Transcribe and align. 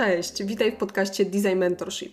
Cześć, 0.00 0.44
witaj 0.44 0.72
w 0.72 0.76
podcaście 0.76 1.24
Design 1.24 1.58
Mentorship. 1.58 2.12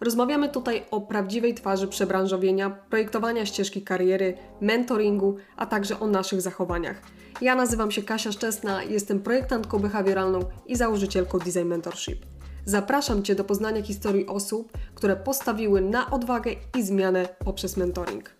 Rozmawiamy 0.00 0.48
tutaj 0.48 0.82
o 0.90 1.00
prawdziwej 1.00 1.54
twarzy 1.54 1.88
przebranżowienia, 1.88 2.70
projektowania 2.70 3.46
ścieżki 3.46 3.82
kariery, 3.82 4.36
mentoringu, 4.60 5.36
a 5.56 5.66
także 5.66 6.00
o 6.00 6.06
naszych 6.06 6.40
zachowaniach. 6.40 7.02
Ja 7.40 7.54
nazywam 7.54 7.90
się 7.90 8.02
Kasia 8.02 8.32
Szczesna, 8.32 8.82
jestem 8.82 9.20
projektantką 9.20 9.78
behawioralną 9.78 10.40
i 10.66 10.76
założycielką 10.76 11.38
Design 11.38 11.64
Mentorship. 11.64 12.26
Zapraszam 12.64 13.22
Cię 13.22 13.34
do 13.34 13.44
poznania 13.44 13.82
historii 13.82 14.26
osób, 14.26 14.72
które 14.94 15.16
postawiły 15.16 15.80
na 15.80 16.10
odwagę 16.10 16.50
i 16.78 16.82
zmianę 16.82 17.28
poprzez 17.44 17.76
mentoring. 17.76 18.36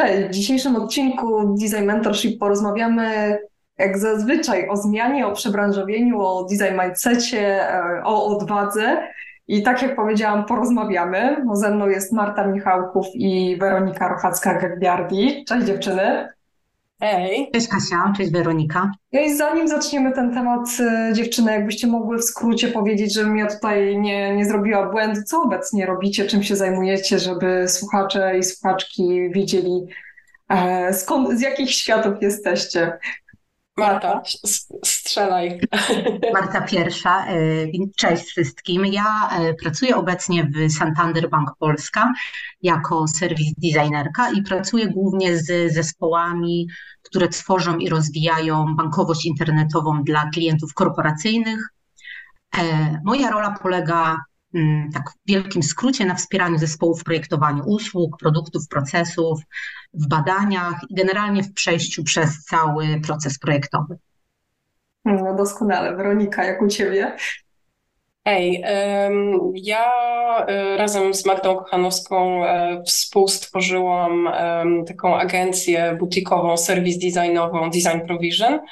Cześć, 0.00 0.28
w 0.28 0.30
dzisiejszym 0.30 0.76
odcinku 0.76 1.54
Design 1.54 1.84
Mentorship 1.84 2.38
porozmawiamy 2.38 3.38
jak 3.78 3.98
zazwyczaj 3.98 4.68
o 4.68 4.76
zmianie, 4.76 5.26
o 5.26 5.32
przebranżowieniu, 5.32 6.20
o 6.20 6.44
design 6.44 6.80
mindsetie, 6.82 7.72
e, 7.72 8.02
o 8.04 8.26
odwadze. 8.26 9.08
I 9.48 9.62
tak 9.62 9.82
jak 9.82 9.96
powiedziałam, 9.96 10.44
porozmawiamy. 10.44 11.42
No 11.44 11.56
ze 11.56 11.70
mną 11.70 11.88
jest 11.88 12.12
Marta 12.12 12.46
Michałków 12.46 13.06
i 13.14 13.56
Weronika 13.60 14.08
Rochacka-Gagbiardi. 14.08 15.44
Cześć 15.44 15.66
dziewczyny. 15.66 16.28
Hej. 17.00 17.50
Cześć 17.52 17.68
Kasia, 17.68 18.12
cześć 18.16 18.32
Weronika. 18.32 18.90
No 19.12 19.20
i 19.20 19.34
zanim 19.34 19.68
zaczniemy 19.68 20.12
ten 20.12 20.34
temat, 20.34 20.68
e, 20.80 21.12
dziewczyny, 21.14 21.52
jakbyście 21.52 21.86
mogły 21.86 22.18
w 22.18 22.24
skrócie 22.24 22.68
powiedzieć, 22.68 23.14
żebym 23.14 23.36
ja 23.36 23.46
tutaj 23.46 23.98
nie, 23.98 24.36
nie 24.36 24.46
zrobiła 24.46 24.90
błędu, 24.90 25.20
co 25.22 25.42
obecnie 25.42 25.86
robicie, 25.86 26.24
czym 26.24 26.42
się 26.42 26.56
zajmujecie, 26.56 27.18
żeby 27.18 27.68
słuchacze 27.68 28.38
i 28.38 28.42
słuchaczki 28.42 29.30
wiedzieli, 29.30 29.86
e, 30.48 30.94
skąd, 30.94 31.38
z 31.38 31.40
jakich 31.40 31.70
światów 31.70 32.14
jesteście. 32.22 32.98
Marta, 33.78 34.22
strzelaj. 34.84 35.60
Marta 36.34 36.60
pierwsza. 36.60 37.32
Y, 37.32 37.72
cześć 37.96 38.24
wszystkim. 38.24 38.86
Ja 38.86 39.30
y, 39.40 39.54
pracuję 39.54 39.96
obecnie 39.96 40.44
w 40.44 40.72
Santander 40.72 41.30
Bank 41.30 41.50
Polska 41.58 42.12
jako 42.62 43.08
serwis 43.08 43.54
designerka 43.58 44.30
i 44.30 44.42
pracuję 44.42 44.88
głównie 44.88 45.38
z 45.38 45.72
zespołami, 45.74 46.68
które 47.02 47.28
tworzą 47.28 47.76
i 47.76 47.88
rozwijają 47.88 48.76
bankowość 48.76 49.26
internetową 49.26 50.02
dla 50.04 50.30
klientów 50.30 50.74
korporacyjnych. 50.74 51.68
E, 52.58 52.62
moja 53.04 53.30
rola 53.30 53.54
polega 53.62 54.16
tak 54.94 55.10
w 55.10 55.28
wielkim 55.28 55.62
skrócie 55.62 56.04
na 56.04 56.14
wspieraniu 56.14 56.58
zespołów 56.58 57.00
w 57.00 57.04
projektowaniu 57.04 57.62
usług, 57.66 58.18
produktów, 58.18 58.68
procesów, 58.68 59.40
w 59.94 60.08
badaniach 60.08 60.80
i 60.88 60.94
generalnie 60.94 61.42
w 61.42 61.52
przejściu 61.52 62.04
przez 62.04 62.44
cały 62.44 63.00
proces 63.06 63.38
projektowy. 63.38 63.98
No 65.04 65.34
doskonale. 65.34 65.96
Weronika, 65.96 66.44
jak 66.44 66.62
u 66.62 66.68
Ciebie? 66.68 67.16
Hej, 68.24 68.64
ja 69.54 69.84
e, 70.46 70.76
razem 70.76 71.14
z 71.14 71.26
Magdą 71.26 71.56
Kochanowską 71.56 72.46
e, 72.46 72.82
współstworzyłam 72.86 74.28
taką 74.88 75.16
agencję 75.16 75.96
butikową, 75.98 76.56
serwis 76.56 76.98
designową 76.98 77.70
Design 77.70 78.06
Provision, 78.06 78.58
Mm, 78.58 78.64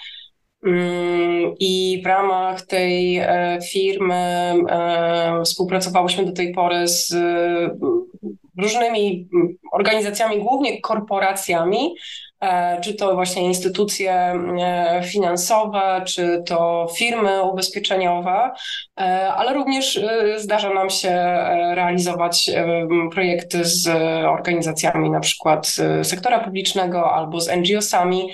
I 1.61 2.01
w 2.05 2.07
ramach 2.07 2.63
tej 2.63 3.19
e, 3.19 3.59
firmy 3.73 4.15
e, 4.15 5.43
współpracowałyśmy 5.45 6.25
do 6.25 6.33
tej 6.33 6.55
pory 6.55 6.89
z 6.89 7.13
mm, 7.13 7.79
różnymi 8.59 9.29
organizacjami, 9.73 10.39
głównie 10.39 10.81
korporacjami, 10.81 11.95
czy 12.83 12.95
to 12.95 13.15
właśnie 13.15 13.43
instytucje 13.43 14.35
finansowe, 15.05 16.03
czy 16.07 16.43
to 16.47 16.89
firmy 16.97 17.43
ubezpieczeniowe, 17.43 18.51
ale 19.37 19.55
również 19.55 20.01
zdarza 20.37 20.75
nam 20.75 20.91
się 20.91 21.11
realizować 21.75 22.51
projekty 23.13 23.65
z 23.65 23.89
organizacjami 24.27 25.11
na 25.11 25.21
przykład 25.21 25.77
sektora 26.03 26.39
publicznego 26.39 27.13
albo 27.13 27.41
z 27.41 27.49
NGO-sami, 27.49 28.29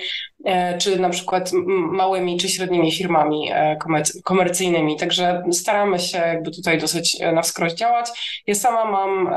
E, 0.45 0.77
czy 0.77 0.99
na 0.99 1.09
przykład 1.09 1.51
małymi 1.91 2.37
czy 2.37 2.49
średnimi 2.49 2.91
firmami 2.91 3.49
e, 3.51 3.77
komercyjnymi. 4.23 4.97
Także 4.97 5.43
staramy 5.51 5.99
się 5.99 6.17
jakby 6.17 6.51
tutaj 6.51 6.77
dosyć 6.77 7.17
e, 7.21 7.31
na 7.31 7.41
wskroś 7.41 7.73
działać. 7.73 8.09
Ja 8.47 8.55
sama 8.55 8.85
mam 8.85 9.33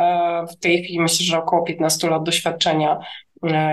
w 0.49 0.57
tej 0.57 0.83
chwili 0.83 1.01
myślę, 1.01 1.27
że 1.27 1.39
około 1.39 1.63
15 1.63 2.11
lat 2.11 2.23
doświadczenia 2.23 2.99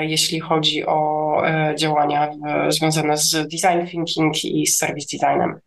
jeśli 0.01 0.39
chodzi 0.39 0.85
o 0.85 1.41
działania 1.75 2.31
związane 2.69 3.17
z 3.17 3.31
design 3.31 3.87
thinking 3.87 4.45
i 4.45 4.67
z 4.67 4.77
service 4.77 5.17
designem. 5.17 5.59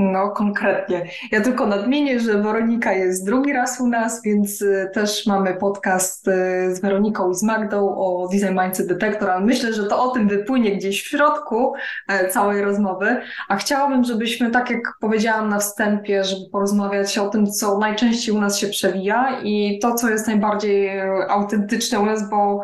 No, 0.00 0.30
konkretnie. 0.30 1.06
Ja 1.32 1.40
tylko 1.40 1.66
nadmienię, 1.66 2.20
że 2.20 2.42
Weronika 2.42 2.92
jest 2.92 3.26
drugi 3.26 3.52
raz 3.52 3.80
u 3.80 3.88
nas, 3.88 4.22
więc 4.22 4.62
y, 4.62 4.90
też 4.94 5.26
mamy 5.26 5.54
podcast 5.54 6.24
z 6.68 6.80
Weroniką 6.80 7.30
i 7.30 7.34
z 7.34 7.42
Magdą 7.42 7.96
o 7.96 8.28
Design 8.32 8.60
Mindset 8.60 8.86
Detector, 8.86 9.30
ale 9.30 9.44
myślę, 9.44 9.72
że 9.72 9.84
to 9.86 10.02
o 10.02 10.08
tym 10.08 10.28
wypłynie 10.28 10.76
gdzieś 10.76 11.02
w 11.02 11.08
środku 11.08 11.72
e, 12.08 12.28
całej 12.28 12.62
rozmowy. 12.62 13.16
A 13.48 13.56
chciałabym, 13.56 14.04
żebyśmy, 14.04 14.50
tak 14.50 14.70
jak 14.70 14.80
powiedziałam 15.00 15.48
na 15.48 15.58
wstępie, 15.58 16.24
żeby 16.24 16.42
porozmawiać 16.52 17.18
o 17.18 17.28
tym, 17.28 17.46
co 17.46 17.78
najczęściej 17.78 18.34
u 18.34 18.40
nas 18.40 18.58
się 18.58 18.68
przewija 18.68 19.40
i 19.42 19.78
to, 19.82 19.94
co 19.94 20.10
jest 20.10 20.26
najbardziej 20.26 20.86
e, 20.88 21.26
autentyczne 21.28 22.00
u 22.00 22.06
nas, 22.06 22.30
bo 22.30 22.62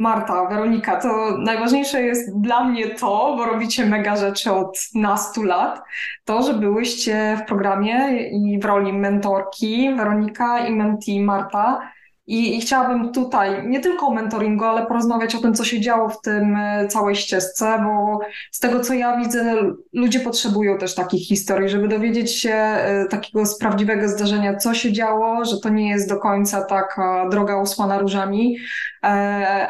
Marta, 0.00 0.46
Weronika, 0.46 0.96
to 0.96 1.36
najważniejsze 1.38 2.02
jest 2.02 2.40
dla 2.40 2.64
mnie 2.64 2.88
to, 2.88 3.34
bo 3.36 3.46
robicie 3.46 3.86
mega 3.86 4.16
rzeczy 4.16 4.52
od 4.52 4.78
nastu 4.94 5.42
lat, 5.42 5.82
to, 6.24 6.42
że 6.42 6.54
byłyście 6.54 7.38
w 7.42 7.48
programie 7.48 8.28
i 8.28 8.58
w 8.60 8.64
roli 8.64 8.92
mentorki 8.92 9.94
Weronika 9.96 10.66
i 10.66 10.72
menti 10.72 11.20
Marta 11.20 11.90
i, 12.30 12.56
I, 12.56 12.60
chciałabym 12.60 13.12
tutaj 13.12 13.68
nie 13.68 13.80
tylko 13.80 14.06
o 14.06 14.14
mentoringu, 14.14 14.64
ale 14.64 14.86
porozmawiać 14.86 15.34
o 15.34 15.38
tym, 15.38 15.54
co 15.54 15.64
się 15.64 15.80
działo 15.80 16.08
w 16.08 16.20
tym 16.20 16.56
e, 16.56 16.88
całej 16.88 17.16
ścieżce, 17.16 17.78
bo 17.84 18.18
z 18.50 18.58
tego, 18.58 18.80
co 18.80 18.94
ja 18.94 19.16
widzę, 19.16 19.56
ludzie 19.92 20.20
potrzebują 20.20 20.78
też 20.78 20.94
takich 20.94 21.28
historii, 21.28 21.68
żeby 21.68 21.88
dowiedzieć 21.88 22.36
się 22.36 22.54
e, 22.54 23.06
takiego 23.10 23.46
z 23.46 23.58
prawdziwego 23.58 24.08
zdarzenia, 24.08 24.56
co 24.56 24.74
się 24.74 24.92
działo, 24.92 25.44
że 25.44 25.60
to 25.60 25.68
nie 25.68 25.90
jest 25.90 26.08
do 26.08 26.16
końca 26.16 26.64
taka 26.64 27.28
droga 27.28 27.56
usłana 27.56 27.98
różami, 27.98 28.56
e, 29.02 29.06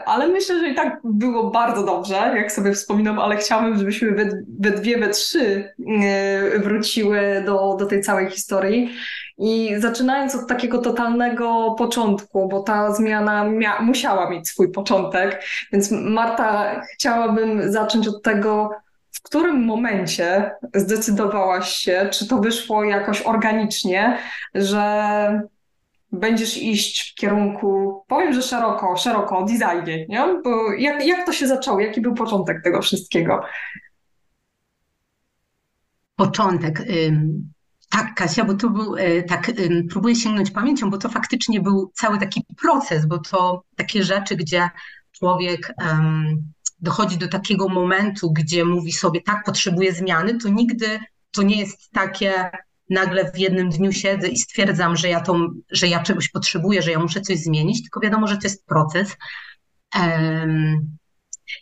ale 0.06 0.28
myślę, 0.28 0.58
że 0.58 0.68
i 0.68 0.74
tak 0.74 1.00
było 1.04 1.50
bardzo 1.50 1.84
dobrze, 1.84 2.14
jak 2.36 2.52
sobie 2.52 2.72
wspominam, 2.72 3.18
ale 3.18 3.36
chciałabym, 3.36 3.78
żebyśmy 3.78 4.10
we, 4.10 4.24
we 4.60 4.70
dwie, 4.70 4.98
we 4.98 5.08
trzy 5.08 5.74
wróciły 6.58 7.42
do, 7.46 7.76
do 7.78 7.86
tej 7.86 8.00
całej 8.00 8.30
historii. 8.30 8.90
I 9.40 9.74
zaczynając 9.78 10.34
od 10.34 10.48
takiego 10.48 10.78
totalnego 10.78 11.74
początku, 11.78 12.48
bo 12.48 12.62
ta 12.62 12.94
zmiana 12.94 13.44
mia- 13.44 13.82
musiała 13.82 14.30
mieć 14.30 14.48
swój 14.48 14.72
początek, 14.72 15.42
więc 15.72 15.90
Marta, 15.90 16.80
chciałabym 16.94 17.72
zacząć 17.72 18.08
od 18.08 18.22
tego, 18.22 18.70
w 19.12 19.22
którym 19.22 19.64
momencie 19.64 20.50
zdecydowałaś 20.74 21.68
się, 21.72 22.08
czy 22.12 22.28
to 22.28 22.38
wyszło 22.38 22.84
jakoś 22.84 23.22
organicznie, 23.22 24.18
że 24.54 25.42
będziesz 26.12 26.56
iść 26.56 27.12
w 27.12 27.14
kierunku, 27.14 28.02
powiem, 28.08 28.32
że 28.32 28.42
szeroko, 28.42 28.96
szeroko 28.96 29.38
o 29.38 29.44
designie, 29.44 30.06
nie? 30.06 30.40
Bo 30.44 30.72
jak, 30.72 31.06
jak 31.06 31.26
to 31.26 31.32
się 31.32 31.46
zaczęło? 31.46 31.80
Jaki 31.80 32.00
był 32.00 32.14
początek 32.14 32.62
tego 32.64 32.82
wszystkiego? 32.82 33.40
Początek. 36.16 36.82
Tak, 37.90 38.14
Kasia, 38.14 38.44
bo 38.44 38.54
to 38.54 38.70
był, 38.70 38.96
e, 38.96 39.22
tak, 39.22 39.52
próbuję 39.90 40.16
sięgnąć 40.16 40.50
pamięcią, 40.50 40.90
bo 40.90 40.98
to 40.98 41.08
faktycznie 41.08 41.60
był 41.60 41.92
cały 41.94 42.18
taki 42.18 42.44
proces, 42.62 43.06
bo 43.06 43.18
to 43.18 43.64
takie 43.76 44.04
rzeczy, 44.04 44.36
gdzie 44.36 44.70
człowiek 45.12 45.74
um, 45.78 46.52
dochodzi 46.80 47.18
do 47.18 47.28
takiego 47.28 47.68
momentu, 47.68 48.32
gdzie 48.32 48.64
mówi 48.64 48.92
sobie, 48.92 49.20
tak, 49.22 49.44
potrzebuję 49.44 49.92
zmiany, 49.92 50.38
to 50.38 50.48
nigdy 50.48 50.98
to 51.30 51.42
nie 51.42 51.60
jest 51.60 51.90
takie, 51.92 52.50
nagle 52.90 53.32
w 53.32 53.38
jednym 53.38 53.70
dniu 53.70 53.92
siedzę 53.92 54.28
i 54.28 54.38
stwierdzam, 54.38 54.96
że 54.96 55.08
ja, 55.08 55.20
to, 55.20 55.48
że 55.70 55.88
ja 55.88 56.02
czegoś 56.02 56.28
potrzebuję, 56.28 56.82
że 56.82 56.90
ja 56.90 56.98
muszę 56.98 57.20
coś 57.20 57.38
zmienić, 57.38 57.82
tylko 57.82 58.00
wiadomo, 58.00 58.26
że 58.26 58.36
to 58.36 58.42
jest 58.44 58.66
proces. 58.66 59.16
Um, 60.00 60.96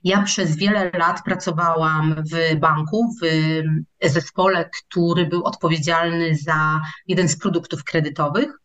ja 0.05 0.23
przez 0.23 0.57
wiele 0.57 0.91
lat 0.95 1.23
pracowałam 1.25 2.25
w 2.33 2.61
banku, 2.61 3.11
w 3.23 3.27
zespole, 4.09 4.71
który 4.71 5.27
był 5.27 5.45
odpowiedzialny 5.45 6.37
za 6.37 6.81
jeden 7.07 7.29
z 7.29 7.39
produktów 7.39 7.85
kredytowych. 7.85 8.59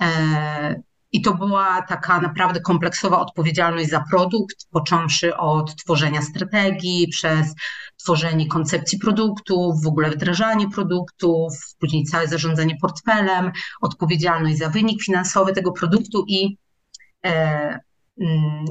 E, 0.00 0.82
I 1.12 1.22
to 1.22 1.34
była 1.34 1.82
taka 1.82 2.20
naprawdę 2.20 2.60
kompleksowa 2.60 3.20
odpowiedzialność 3.20 3.90
za 3.90 4.04
produkt, 4.10 4.66
począwszy 4.70 5.36
od 5.36 5.76
tworzenia 5.76 6.22
strategii, 6.22 7.08
przez 7.08 7.54
tworzenie 7.96 8.48
koncepcji 8.48 8.98
produktów, 8.98 9.82
w 9.82 9.86
ogóle 9.86 10.10
wdrażanie 10.10 10.70
produktów, 10.70 11.54
później 11.78 12.04
całe 12.04 12.28
zarządzanie 12.28 12.76
portfelem, 12.80 13.52
odpowiedzialność 13.80 14.58
za 14.58 14.68
wynik 14.68 15.02
finansowy 15.02 15.52
tego 15.52 15.72
produktu 15.72 16.24
i 16.28 16.56
e, 17.26 17.80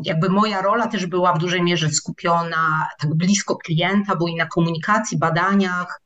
jakby 0.06 0.30
moja 0.30 0.62
rola 0.62 0.88
też 0.88 1.06
była 1.06 1.34
w 1.34 1.38
dużej 1.38 1.62
mierze 1.62 1.90
skupiona 1.90 2.88
tak 3.00 3.16
blisko 3.16 3.56
klienta, 3.56 4.16
bo 4.16 4.28
i 4.28 4.36
na 4.36 4.46
komunikacji, 4.46 5.18
badaniach, 5.18 6.02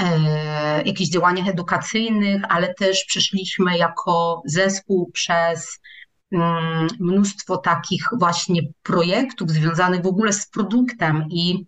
e, 0.00 0.82
jakichś 0.82 1.10
działaniach 1.10 1.48
edukacyjnych, 1.48 2.42
ale 2.48 2.74
też 2.74 3.04
przeszliśmy 3.04 3.78
jako 3.78 4.42
zespół 4.46 5.10
przez 5.12 5.78
mm, 6.32 6.86
mnóstwo 7.00 7.56
takich 7.56 8.08
właśnie 8.18 8.62
projektów 8.82 9.50
związanych 9.50 10.02
w 10.02 10.06
ogóle 10.06 10.32
z 10.32 10.48
produktem 10.48 11.24
i 11.30 11.66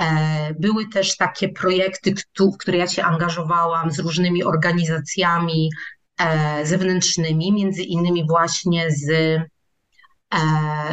e, 0.00 0.54
były 0.54 0.88
też 0.88 1.16
takie 1.16 1.48
projekty, 1.48 2.14
w 2.14 2.56
które 2.58 2.78
ja 2.78 2.86
się 2.86 3.04
angażowałam 3.04 3.90
z 3.90 3.98
różnymi 3.98 4.44
organizacjami 4.44 5.70
e, 6.18 6.66
zewnętrznymi, 6.66 7.52
między 7.52 7.82
innymi 7.82 8.26
właśnie 8.26 8.90
z 8.90 9.40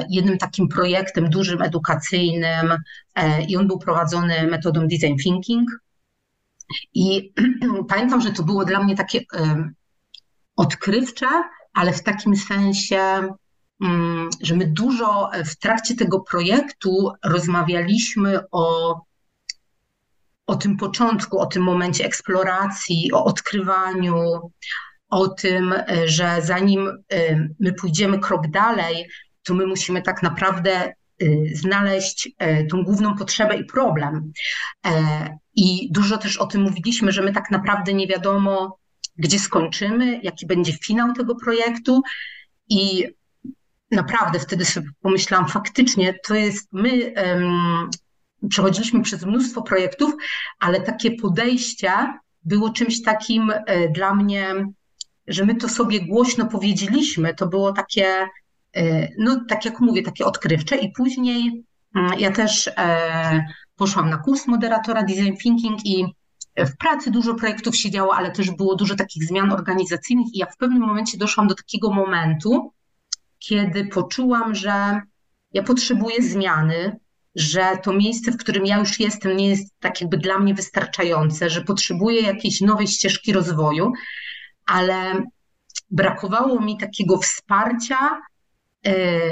jednym 0.10 0.38
takim 0.38 0.68
projektem 0.68 1.30
dużym, 1.30 1.62
edukacyjnym 1.62 2.78
i 3.48 3.58
on 3.58 3.68
był 3.68 3.80
prowadzony 3.80 4.48
metodą 4.48 4.88
design 4.88 5.16
thinking, 5.24 5.70
i 6.94 7.34
pamiętam, 7.90 8.22
że 8.22 8.32
to 8.32 8.44
było 8.44 8.66
dla 8.66 8.84
mnie 8.84 8.96
takie 8.96 9.22
odkrywcze, 10.56 11.28
ale 11.74 11.94
w 11.94 12.04
takim 12.04 12.36
sensie, 12.36 13.00
mm, 13.82 14.30
że 14.42 14.56
my 14.56 14.68
dużo 14.68 15.30
w 15.46 15.56
trakcie 15.56 15.96
tego 15.96 16.20
projektu 16.20 17.12
rozmawialiśmy 17.26 18.40
o, 18.52 18.96
o 20.48 20.56
tym 20.56 20.78
początku, 20.78 21.40
o 21.40 21.46
tym 21.46 21.64
momencie 21.64 22.06
eksploracji, 22.06 23.12
o 23.14 23.26
odkrywaniu, 23.26 24.52
o 25.10 25.28
tym, 25.28 25.74
że 26.06 26.42
zanim 26.42 27.04
my 27.60 27.74
pójdziemy 27.74 28.20
krok 28.20 28.48
dalej, 28.48 29.10
to 29.44 29.54
my 29.54 29.68
musimy 29.68 30.02
tak 30.02 30.24
naprawdę 30.24 30.94
y, 31.24 31.52
znaleźć 31.54 32.30
e, 32.38 32.66
tą 32.66 32.84
główną 32.84 33.18
potrzebę 33.18 33.58
i 33.58 33.66
problem. 33.66 34.32
E, 34.86 35.38
I 35.56 35.92
dużo 35.92 36.18
też 36.18 36.38
o 36.38 36.46
tym 36.46 36.62
mówiliśmy, 36.62 37.12
że 37.12 37.22
my 37.22 37.34
tak 37.34 37.52
naprawdę 37.52 37.94
nie 37.94 38.08
wiadomo, 38.08 38.78
gdzie 39.18 39.40
skończymy, 39.40 40.20
jaki 40.24 40.46
będzie 40.48 40.74
finał 40.74 41.14
tego 41.14 41.36
projektu. 41.36 42.02
I 42.70 43.08
naprawdę 43.92 44.40
wtedy 44.40 44.66
sobie 44.66 44.90
pomyślałam, 45.02 45.48
faktycznie 45.48 46.20
to 46.28 46.36
jest 46.36 46.68
my. 46.72 47.14
Um, 47.18 47.90
przechodziliśmy 48.50 49.02
przez 49.02 49.26
mnóstwo 49.26 49.62
projektów, 49.62 50.14
ale 50.60 50.82
takie 50.82 51.12
podejście 51.12 51.92
było 52.46 52.70
czymś 52.70 53.02
takim 53.02 53.52
e, 53.52 53.90
dla 53.90 54.16
mnie, 54.16 54.66
że 55.28 55.46
my 55.46 55.56
to 55.56 55.70
sobie 55.70 56.06
głośno 56.08 56.46
powiedzieliśmy. 56.46 57.34
To 57.34 57.48
było 57.48 57.74
takie, 57.74 58.28
no 59.18 59.46
tak 59.50 59.66
jak 59.66 59.80
mówię, 59.80 60.02
takie 60.02 60.26
odkrywcze. 60.26 60.76
I 60.76 60.92
później 60.92 61.64
mm, 61.96 62.20
ja 62.20 62.32
też 62.32 62.68
e, 62.78 63.46
poszłam 63.76 64.10
na 64.10 64.18
kurs 64.18 64.48
moderatora 64.48 65.04
design 65.04 65.36
thinking 65.44 65.86
i 65.86 66.06
w 66.58 66.78
pracy 66.78 67.12
dużo 67.12 67.36
projektów 67.36 67.78
się 67.78 67.92
działo, 67.92 68.16
ale 68.16 68.32
też 68.32 68.52
było 68.52 68.76
dużo 68.76 68.96
takich 68.96 69.24
zmian 69.24 69.52
organizacyjnych 69.52 70.28
i 70.34 70.38
ja 70.38 70.46
w 70.46 70.58
pewnym 70.58 70.82
momencie 70.82 71.18
doszłam 71.18 71.48
do 71.48 71.56
takiego 71.56 71.92
momentu, 71.92 72.74
kiedy 73.40 73.86
poczułam, 73.86 74.56
że 74.56 75.02
ja 75.54 75.64
potrzebuję 75.64 76.22
zmiany, 76.22 77.00
że 77.36 77.78
to 77.84 77.94
miejsce, 77.94 78.32
w 78.32 78.38
którym 78.38 78.66
ja 78.66 78.78
już 78.80 79.00
jestem, 79.00 79.38
nie 79.38 79.50
jest 79.50 79.74
tak 79.80 80.02
jakby 80.02 80.18
dla 80.18 80.40
mnie 80.40 80.54
wystarczające, 80.54 81.50
że 81.50 81.62
potrzebuję 81.62 82.22
jakiejś 82.22 82.62
nowej 82.62 82.88
ścieżki 82.88 83.34
rozwoju, 83.34 83.92
ale 84.66 85.24
brakowało 85.92 86.62
mi 86.62 86.78
takiego 86.78 87.18
wsparcia, 87.18 87.98
E, 88.10 88.33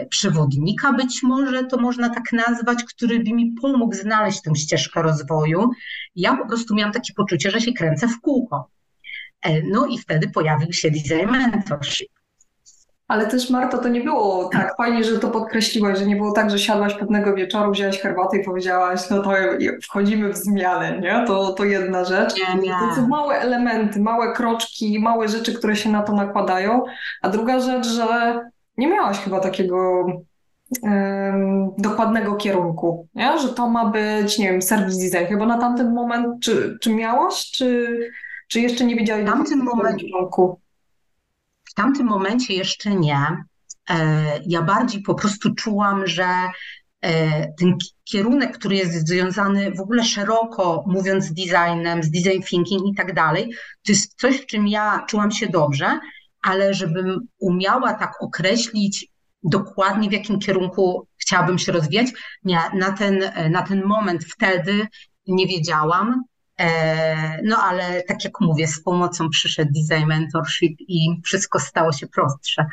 przewodnika 0.09 0.93
być 0.93 1.23
może 1.23 1.63
to 1.63 1.77
można 1.77 2.09
tak 2.09 2.33
nazwać, 2.33 2.83
który 2.83 3.19
by 3.19 3.33
mi 3.33 3.55
pomógł 3.61 3.95
znaleźć 3.95 4.41
tę 4.41 4.55
ścieżkę 4.55 5.01
rozwoju. 5.01 5.69
Ja 6.15 6.37
po 6.37 6.47
prostu 6.47 6.75
miałam 6.75 6.93
takie 6.93 7.13
poczucie, 7.13 7.51
że 7.51 7.61
się 7.61 7.73
kręcę 7.73 8.07
w 8.07 8.21
kółko. 8.21 8.69
E, 9.41 9.61
no 9.61 9.85
i 9.85 9.97
wtedy 9.97 10.29
pojawił 10.29 10.73
się 10.73 10.91
Design 10.91 11.31
Mentorship. 11.31 12.09
Ale 13.07 13.27
też 13.27 13.49
Marta, 13.49 13.77
to 13.77 13.89
nie 13.89 14.01
było 14.01 14.49
tak 14.53 14.75
fajnie, 14.77 15.03
że 15.03 15.19
to 15.19 15.27
podkreśliłaś, 15.27 15.99
że 15.99 16.05
nie 16.05 16.15
było 16.15 16.31
tak, 16.31 16.49
że 16.49 16.59
siadłaś 16.59 16.93
pewnego 16.93 17.35
wieczoru, 17.35 17.71
wzięłaś 17.71 17.99
herbatę 17.99 18.37
i 18.37 18.43
powiedziałaś, 18.43 19.09
no 19.09 19.23
to 19.23 19.31
wchodzimy 19.83 20.33
w 20.33 20.37
zmianę, 20.37 20.99
nie? 20.99 21.23
To, 21.27 21.53
to 21.53 21.63
jedna 21.63 22.05
rzecz. 22.05 22.33
Nie, 22.37 22.61
nie. 22.61 22.73
To 22.89 22.95
są 22.95 23.07
małe 23.07 23.35
elementy, 23.35 23.99
małe 23.99 24.33
kroczki, 24.33 24.99
małe 24.99 25.27
rzeczy, 25.27 25.53
które 25.53 25.75
się 25.75 25.91
na 25.91 26.03
to 26.03 26.13
nakładają. 26.13 26.83
A 27.21 27.29
druga 27.29 27.59
rzecz, 27.59 27.87
że 27.87 28.39
nie 28.77 28.87
miałaś 28.87 29.17
chyba 29.17 29.39
takiego 29.39 30.05
dokładnego 31.77 32.35
kierunku, 32.35 33.07
nie? 33.15 33.39
że 33.39 33.49
to 33.49 33.69
ma 33.69 33.85
być, 33.85 34.37
nie 34.37 34.51
wiem, 34.51 34.61
serwis 34.61 34.97
design. 34.97 35.25
Chyba 35.29 35.45
na 35.45 35.57
tamten 35.57 35.93
moment, 35.93 36.27
czy, 36.43 36.77
czy 36.81 36.93
miałaś, 36.93 37.51
czy, 37.51 37.99
czy 38.47 38.59
jeszcze 38.61 38.85
nie 38.85 38.95
wiedziałaś 38.95 39.23
w 39.23 39.27
tamtym 39.27 39.63
momencie? 39.63 40.05
W 41.63 41.73
tamtym 41.73 42.05
momencie 42.05 42.53
jeszcze 42.53 42.95
nie. 42.95 43.43
E, 43.89 43.95
ja 44.45 44.61
bardziej 44.61 45.01
po 45.01 45.15
prostu 45.15 45.55
czułam, 45.55 46.07
że 46.07 46.25
e, 47.01 47.53
ten 47.53 47.77
kierunek, 48.03 48.57
który 48.57 48.75
jest 48.75 49.07
związany 49.07 49.71
w 49.71 49.81
ogóle 49.81 50.03
szeroko, 50.03 50.83
mówiąc 50.87 51.25
z 51.25 51.33
designem, 51.33 52.03
z 52.03 52.11
design 52.11 52.41
thinking 52.41 52.81
i 52.87 52.95
tak 52.95 53.13
dalej, 53.13 53.53
to 53.85 53.91
jest 53.91 54.19
coś, 54.19 54.41
w 54.41 54.45
czym 54.45 54.67
ja 54.67 55.05
czułam 55.07 55.31
się 55.31 55.47
dobrze 55.47 55.99
ale 56.41 56.73
żebym 56.73 57.27
umiała 57.39 57.93
tak 57.93 58.21
określić 58.21 59.07
dokładnie, 59.43 60.09
w 60.09 60.13
jakim 60.13 60.39
kierunku 60.39 61.07
chciałabym 61.17 61.57
się 61.57 61.71
rozwijać, 61.71 62.07
nie, 62.43 62.59
na 62.73 62.91
ten, 62.91 63.31
na 63.49 63.61
ten 63.61 63.83
moment 63.83 64.25
wtedy 64.25 64.87
nie 65.27 65.47
wiedziałam. 65.47 66.23
E, 66.59 67.41
no 67.43 67.57
ale 67.57 68.03
tak 68.03 68.23
jak 68.23 68.41
mówię, 68.41 68.67
z 68.67 68.83
pomocą 68.83 69.29
przyszedł 69.29 69.71
Design 69.71 70.07
Mentorship 70.07 70.75
i 70.79 71.21
wszystko 71.25 71.59
stało 71.59 71.91
się 71.91 72.07
prostsze. 72.07 72.65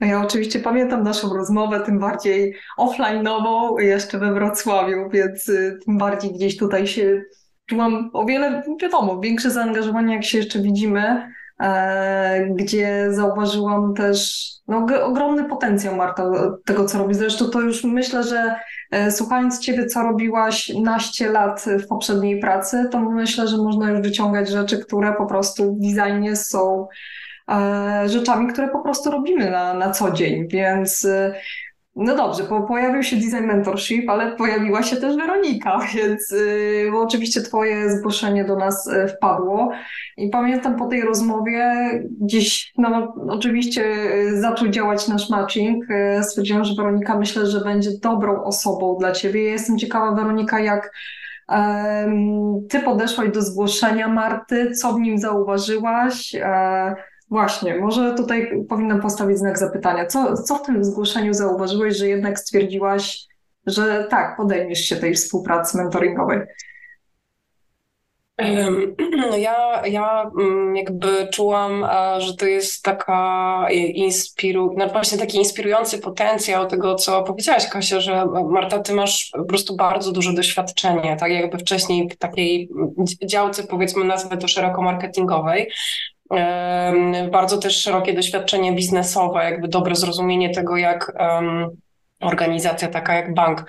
No 0.00 0.06
ja 0.06 0.20
oczywiście 0.20 0.60
pamiętam 0.60 1.02
naszą 1.02 1.36
rozmowę, 1.36 1.80
tym 1.80 1.98
bardziej 1.98 2.56
offline'ową, 2.78 3.78
jeszcze 3.80 4.18
we 4.18 4.34
Wrocławiu, 4.34 5.10
więc 5.10 5.48
y, 5.48 5.78
tym 5.84 5.98
bardziej 5.98 6.32
gdzieś 6.32 6.56
tutaj 6.56 6.86
się 6.86 7.22
czułam 7.66 8.10
o 8.12 8.24
wiele, 8.24 8.62
wiadomo, 8.82 9.20
większe 9.20 9.50
zaangażowanie, 9.50 10.14
jak 10.14 10.24
się 10.24 10.38
jeszcze 10.38 10.58
widzimy. 10.58 11.32
E, 11.62 12.46
gdzie 12.50 13.06
zauważyłam 13.10 13.94
też 13.94 14.48
no, 14.68 14.86
ogromny 15.04 15.44
potencjał, 15.44 15.96
Marta, 15.96 16.30
tego, 16.64 16.84
co 16.84 16.98
robisz. 16.98 17.16
Zresztą 17.16 17.50
to 17.50 17.60
już 17.60 17.84
myślę, 17.84 18.22
że 18.22 18.54
e, 18.90 19.10
słuchając 19.10 19.58
Ciebie, 19.58 19.86
co 19.86 20.02
robiłaś 20.02 20.72
naście 20.82 21.30
lat 21.30 21.64
w 21.84 21.86
poprzedniej 21.86 22.40
pracy, 22.40 22.88
to 22.90 23.00
myślę, 23.00 23.48
że 23.48 23.56
można 23.56 23.90
już 23.90 24.00
wyciągać 24.00 24.48
rzeczy, 24.48 24.78
które 24.78 25.12
po 25.12 25.26
prostu 25.26 25.74
w 25.74 25.80
designie 25.80 26.36
są 26.36 26.88
e, 27.48 28.02
rzeczami, 28.06 28.52
które 28.52 28.68
po 28.68 28.80
prostu 28.80 29.10
robimy 29.10 29.50
na, 29.50 29.74
na 29.74 29.90
co 29.90 30.10
dzień, 30.10 30.48
więc 30.48 31.06
no 31.96 32.16
dobrze, 32.16 32.44
po, 32.44 32.62
pojawił 32.62 33.02
się 33.02 33.16
Design 33.16 33.44
Mentorship, 33.46 34.10
ale 34.10 34.36
pojawiła 34.36 34.82
się 34.82 34.96
też 34.96 35.16
Weronika, 35.16 35.78
więc 35.94 36.30
yy, 36.30 36.98
oczywiście 36.98 37.40
Twoje 37.40 37.90
zgłoszenie 37.90 38.44
do 38.44 38.56
nas 38.56 38.86
y, 38.86 39.08
wpadło. 39.08 39.72
I 40.16 40.28
pamiętam 40.28 40.76
po 40.76 40.86
tej 40.86 41.02
rozmowie 41.02 41.74
gdzieś, 42.20 42.72
no 42.78 43.14
oczywiście 43.28 43.84
y, 44.14 44.40
zaczął 44.40 44.68
działać 44.68 45.08
nasz 45.08 45.30
matching. 45.30 45.84
Yy, 45.88 46.22
stwierdziłam, 46.24 46.64
że 46.64 46.74
Weronika 46.74 47.18
myślę, 47.18 47.46
że 47.46 47.60
będzie 47.60 47.90
dobrą 48.02 48.44
osobą 48.44 48.96
dla 48.98 49.12
Ciebie. 49.12 49.44
Ja 49.44 49.52
jestem 49.52 49.78
ciekawa, 49.78 50.12
Weronika, 50.12 50.60
jak 50.60 50.92
ty 52.68 52.80
podeszłaś 52.80 53.30
do 53.30 53.42
zgłoszenia 53.42 54.08
Marty, 54.08 54.70
co 54.70 54.92
w 54.92 55.00
nim 55.00 55.18
zauważyłaś? 55.18 56.36
E, 57.32 57.34
Właśnie, 57.34 57.76
może 57.76 58.14
tutaj 58.14 58.64
powinnam 58.68 59.00
postawić 59.00 59.38
znak 59.38 59.58
zapytania. 59.58 60.06
Co, 60.06 60.36
co 60.36 60.56
w 60.56 60.62
tym 60.62 60.84
zgłoszeniu 60.84 61.34
zauważyłeś, 61.34 61.96
że 61.96 62.08
jednak 62.08 62.38
stwierdziłaś, 62.38 63.26
że 63.66 64.06
tak, 64.10 64.36
podejmiesz 64.36 64.80
się 64.80 64.96
tej 64.96 65.14
współpracy 65.14 65.76
mentoringowej? 65.76 66.40
No 69.30 69.36
ja, 69.36 69.86
ja 69.86 70.30
mm, 70.40 70.76
jakby 70.76 71.28
czułam, 71.32 71.86
że 72.18 72.36
to 72.36 72.46
jest 72.46 72.82
taka 72.82 73.66
inspiru, 73.94 74.74
no 74.76 74.88
właśnie 74.88 75.18
taki 75.18 75.38
inspirujący 75.38 75.98
potencjał 75.98 76.66
tego, 76.66 76.94
co 76.94 77.22
powiedziałaś 77.22 77.68
Kasia, 77.68 78.00
że 78.00 78.26
Marta, 78.50 78.78
ty 78.78 78.94
masz 78.94 79.30
po 79.32 79.44
prostu 79.44 79.76
bardzo 79.76 80.12
duże 80.12 80.32
doświadczenie, 80.32 81.16
tak 81.20 81.32
jakby 81.32 81.58
wcześniej 81.58 82.08
w 82.08 82.16
takiej 82.16 82.68
działce, 83.26 83.62
powiedzmy 83.62 84.04
nazwę 84.04 84.36
to 84.36 84.48
szeroko 84.48 84.82
marketingowej, 84.82 85.70
bardzo 87.30 87.58
też 87.58 87.82
szerokie 87.82 88.14
doświadczenie 88.14 88.72
biznesowe, 88.72 89.44
jakby 89.44 89.68
dobre 89.68 89.94
zrozumienie 89.94 90.50
tego, 90.50 90.76
jak 90.76 91.12
organizacja 92.20 92.88
taka 92.88 93.14
jak 93.14 93.34
bank 93.34 93.64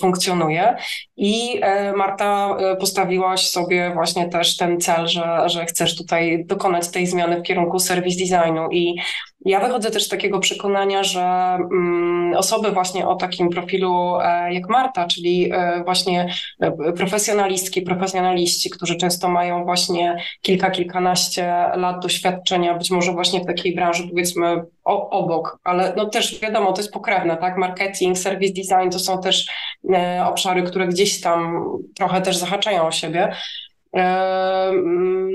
funkcjonuje. 0.00 0.76
I 1.16 1.60
Marta, 1.96 2.56
postawiłaś 2.80 3.50
sobie 3.50 3.90
właśnie 3.94 4.28
też 4.28 4.56
ten 4.56 4.80
cel, 4.80 5.08
że, 5.08 5.42
że 5.46 5.66
chcesz 5.66 5.96
tutaj 5.96 6.44
dokonać 6.46 6.88
tej 6.90 7.06
zmiany 7.06 7.40
w 7.40 7.42
kierunku 7.42 7.78
service 7.78 8.18
designu. 8.18 8.68
I 8.70 8.94
ja 9.44 9.60
wychodzę 9.60 9.90
też 9.90 10.04
z 10.04 10.08
takiego 10.08 10.38
przekonania, 10.38 11.04
że 11.04 11.20
mm, 11.20 12.34
osoby 12.36 12.70
właśnie 12.70 13.08
o 13.08 13.14
takim 13.14 13.50
profilu 13.50 14.14
jak 14.50 14.68
Marta, 14.68 15.06
czyli 15.06 15.52
właśnie 15.84 16.28
profesjonalistki, 16.96 17.82
profesjonaliści, 17.82 18.70
którzy 18.70 18.96
często 18.96 19.28
mają 19.28 19.64
właśnie 19.64 20.16
kilka, 20.42 20.70
kilkanaście 20.70 21.54
lat 21.74 22.02
doświadczenia, 22.02 22.74
być 22.74 22.90
może 22.90 23.12
właśnie 23.12 23.40
w 23.40 23.46
takiej 23.46 23.74
branży 23.74 24.08
powiedzmy 24.08 24.62
obok, 24.84 25.58
ale 25.64 25.92
no 25.96 26.06
też 26.06 26.40
wiadomo, 26.40 26.72
to 26.72 26.80
jest 26.80 26.92
pokrewne, 26.92 27.36
tak? 27.36 27.58
Marketing, 27.58 28.18
service 28.18 28.47
design 28.52 28.90
to 28.90 28.98
są 28.98 29.20
też 29.20 29.46
e, 29.94 30.24
obszary, 30.26 30.62
które 30.62 30.88
gdzieś 30.88 31.20
tam 31.20 31.64
trochę 31.96 32.20
też 32.20 32.36
zahaczają 32.36 32.86
o 32.86 32.92
siebie. 32.92 33.32
E, 33.96 34.72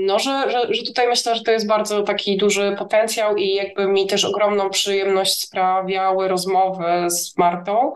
no, 0.06 0.18
że, 0.18 0.50
że, 0.50 0.74
że 0.74 0.82
tutaj 0.82 1.08
myślę, 1.08 1.36
że 1.36 1.42
to 1.42 1.50
jest 1.50 1.66
bardzo 1.66 2.02
taki 2.02 2.36
duży 2.36 2.76
potencjał 2.78 3.36
i 3.36 3.54
jakby 3.54 3.88
mi 3.88 4.06
też 4.06 4.24
ogromną 4.24 4.70
przyjemność 4.70 5.40
sprawiały 5.40 6.28
rozmowy 6.28 7.10
z 7.10 7.38
Martą. 7.38 7.92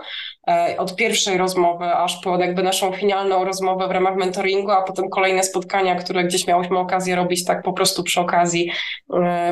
E, 0.48 0.76
od 0.78 0.96
pierwszej 0.96 1.38
rozmowy 1.38 1.84
aż 1.84 2.20
po 2.20 2.38
jakby 2.38 2.62
naszą 2.62 2.92
finalną 2.92 3.44
rozmowę 3.44 3.88
w 3.88 3.90
ramach 3.90 4.16
mentoringu, 4.16 4.70
a 4.70 4.82
potem 4.82 5.08
kolejne 5.10 5.44
spotkania, 5.44 5.94
które 5.94 6.24
gdzieś 6.24 6.46
miałyśmy 6.46 6.78
okazję 6.78 7.16
robić 7.16 7.44
tak 7.44 7.62
po 7.62 7.72
prostu 7.72 8.02
przy 8.02 8.20
okazji, 8.20 8.72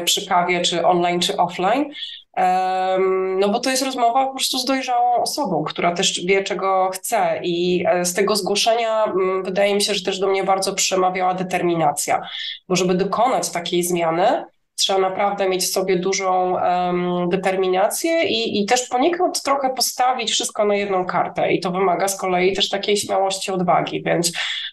przy 0.04 0.26
kawie, 0.28 0.60
czy 0.60 0.86
online, 0.86 1.20
czy 1.20 1.36
offline. 1.36 1.90
No 3.38 3.48
bo 3.48 3.60
to 3.60 3.70
jest 3.70 3.82
rozmowa 3.82 4.26
po 4.26 4.32
prostu 4.32 4.58
z 4.58 4.64
dojrzałą 4.64 5.22
osobą, 5.22 5.64
która 5.64 5.94
też 5.94 6.20
wie, 6.26 6.44
czego 6.44 6.90
chce. 6.92 7.40
I 7.42 7.84
e, 7.88 8.04
z 8.04 8.14
tego 8.14 8.36
zgłoszenia 8.36 9.04
mm, 9.04 9.44
wydaje 9.44 9.74
mi 9.74 9.82
się, 9.82 9.94
że 9.94 10.04
też 10.04 10.18
do 10.18 10.26
mnie 10.26 10.44
bardzo 10.44 10.74
przemawiała 10.74 11.34
determinacja, 11.34 12.28
bo 12.68 12.76
żeby 12.76 12.94
dokonać 12.94 13.50
takiej 13.50 13.82
zmiany, 13.82 14.44
trzeba 14.76 14.98
naprawdę 14.98 15.48
mieć 15.48 15.64
w 15.64 15.72
sobie 15.72 15.98
dużą 15.98 16.52
um, 16.52 17.28
determinację 17.28 18.24
i, 18.24 18.62
i 18.62 18.66
też 18.66 18.88
poniekąd 18.88 19.42
trochę 19.42 19.70
postawić 19.70 20.30
wszystko 20.30 20.64
na 20.64 20.74
jedną 20.74 21.06
kartę 21.06 21.52
i 21.52 21.60
to 21.60 21.70
wymaga 21.70 22.08
z 22.08 22.16
kolei 22.16 22.56
też 22.56 22.68
takiej 22.68 22.96
śmiałości, 22.96 23.52
odwagi, 23.52 24.02
więc 24.02 24.32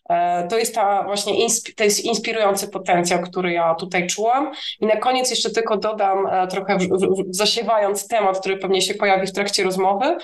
e, 0.10 0.48
to 0.48 0.58
jest 0.58 0.76
ta 0.76 1.04
właśnie 1.04 1.48
insp- 1.48 1.76
to 1.76 1.84
jest 1.84 2.06
inspirujący 2.06 2.68
potencjał, 2.68 3.22
który 3.22 3.52
ja 3.52 3.76
tutaj 3.76 4.08
czułam 4.08 4.52
i 4.80 4.86
na 4.86 4.96
koniec 4.96 5.30
jeszcze 5.30 5.50
tylko 5.50 5.78
dodam 5.78 6.28
e, 6.28 6.48
trochę 6.48 6.78
w, 6.78 6.88
w, 6.88 7.36
zasiewając 7.36 8.08
temat, 8.08 8.40
który 8.40 8.58
pewnie 8.58 8.82
się 8.82 8.94
pojawi 8.94 9.28
w 9.28 9.34
trakcie 9.34 9.64
rozmowy, 9.64 10.18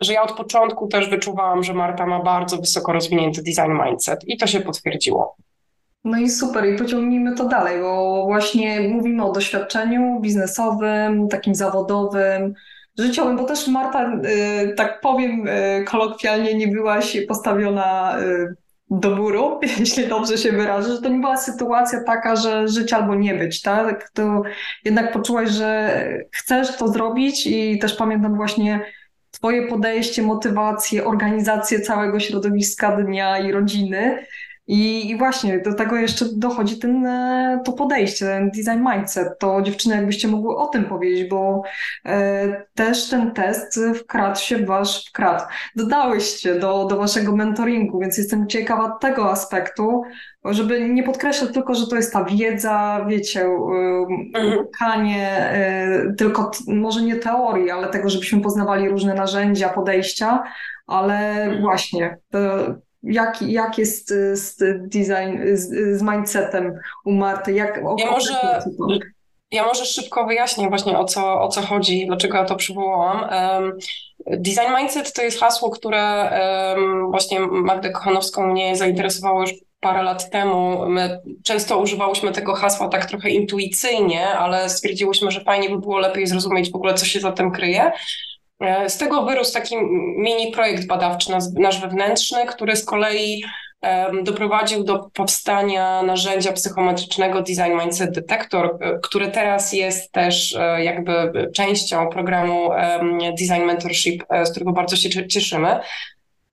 że 0.00 0.12
ja 0.12 0.22
od 0.22 0.32
początku 0.32 0.86
też 0.88 1.10
wyczuwałam, 1.10 1.64
że 1.64 1.74
Marta 1.74 2.06
ma 2.06 2.22
bardzo 2.22 2.56
wysoko 2.56 2.92
rozwinięty 2.92 3.42
design 3.42 3.72
mindset 3.84 4.20
i 4.26 4.36
to 4.36 4.46
się 4.46 4.60
potwierdziło. 4.60 5.36
No 6.08 6.18
i 6.18 6.30
super, 6.30 6.68
i 6.68 6.76
pociągnijmy 6.78 7.34
to 7.34 7.44
dalej, 7.44 7.80
bo 7.80 8.24
właśnie 8.26 8.80
mówimy 8.80 9.24
o 9.24 9.32
doświadczeniu 9.32 10.20
biznesowym, 10.20 11.28
takim 11.28 11.54
zawodowym, 11.54 12.54
życiowym, 12.98 13.36
bo 13.36 13.44
też 13.44 13.68
Marta, 13.68 14.12
y, 14.12 14.74
tak 14.76 15.00
powiem 15.00 15.48
y, 15.48 15.84
kolokwialnie, 15.84 16.54
nie 16.54 16.68
byłaś 16.68 17.18
postawiona 17.28 18.18
y, 18.20 18.54
do 18.90 19.16
muru, 19.16 19.60
jeśli 19.80 20.06
dobrze 20.06 20.38
się 20.38 20.52
wyrażę, 20.52 20.96
że 20.96 21.02
to 21.02 21.08
nie 21.08 21.18
była 21.18 21.36
sytuacja 21.36 22.04
taka, 22.04 22.36
że 22.36 22.68
żyć 22.68 22.92
albo 22.92 23.14
nie 23.14 23.34
być, 23.34 23.62
tak? 23.62 24.10
To 24.10 24.42
jednak 24.84 25.12
poczułaś, 25.12 25.50
że 25.50 26.02
chcesz 26.32 26.76
to 26.76 26.88
zrobić 26.88 27.46
i 27.46 27.78
też 27.78 27.94
pamiętam 27.94 28.36
właśnie 28.36 28.80
Twoje 29.30 29.66
podejście, 29.66 30.22
motywację, 30.22 31.04
organizację 31.04 31.80
całego 31.80 32.20
środowiska 32.20 32.96
dnia 32.96 33.38
i 33.38 33.52
rodziny. 33.52 34.26
I, 34.68 35.10
I, 35.10 35.18
właśnie 35.18 35.58
do 35.58 35.74
tego 35.74 35.96
jeszcze 35.96 36.24
dochodzi 36.36 36.78
ten, 36.78 37.06
e, 37.06 37.60
to 37.64 37.72
podejście, 37.72 38.26
ten 38.26 38.50
design 38.50 38.84
mindset. 38.92 39.38
To 39.38 39.62
dziewczyny, 39.62 39.96
jakbyście 39.96 40.28
mogły 40.28 40.56
o 40.56 40.66
tym 40.66 40.84
powiedzieć, 40.84 41.28
bo 41.28 41.62
e, 42.06 42.64
też 42.74 43.08
ten 43.08 43.30
test 43.30 43.80
wkradł 44.00 44.40
się 44.40 44.56
w 44.56 44.66
wasz, 44.66 45.08
wkradł. 45.08 45.44
Dodałyście 45.76 46.54
do, 46.54 46.84
do 46.84 46.96
waszego 46.96 47.36
mentoringu, 47.36 48.00
więc 48.00 48.18
jestem 48.18 48.46
ciekawa 48.46 48.98
tego 49.00 49.30
aspektu, 49.30 50.02
żeby 50.44 50.88
nie 50.88 51.02
podkreślać 51.02 51.52
tylko, 51.52 51.74
że 51.74 51.86
to 51.86 51.96
jest 51.96 52.12
ta 52.12 52.24
wiedza, 52.24 53.06
wiecie, 53.08 53.48
łukanie, 54.56 55.38
mhm. 55.38 56.10
e, 56.10 56.14
tylko 56.14 56.50
może 56.66 57.02
nie 57.02 57.16
teorii, 57.16 57.70
ale 57.70 57.88
tego, 57.88 58.08
żebyśmy 58.08 58.40
poznawali 58.40 58.88
różne 58.88 59.14
narzędzia, 59.14 59.68
podejścia, 59.68 60.42
ale 60.86 61.42
mhm. 61.42 61.60
właśnie 61.62 62.18
to, 62.30 62.38
jak, 63.08 63.42
jak 63.42 63.78
jest 63.78 64.10
y, 64.10 64.36
z 64.36 64.58
design, 64.88 65.38
z, 65.52 65.98
z 65.98 66.02
mindsetem 66.02 66.78
u 67.04 67.12
Marty? 67.12 67.52
Jak, 67.52 67.80
ja, 67.98 68.10
może, 68.10 68.62
ja 69.50 69.64
może 69.66 69.84
szybko 69.84 70.26
wyjaśnię 70.26 70.68
właśnie 70.68 70.98
o 70.98 71.04
co, 71.04 71.42
o 71.42 71.48
co 71.48 71.62
chodzi, 71.62 72.06
dlaczego 72.06 72.36
ja 72.36 72.44
to 72.44 72.56
przywołałam. 72.56 73.28
Um, 73.30 73.78
design 74.26 74.76
mindset 74.78 75.12
to 75.12 75.22
jest 75.22 75.40
hasło, 75.40 75.70
które 75.70 76.30
um, 76.76 77.10
właśnie 77.10 77.40
Magdę 77.40 77.90
Kochanowską 77.90 78.46
mnie 78.46 78.76
zainteresowało 78.76 79.40
już 79.40 79.50
parę 79.80 80.02
lat 80.02 80.30
temu. 80.30 80.88
My 80.88 81.20
często 81.44 81.78
używałyśmy 81.78 82.32
tego 82.32 82.54
hasła 82.54 82.88
tak 82.88 83.06
trochę 83.06 83.30
intuicyjnie, 83.30 84.28
ale 84.28 84.68
stwierdziłyśmy, 84.68 85.30
że 85.30 85.40
fajnie 85.40 85.70
by 85.70 85.78
było 85.78 85.98
lepiej 85.98 86.26
zrozumieć 86.26 86.72
w 86.72 86.76
ogóle, 86.76 86.94
co 86.94 87.06
się 87.06 87.20
za 87.20 87.32
tym 87.32 87.50
kryje. 87.52 87.92
E, 88.60 88.90
z 88.90 88.98
tego 88.98 89.22
wyrósł 89.22 89.52
taki 89.52 89.76
mini 90.16 90.52
projekt 90.52 90.86
badawczy 90.86 91.30
nasz 91.54 91.80
wewnętrzny, 91.80 92.46
który 92.46 92.76
z 92.76 92.84
kolei 92.84 93.44
doprowadził 94.22 94.84
do 94.84 95.10
powstania 95.14 96.02
narzędzia 96.02 96.52
psychometrycznego 96.52 97.42
Design 97.42 97.80
Mindset 97.80 98.10
Detector, 98.10 98.78
e, 98.80 98.98
które 99.02 99.28
teraz 99.28 99.72
jest 99.72 100.12
też 100.12 100.56
e, 100.56 100.84
jakby 100.84 101.32
częścią 101.54 102.08
programu 102.08 102.70
Design 103.38 103.64
Mentorship, 103.64 104.24
z 104.44 104.50
którego 104.50 104.72
bardzo 104.72 104.96
się 104.96 105.28
cieszymy. 105.28 105.80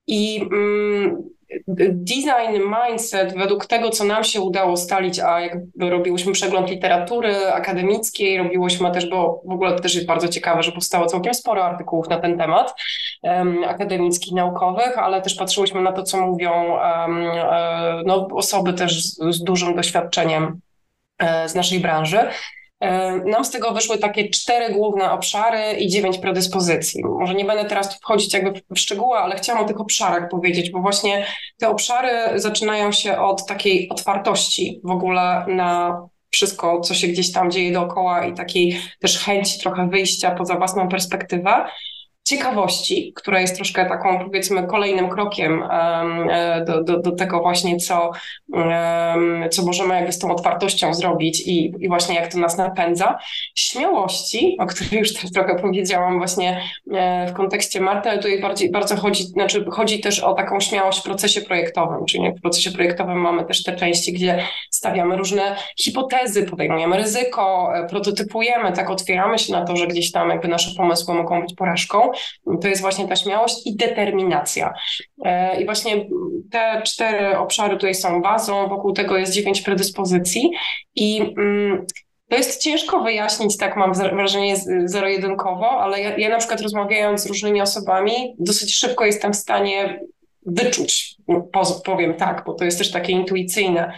I 0.08 0.42
mm, 0.52 1.35
design 1.92 2.62
mindset, 2.88 3.38
według 3.38 3.66
tego, 3.66 3.90
co 3.90 4.04
nam 4.04 4.24
się 4.24 4.42
udało 4.42 4.78
stalić, 4.78 5.20
a 5.20 5.40
jakby 5.40 5.90
robiłyśmy 5.90 6.32
przegląd 6.32 6.70
literatury 6.70 7.48
akademickiej, 7.48 8.38
robiłyśmy 8.38 8.92
też, 8.92 9.10
bo 9.10 9.42
w 9.46 9.52
ogóle 9.52 9.72
to 9.76 9.80
też 9.80 9.96
jest 9.96 10.08
bardzo 10.08 10.28
ciekawe, 10.28 10.64
że 10.64 10.72
powstało 10.72 11.06
całkiem 11.06 11.34
sporo 11.34 11.66
artykułów 11.66 12.10
na 12.10 12.20
ten 12.20 12.38
temat 12.38 12.76
um, 13.22 13.64
akademickich, 13.64 14.34
naukowych, 14.34 14.98
ale 14.98 15.22
też 15.22 15.36
patrzyłyśmy 15.36 15.82
na 15.82 15.92
to, 15.92 16.04
co 16.04 16.22
mówią 16.22 16.52
um, 16.52 17.24
no, 18.06 18.28
osoby 18.32 18.74
też 18.74 19.04
z, 19.04 19.36
z 19.36 19.44
dużym 19.44 19.76
doświadczeniem 19.76 20.60
e, 21.20 21.50
z 21.50 21.56
naszej 21.56 21.80
branży. 21.80 22.20
E, 22.86 23.22
nam 23.26 23.46
z 23.46 23.52
tego 23.52 23.72
wyszły 23.72 23.98
takie 23.98 24.30
cztery 24.30 24.74
główne 24.74 25.12
obszary 25.12 25.74
i 25.80 25.88
dziewięć 25.88 26.18
predyspozycji. 26.18 27.04
Może 27.06 27.36
nie 27.36 27.46
będę 27.46 27.66
teraz 27.66 28.00
wchodzić 28.00 28.34
jakby 28.34 28.62
w 28.76 28.80
szczegóły, 28.80 29.18
ale 29.18 29.36
chciałam 29.36 29.64
o 29.64 29.68
tych 29.68 29.82
obszarach 29.82 30.30
powiedzieć, 30.30 30.72
bo 30.72 30.82
właśnie 30.82 31.26
te 31.58 31.70
obszary 31.70 32.40
zaczynają 32.40 32.92
się 32.92 33.20
od 33.20 33.46
takiej 33.46 33.90
otwartości 33.90 34.82
w 34.84 34.92
ogóle 34.92 35.46
na 35.48 36.02
wszystko, 36.32 36.82
co 36.82 36.94
się 36.94 37.08
gdzieś 37.08 37.32
tam 37.32 37.52
dzieje 37.52 37.72
dookoła 37.72 38.26
i 38.26 38.34
takiej 38.34 38.82
też 39.00 39.20
chęci 39.20 39.60
trochę 39.60 39.90
wyjścia 39.90 40.32
poza 40.32 40.56
własną 40.56 40.90
perspektywę 40.90 41.66
ciekawości, 42.26 43.14
która 43.16 43.42
jest 43.42 43.56
troszkę 43.56 43.86
taką, 43.86 44.20
powiedzmy, 44.20 44.68
kolejnym 44.68 45.10
krokiem 45.10 45.64
e, 45.72 46.66
do, 46.68 46.84
do, 46.84 47.00
do 47.00 47.12
tego 47.12 47.42
właśnie, 47.42 47.78
co, 47.78 48.12
co 49.52 49.66
możemy 49.66 49.96
jakby 49.96 50.12
z 50.12 50.20
tą 50.20 50.32
otwartością 50.32 50.94
zrobić 50.94 51.48
i, 51.48 51.74
i 51.80 51.88
właśnie 51.88 52.16
jak 52.16 52.32
to 52.32 52.38
nas 52.38 52.58
napędza. 52.58 53.20
Śmiałości, 53.56 54.58
o 54.60 54.66
której 54.66 55.00
już 55.00 55.14
też 55.14 55.32
trochę 55.32 55.56
powiedziałam 55.56 56.18
właśnie 56.18 56.62
e, 56.94 57.28
w 57.28 57.34
kontekście 57.34 57.82
Marty, 57.82 58.10
ale 58.10 58.18
tutaj 58.18 58.42
bardziej, 58.42 58.72
bardzo 58.72 58.96
chodzi, 58.96 59.24
znaczy 59.24 59.66
chodzi 59.72 60.00
też 60.00 60.20
o 60.20 60.34
taką 60.34 60.60
śmiałość 60.60 61.00
w 61.00 61.04
procesie 61.04 61.42
projektowym, 61.42 62.06
czyli 62.06 62.32
w 62.32 62.42
procesie 62.42 62.72
projektowym 62.72 63.18
mamy 63.18 63.46
też 63.46 63.64
te 63.64 63.76
części, 63.76 64.14
gdzie 64.14 64.40
stawiamy 64.70 65.18
różne 65.18 65.56
hipotezy, 65.78 66.44
podejmujemy 66.44 66.98
ryzyko, 66.98 67.72
e, 67.76 67.88
prototypujemy, 67.88 68.72
tak 68.72 68.90
otwieramy 68.90 69.40
się 69.40 69.54
na 69.54 69.66
to, 69.66 69.76
że 69.76 69.88
gdzieś 69.88 70.12
tam 70.12 70.30
jakby 70.30 70.48
nasze 70.48 70.72
pomysły 70.78 71.14
mogą 71.14 71.42
być 71.42 71.54
porażką, 71.54 72.12
to 72.62 72.68
jest 72.68 72.82
właśnie 72.82 73.08
ta 73.08 73.16
śmiałość 73.16 73.68
i 73.68 73.76
determinacja. 73.76 74.74
E, 75.26 75.62
I 75.62 75.66
właśnie 75.66 76.06
te 76.52 76.82
cztery 76.86 77.38
obszary 77.38 77.76
tutaj 77.76 77.96
są 77.96 78.22
bazą, 78.22 78.68
wokół 78.68 78.94
tego 78.94 79.18
jest 79.18 79.34
dziewięć 79.34 79.62
predyspozycji 79.62 80.52
i 80.96 81.34
mm, 81.38 81.86
to 82.30 82.36
jest 82.36 82.62
ciężko 82.62 83.04
wyjaśnić, 83.04 83.58
tak 83.58 83.78
mam 83.78 83.94
wrażenie, 83.94 84.56
zero-jedynkowo, 84.86 85.70
ale 85.70 86.02
ja, 86.02 86.18
ja 86.18 86.30
na 86.30 86.38
przykład 86.38 86.62
rozmawiając 86.62 87.22
z 87.22 87.26
różnymi 87.26 87.62
osobami, 87.62 88.36
dosyć 88.40 88.76
szybko 88.76 89.06
jestem 89.06 89.34
w 89.34 89.36
stanie 89.36 90.00
wyczuć, 90.46 91.16
powiem 91.86 92.14
tak, 92.14 92.44
bo 92.46 92.54
to 92.54 92.66
jest 92.66 92.78
też 92.78 92.92
takie 92.92 93.14
intuicyjne, 93.14 93.94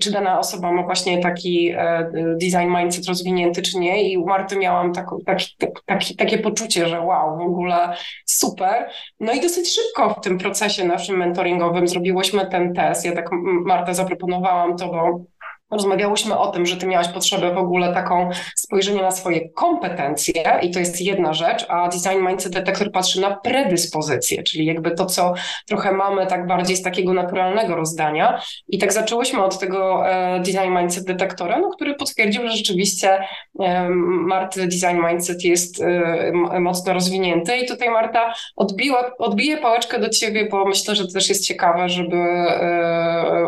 czy 0.00 0.10
dana 0.12 0.38
osoba 0.38 0.72
ma 0.72 0.82
właśnie 0.82 1.22
taki 1.22 1.70
e, 1.70 2.10
design 2.40 2.76
mindset 2.78 3.06
rozwinięty, 3.06 3.62
czy 3.62 3.78
nie. 3.78 4.10
I 4.10 4.16
u 4.16 4.26
Marty 4.26 4.56
miałam 4.56 4.92
tak, 4.92 5.06
taki, 5.26 5.46
taki, 5.86 6.16
takie 6.16 6.38
poczucie, 6.38 6.88
że 6.88 7.00
wow, 7.00 7.38
w 7.38 7.40
ogóle 7.40 7.94
super. 8.26 8.90
No 9.20 9.32
i 9.32 9.40
dosyć 9.40 9.74
szybko 9.74 10.14
w 10.14 10.20
tym 10.20 10.38
procesie 10.38 10.84
naszym 10.84 11.16
mentoringowym 11.16 11.88
zrobiłyśmy 11.88 12.46
ten 12.46 12.74
test. 12.74 13.04
Ja 13.04 13.12
tak 13.12 13.28
Martę 13.66 13.94
zaproponowałam 13.94 14.76
to, 14.76 14.88
bo 14.88 15.24
Rozmawiałyśmy 15.70 16.38
o 16.38 16.46
tym, 16.46 16.66
że 16.66 16.76
ty 16.76 16.86
miałaś 16.86 17.08
potrzebę 17.08 17.54
w 17.54 17.58
ogóle 17.58 17.94
taką 17.94 18.30
spojrzenia 18.56 19.02
na 19.02 19.10
swoje 19.10 19.48
kompetencje 19.48 20.60
i 20.62 20.70
to 20.70 20.78
jest 20.78 21.00
jedna 21.00 21.32
rzecz, 21.32 21.66
a 21.68 21.88
Design 21.88 22.26
Mindset 22.26 22.52
Detector 22.52 22.92
patrzy 22.92 23.20
na 23.20 23.36
predyspozycje, 23.36 24.42
czyli 24.42 24.66
jakby 24.66 24.90
to, 24.90 25.06
co 25.06 25.34
trochę 25.68 25.92
mamy 25.92 26.26
tak 26.26 26.46
bardziej 26.46 26.76
z 26.76 26.82
takiego 26.82 27.12
naturalnego 27.12 27.76
rozdania. 27.76 28.40
I 28.68 28.78
tak 28.78 28.92
zaczęłyśmy 28.92 29.44
od 29.44 29.58
tego 29.58 30.10
e, 30.10 30.40
Design 30.40 30.78
Mindset 30.78 31.04
Detektora, 31.04 31.58
no, 31.58 31.70
który 31.70 31.94
potwierdził, 31.94 32.42
że 32.42 32.56
rzeczywiście 32.56 33.18
e, 33.60 33.88
Marty 34.04 34.66
Design 34.66 35.06
Mindset 35.08 35.44
jest 35.44 35.82
e, 35.82 36.32
mocno 36.60 36.92
rozwinięty 36.92 37.56
i 37.56 37.66
tutaj 37.66 37.90
Marta 37.90 38.34
odbiła, 38.56 39.10
odbije 39.18 39.56
pałeczkę 39.56 39.98
do 39.98 40.08
ciebie, 40.08 40.48
bo 40.50 40.64
myślę, 40.64 40.96
że 40.96 41.06
to 41.06 41.12
też 41.12 41.28
jest 41.28 41.46
ciekawe, 41.46 41.88
żeby 41.88 42.16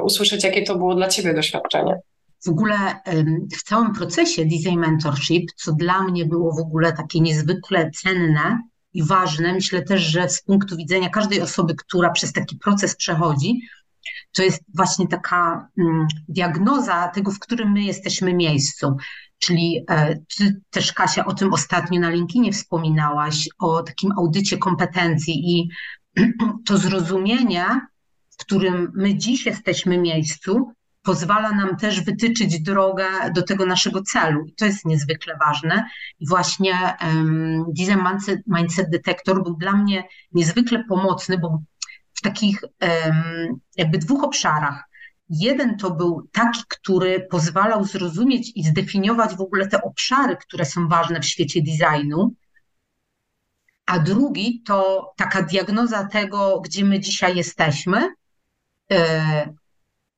usłyszeć, 0.03 0.45
jakie 0.45 0.63
to 0.63 0.77
było 0.77 0.95
dla 0.95 1.09
ciebie 1.09 1.35
doświadczenie 1.35 2.01
w 2.45 2.49
ogóle 2.49 3.01
w 3.57 3.63
całym 3.63 3.93
procesie 3.93 4.45
design 4.45 4.79
mentorship, 4.79 5.51
co 5.57 5.73
dla 5.73 6.03
mnie 6.03 6.27
było 6.27 6.55
w 6.55 6.59
ogóle 6.59 6.93
takie 6.93 7.21
niezwykle 7.21 7.91
cenne 7.91 8.59
i 8.93 9.05
ważne, 9.05 9.53
myślę 9.53 9.83
też, 9.83 10.03
że 10.03 10.29
z 10.29 10.43
punktu 10.43 10.77
widzenia 10.77 11.09
każdej 11.09 11.41
osoby, 11.41 11.75
która 11.75 12.11
przez 12.11 12.33
taki 12.33 12.57
proces 12.57 12.97
przechodzi, 12.97 13.61
to 14.33 14.43
jest 14.43 14.63
właśnie 14.75 15.09
taka 15.09 15.69
mm, 15.79 16.07
diagnoza 16.29 17.09
tego, 17.09 17.31
w 17.31 17.39
którym 17.39 17.73
my 17.73 17.83
jesteśmy 17.83 18.35
miejscu. 18.35 18.97
Czyli 19.39 19.85
e, 19.91 20.19
ty 20.39 20.61
też, 20.71 20.93
Kasia, 20.93 21.25
o 21.25 21.35
tym 21.35 21.53
ostatnio 21.53 22.01
na 22.01 22.11
LinkedInie 22.11 22.53
wspominałaś, 22.53 23.49
o 23.59 23.83
takim 23.83 24.13
audycie 24.13 24.59
kompetencji 24.59 25.35
i 25.51 25.69
to 26.67 26.79
zrozumienie, 26.79 27.67
w 28.31 28.37
którym 28.37 28.93
my 28.95 29.15
dziś 29.15 29.47
jesteśmy 29.47 29.99
miejscu, 29.99 30.73
pozwala 31.03 31.53
nam 31.53 31.77
też 31.77 32.01
wytyczyć 32.01 32.63
drogę 32.63 33.07
do 33.35 33.43
tego 33.43 33.67
naszego 33.67 34.03
celu. 34.03 34.45
I 34.47 34.55
to 34.55 34.65
jest 34.65 34.85
niezwykle 34.85 35.37
ważne. 35.47 35.89
I 36.21 36.29
właśnie 36.29 36.75
um, 37.01 37.65
Design 37.79 38.01
Mindset, 38.47 38.91
Detector 38.91 39.43
był 39.43 39.57
dla 39.57 39.73
mnie 39.73 40.05
niezwykle 40.33 40.85
pomocny, 40.89 41.39
bo 41.39 41.63
w 42.15 42.21
takich 42.21 42.63
um, 42.63 43.61
jakby 43.77 43.99
dwóch 43.99 44.25
obszarach. 44.25 44.85
Jeden 45.29 45.77
to 45.77 45.91
był 45.91 46.29
taki, 46.33 46.61
który 46.69 47.27
pozwalał 47.31 47.85
zrozumieć 47.85 48.53
i 48.55 48.65
zdefiniować 48.65 49.37
w 49.37 49.41
ogóle 49.41 49.69
te 49.69 49.83
obszary, 49.83 50.37
które 50.37 50.65
są 50.65 50.89
ważne 50.89 51.21
w 51.21 51.27
świecie 51.27 51.61
designu, 51.63 52.35
a 53.87 53.99
drugi 53.99 54.63
to 54.67 55.13
taka 55.17 55.43
diagnoza 55.43 56.05
tego, 56.05 56.61
gdzie 56.61 56.85
my 56.85 57.01
dzisiaj 57.01 57.37
jesteśmy, 57.37 58.15
e, 58.93 59.55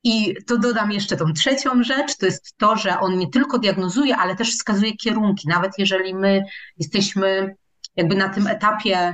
i 0.05 0.35
to 0.47 0.57
dodam 0.57 0.91
jeszcze 0.91 1.17
tą 1.17 1.33
trzecią 1.33 1.83
rzecz, 1.83 2.17
to 2.17 2.25
jest 2.25 2.57
to, 2.57 2.75
że 2.75 2.99
on 2.99 3.17
nie 3.17 3.29
tylko 3.29 3.59
diagnozuje, 3.59 4.17
ale 4.17 4.35
też 4.35 4.51
wskazuje 4.51 4.97
kierunki. 4.97 5.47
Nawet 5.47 5.71
jeżeli 5.77 6.15
my 6.15 6.43
jesteśmy 6.77 7.55
jakby 7.95 8.15
na 8.15 8.29
tym 8.29 8.47
etapie 8.47 9.13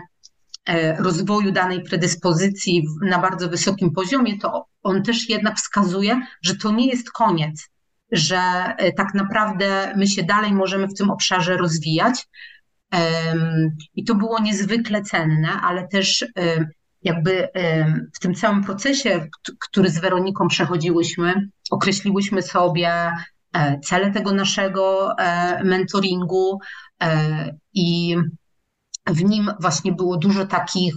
e, 0.65 0.95
rozwoju 0.95 1.51
danej 1.51 1.83
predyspozycji 1.83 2.87
na 3.01 3.19
bardzo 3.19 3.49
wysokim 3.49 3.91
poziomie, 3.91 4.37
to 4.39 4.65
on 4.83 5.03
też 5.03 5.29
jednak 5.29 5.57
wskazuje, 5.57 6.21
że 6.41 6.55
to 6.55 6.71
nie 6.71 6.87
jest 6.87 7.11
koniec, 7.11 7.69
że 8.11 8.39
e, 8.77 8.93
tak 8.93 9.13
naprawdę 9.13 9.93
my 9.95 10.07
się 10.07 10.23
dalej 10.23 10.53
możemy 10.53 10.87
w 10.87 10.97
tym 10.97 11.09
obszarze 11.09 11.57
rozwijać. 11.57 12.27
I 13.95 14.03
to 14.03 14.15
było 14.15 14.39
niezwykle 14.39 15.01
cenne, 15.01 15.49
ale 15.61 15.87
też 15.87 16.25
jakby 17.03 17.47
w 18.15 18.19
tym 18.19 18.35
całym 18.35 18.63
procesie, 18.63 19.27
który 19.59 19.89
z 19.89 19.99
Weroniką 19.99 20.47
przechodziłyśmy, 20.47 21.49
określiłyśmy 21.71 22.41
sobie 22.41 23.11
e, 23.53 23.79
cele 23.79 24.11
tego 24.11 24.31
naszego 24.31 25.15
e, 25.17 25.63
mentoringu 25.63 26.59
e, 27.03 27.55
i 27.73 28.17
w 29.07 29.23
nim 29.23 29.51
właśnie 29.59 29.91
było 29.91 30.17
dużo 30.17 30.45
takich 30.45 30.95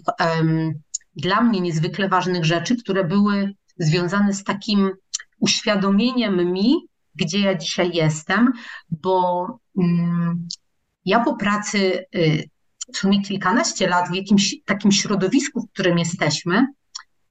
dla 1.16 1.40
mnie 1.40 1.60
niezwykle 1.60 2.08
ważnych 2.08 2.44
rzeczy, 2.44 2.76
które 2.76 3.04
były 3.04 3.54
związane 3.78 4.32
z 4.32 4.44
takim 4.44 4.90
uświadomieniem 5.38 6.52
mi, 6.52 6.74
gdzie 7.14 7.40
ja 7.40 7.54
dzisiaj 7.54 7.90
jestem, 7.94 8.52
bo 8.90 9.46
mm, 9.78 10.48
ja 11.04 11.20
po 11.20 11.36
pracy 11.36 12.04
y, 12.14 12.44
w 12.92 12.96
sumie 12.96 13.22
kilkanaście 13.22 13.88
lat 13.88 14.10
w 14.10 14.14
jakimś 14.14 14.54
takim 14.64 14.92
środowisku, 14.92 15.60
w 15.60 15.72
którym 15.72 15.98
jesteśmy, 15.98 16.66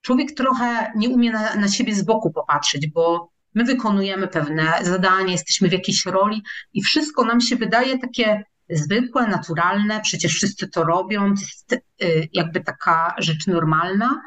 człowiek 0.01 0.31
trochę 0.31 0.91
nie 0.95 1.09
umie 1.09 1.31
na, 1.31 1.55
na 1.55 1.67
siebie 1.67 1.95
z 1.95 2.01
boku 2.01 2.31
popatrzeć, 2.31 2.87
bo 2.87 3.33
my 3.55 3.63
wykonujemy 3.63 4.27
pewne 4.27 4.73
zadania, 4.81 5.31
jesteśmy 5.31 5.69
w 5.69 5.71
jakiejś 5.71 6.05
roli 6.05 6.43
i 6.73 6.83
wszystko 6.83 7.25
nam 7.25 7.41
się 7.41 7.55
wydaje 7.55 7.99
takie 7.99 8.43
zwykłe, 8.69 9.27
naturalne, 9.27 10.01
przecież 10.01 10.33
wszyscy 10.33 10.67
to 10.67 10.83
robią, 10.83 11.35
to 11.35 11.41
jest 11.41 11.73
y, 11.73 12.29
jakby 12.33 12.63
taka 12.63 13.15
rzecz 13.17 13.47
normalna. 13.47 14.21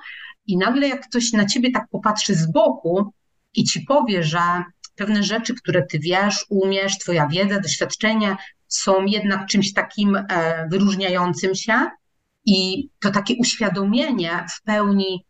I 0.47 0.57
nagle 0.57 0.89
jak 0.89 1.09
ktoś 1.09 1.33
na 1.33 1.47
ciebie 1.47 1.71
tak 1.71 1.89
popatrzy 1.91 2.35
z 2.35 2.53
boku 2.53 3.13
i 3.55 3.65
ci 3.65 3.81
powie, 3.81 4.23
że 4.23 4.41
pewne 4.97 5.23
rzeczy, 5.23 5.55
które 5.55 5.83
ty 5.83 5.99
wiesz, 5.99 6.47
umiesz, 6.49 6.99
twoja 6.99 7.29
wiedza, 7.29 7.61
doświadczenie 7.61 8.37
są 8.69 9.05
jednak 9.05 9.47
czymś 9.47 9.73
takim 9.73 10.17
e, 10.17 10.69
wyróżniającym 10.71 11.55
się 11.55 11.91
i 12.47 12.89
to 13.01 13.11
takie 13.11 13.35
uświadomienie 13.35 14.47
w 14.57 14.63
pełni 14.63 15.25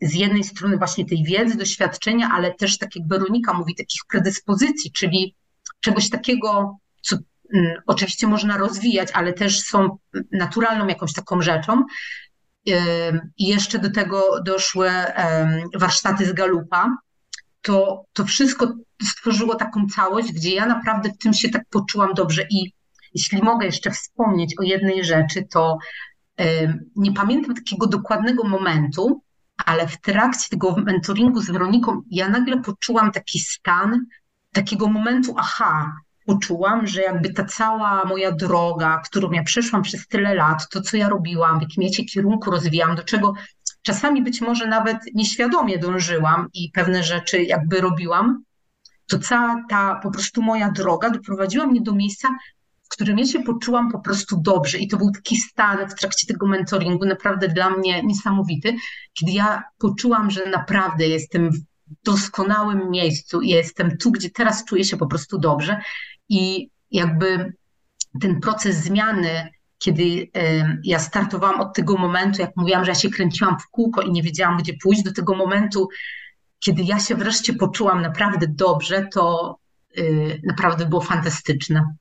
z 0.00 0.14
jednej 0.14 0.44
strony 0.44 0.78
właśnie 0.78 1.06
tej 1.06 1.24
wiedzy, 1.24 1.56
doświadczenia, 1.56 2.30
ale 2.32 2.54
też 2.54 2.78
tak 2.78 2.96
jak 2.96 3.08
Weronika 3.08 3.52
mówi, 3.52 3.74
takich 3.74 4.00
predyspozycji, 4.10 4.92
czyli 4.92 5.36
czegoś 5.80 6.10
takiego, 6.10 6.78
co 7.02 7.16
mm, 7.54 7.76
oczywiście 7.86 8.26
można 8.26 8.56
rozwijać, 8.56 9.08
ale 9.12 9.32
też 9.32 9.60
są 9.60 9.98
naturalną 10.32 10.86
jakąś 10.86 11.12
taką 11.12 11.42
rzeczą. 11.42 11.84
I 13.36 13.46
jeszcze 13.46 13.78
do 13.78 13.90
tego 13.90 14.42
doszły 14.42 14.90
warsztaty 15.74 16.26
z 16.26 16.32
Galupa. 16.32 16.96
To, 17.62 18.04
to 18.12 18.24
wszystko 18.24 18.74
stworzyło 19.02 19.54
taką 19.54 19.86
całość, 19.86 20.32
gdzie 20.32 20.54
ja 20.54 20.66
naprawdę 20.66 21.10
w 21.10 21.18
tym 21.18 21.34
się 21.34 21.48
tak 21.48 21.62
poczułam 21.70 22.14
dobrze. 22.14 22.46
I 22.50 22.72
jeśli 23.14 23.42
mogę 23.42 23.66
jeszcze 23.66 23.90
wspomnieć 23.90 24.58
o 24.58 24.62
jednej 24.62 25.04
rzeczy, 25.04 25.46
to 25.50 25.78
nie 26.96 27.12
pamiętam 27.12 27.54
takiego 27.54 27.86
dokładnego 27.86 28.44
momentu, 28.44 29.22
ale 29.66 29.88
w 29.88 30.00
trakcie 30.00 30.48
tego 30.50 30.76
mentoringu 30.76 31.40
z 31.40 31.50
Weroniką 31.50 32.02
ja 32.10 32.28
nagle 32.28 32.62
poczułam 32.62 33.12
taki 33.12 33.38
stan 33.38 34.06
takiego 34.52 34.88
momentu 34.88 35.34
aha, 35.38 35.92
poczułam, 36.26 36.86
że 36.86 37.02
jakby 37.02 37.32
ta 37.32 37.44
cała 37.44 38.04
moja 38.04 38.32
droga, 38.32 39.02
którą 39.04 39.30
ja 39.30 39.42
przeszłam 39.42 39.82
przez 39.82 40.06
tyle 40.06 40.34
lat, 40.34 40.68
to 40.68 40.80
co 40.80 40.96
ja 40.96 41.08
robiłam, 41.08 41.58
w 41.58 41.62
jakim 41.62 41.82
ja 41.82 41.92
się 41.92 42.04
kierunku 42.04 42.50
rozwijam, 42.50 42.96
do 42.96 43.04
czego 43.04 43.34
czasami 43.82 44.22
być 44.22 44.40
może 44.40 44.66
nawet 44.66 44.96
nieświadomie 45.14 45.78
dążyłam 45.78 46.48
i 46.54 46.70
pewne 46.74 47.02
rzeczy 47.02 47.42
jakby 47.42 47.80
robiłam, 47.80 48.42
to 49.10 49.18
cała 49.18 49.56
ta 49.68 50.00
po 50.02 50.10
prostu 50.10 50.42
moja 50.42 50.70
droga 50.70 51.10
doprowadziła 51.10 51.66
mnie 51.66 51.80
do 51.80 51.94
miejsca, 51.94 52.28
w 52.82 52.88
którym 52.88 53.18
ja 53.18 53.26
się 53.26 53.42
poczułam 53.42 53.92
po 53.92 54.00
prostu 54.00 54.40
dobrze. 54.40 54.78
I 54.78 54.88
to 54.88 54.96
był 54.96 55.10
taki 55.10 55.36
stan 55.36 55.88
w 55.88 55.94
trakcie 55.94 56.26
tego 56.26 56.46
mentoringu, 56.46 57.06
naprawdę 57.06 57.48
dla 57.48 57.70
mnie 57.70 58.02
niesamowity, 58.02 58.76
kiedy 59.12 59.32
ja 59.32 59.62
poczułam, 59.78 60.30
że 60.30 60.50
naprawdę 60.50 61.08
jestem 61.08 61.50
w 61.50 61.58
doskonałym 62.04 62.90
miejscu 62.90 63.40
i 63.40 63.48
jestem 63.48 63.96
tu, 63.96 64.10
gdzie 64.10 64.30
teraz 64.30 64.64
czuję 64.64 64.84
się 64.84 64.96
po 64.96 65.06
prostu 65.06 65.38
dobrze. 65.38 65.80
I 66.28 66.70
jakby 66.90 67.52
ten 68.20 68.40
proces 68.40 68.76
zmiany, 68.76 69.48
kiedy 69.80 70.28
ja 70.84 70.98
startowałam 70.98 71.60
od 71.60 71.74
tego 71.74 71.96
momentu, 71.96 72.42
jak 72.42 72.56
mówiłam, 72.56 72.84
że 72.84 72.90
ja 72.90 72.94
się 72.94 73.10
kręciłam 73.10 73.58
w 73.58 73.68
kółko 73.70 74.02
i 74.02 74.12
nie 74.12 74.22
wiedziałam, 74.22 74.58
gdzie 74.58 74.72
pójść, 74.82 75.02
do 75.02 75.12
tego 75.12 75.34
momentu, 75.34 75.88
kiedy 76.58 76.82
ja 76.82 76.98
się 76.98 77.14
wreszcie 77.14 77.54
poczułam 77.54 78.02
naprawdę 78.02 78.46
dobrze, 78.48 79.08
to 79.12 79.56
yy, 79.96 80.40
naprawdę 80.44 80.86
było 80.86 81.00
fantastyczne. 81.00 81.94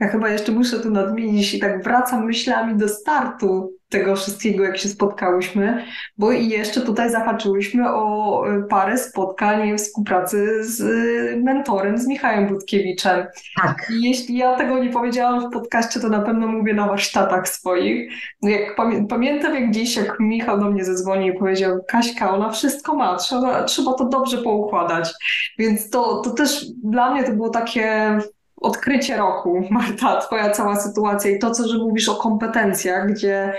Ja 0.00 0.08
chyba 0.08 0.28
jeszcze 0.28 0.52
muszę 0.52 0.80
tu 0.80 0.90
nadmienić 0.90 1.54
i 1.54 1.58
tak 1.58 1.84
wracam 1.84 2.24
myślami 2.24 2.78
do 2.78 2.88
startu 2.88 3.72
tego 3.92 4.16
wszystkiego, 4.16 4.64
jak 4.64 4.78
się 4.78 4.88
spotkałyśmy, 4.88 5.84
bo 6.18 6.32
i 6.32 6.48
jeszcze 6.48 6.80
tutaj 6.80 7.10
zahaczyłyśmy 7.10 7.94
o 7.94 8.44
e, 8.48 8.62
parę 8.62 8.98
spotkań 8.98 9.78
współpracy 9.78 10.64
z 10.64 10.80
e, 10.80 11.36
mentorem, 11.36 11.98
z 11.98 12.06
Michałem 12.06 12.48
Budkiewiczem. 12.48 13.26
Tak. 13.62 13.86
I 13.90 14.02
jeśli 14.02 14.36
ja 14.36 14.56
tego 14.56 14.84
nie 14.84 14.90
powiedziałam 14.90 15.48
w 15.48 15.52
podcaście, 15.52 16.00
to 16.00 16.08
na 16.08 16.20
pewno 16.20 16.46
mówię 16.46 16.74
na 16.74 16.88
warsztatach 16.88 17.48
swoich. 17.48 18.12
No 18.42 18.50
jak 18.50 18.76
pamię 18.76 19.06
pamiętam 19.08 19.54
jak 19.54 19.70
dziś, 19.70 19.96
jak 19.96 20.20
Michał 20.20 20.60
do 20.60 20.70
mnie 20.70 20.84
zadzwonił 20.84 21.34
i 21.34 21.38
powiedział, 21.38 21.78
Kaśka, 21.88 22.34
ona 22.34 22.50
wszystko 22.50 22.94
ma, 22.94 23.16
trzeba, 23.16 23.64
trzeba 23.64 23.94
to 23.94 24.04
dobrze 24.04 24.38
poukładać. 24.38 25.10
Więc 25.58 25.90
to, 25.90 26.20
to 26.20 26.30
też 26.30 26.66
dla 26.84 27.14
mnie 27.14 27.24
to 27.24 27.32
było 27.32 27.50
takie 27.50 28.18
odkrycie 28.62 29.16
roku, 29.16 29.64
Marta, 29.70 30.20
twoja 30.20 30.50
cała 30.50 30.76
sytuacja 30.76 31.30
i 31.30 31.38
to, 31.38 31.50
co 31.50 31.68
że 31.68 31.78
mówisz 31.78 32.08
o 32.08 32.14
kompetencjach, 32.14 33.12
gdzie 33.12 33.52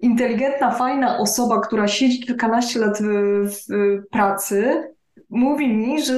inteligentna, 0.00 0.70
fajna 0.70 1.18
osoba, 1.18 1.60
która 1.60 1.88
siedzi 1.88 2.20
kilkanaście 2.20 2.80
lat 2.80 2.98
w, 3.02 3.50
w 3.50 4.08
pracy, 4.10 4.88
mówi 5.30 5.76
mi, 5.76 6.02
że 6.02 6.14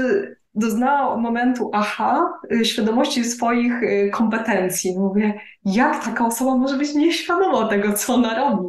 doznała 0.54 1.16
momentu 1.16 1.70
aha, 1.74 2.32
y, 2.52 2.64
świadomości 2.64 3.24
swoich 3.24 3.82
y, 3.82 4.10
kompetencji. 4.12 4.98
Mówię, 4.98 5.40
jak 5.64 6.04
taka 6.04 6.26
osoba 6.26 6.56
może 6.56 6.76
być 6.76 6.94
nieświadoma 6.94 7.68
tego, 7.68 7.92
co 7.92 8.14
ona 8.14 8.36
robi? 8.36 8.68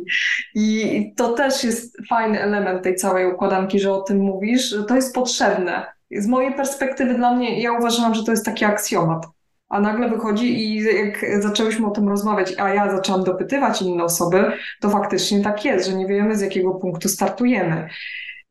I 0.56 1.14
to 1.16 1.34
też 1.34 1.64
jest 1.64 1.98
fajny 2.10 2.42
element 2.42 2.84
tej 2.84 2.96
całej 2.96 3.34
układanki, 3.34 3.80
że 3.80 3.94
o 3.94 4.02
tym 4.02 4.18
mówisz, 4.18 4.70
że 4.70 4.84
to 4.84 4.96
jest 4.96 5.16
potrzebne. 5.16 5.86
Z 6.12 6.28
mojej 6.28 6.54
perspektywy 6.54 7.14
dla 7.14 7.36
mnie, 7.36 7.62
ja 7.62 7.72
uważam, 7.72 8.16
że 8.16 8.24
to 8.24 8.32
jest 8.32 8.46
taki 8.46 8.66
aksjomat. 8.66 9.26
A 9.74 9.80
nagle 9.80 10.10
wychodzi 10.10 10.60
i 10.60 10.84
jak 10.84 11.42
zaczęłyśmy 11.42 11.88
o 11.88 11.92
tym 11.92 12.10
rozmawiać, 12.10 12.54
a 12.58 12.70
ja 12.70 12.96
zaczęłam 12.96 13.24
dopytywać 13.24 13.82
inne 13.82 14.04
osoby, 14.04 14.52
to 14.80 14.90
faktycznie 14.90 15.42
tak 15.42 15.66
jest, 15.66 15.90
że 15.90 15.96
nie 15.96 16.08
wiemy 16.08 16.36
z 16.36 16.42
jakiego 16.42 16.72
punktu 16.72 17.10
startujemy. 17.10 17.90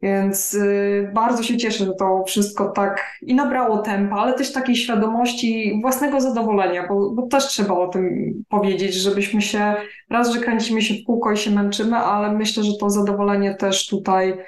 Więc 0.02 0.54
y, 0.54 1.10
bardzo 1.14 1.42
się 1.42 1.56
cieszę, 1.56 1.84
że 1.84 1.92
to 1.94 2.24
wszystko 2.26 2.68
tak 2.68 3.18
i 3.20 3.34
nabrało 3.34 3.78
tempa, 3.78 4.16
ale 4.16 4.32
też 4.32 4.52
takiej 4.52 4.76
świadomości 4.76 5.78
własnego 5.82 6.20
zadowolenia, 6.20 6.88
bo, 6.88 7.10
bo, 7.10 7.26
też 7.26 7.46
trzeba 7.46 7.74
o 7.74 7.88
tym 7.88 8.34
powiedzieć, 8.48 8.94
żebyśmy 8.94 9.42
się, 9.42 9.74
raz, 10.10 10.32
że 10.32 10.40
kręcimy 10.40 10.82
się 10.82 10.94
w 10.94 11.06
kółko 11.06 11.32
i 11.32 11.36
się 11.36 11.50
męczymy, 11.50 11.96
ale 11.96 12.32
myślę, 12.32 12.64
że 12.64 12.72
to 12.80 12.90
zadowolenie 12.90 13.54
też 13.54 13.86
tutaj 13.86 14.38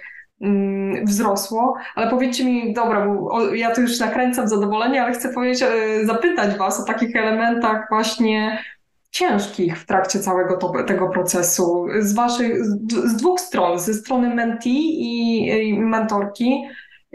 wzrosło. 1.04 1.74
Ale 1.94 2.10
powiedzcie 2.10 2.44
mi, 2.44 2.72
dobra, 2.72 3.06
bo 3.06 3.40
ja 3.54 3.74
tu 3.74 3.80
już 3.80 4.00
nakręcam 4.00 4.48
zadowolenie, 4.48 5.02
ale 5.02 5.12
chcę 5.12 5.28
powiedzieć, 5.28 5.62
y, 5.62 6.06
zapytać 6.06 6.56
Was 6.56 6.80
o 6.80 6.84
takich 6.84 7.16
elementach 7.16 7.86
właśnie 7.90 8.58
ciężkich 9.10 9.78
w 9.78 9.86
trakcie 9.86 10.20
całego 10.20 10.56
to, 10.56 10.72
tego 10.86 11.08
procesu 11.08 11.86
z 11.98 12.14
waszych, 12.14 12.64
z 13.04 13.16
dwóch 13.16 13.40
stron, 13.40 13.78
ze 13.78 13.94
strony 13.94 14.34
mentee 14.34 14.70
i, 14.70 15.48
i 15.68 15.80
mentorki. 15.80 16.64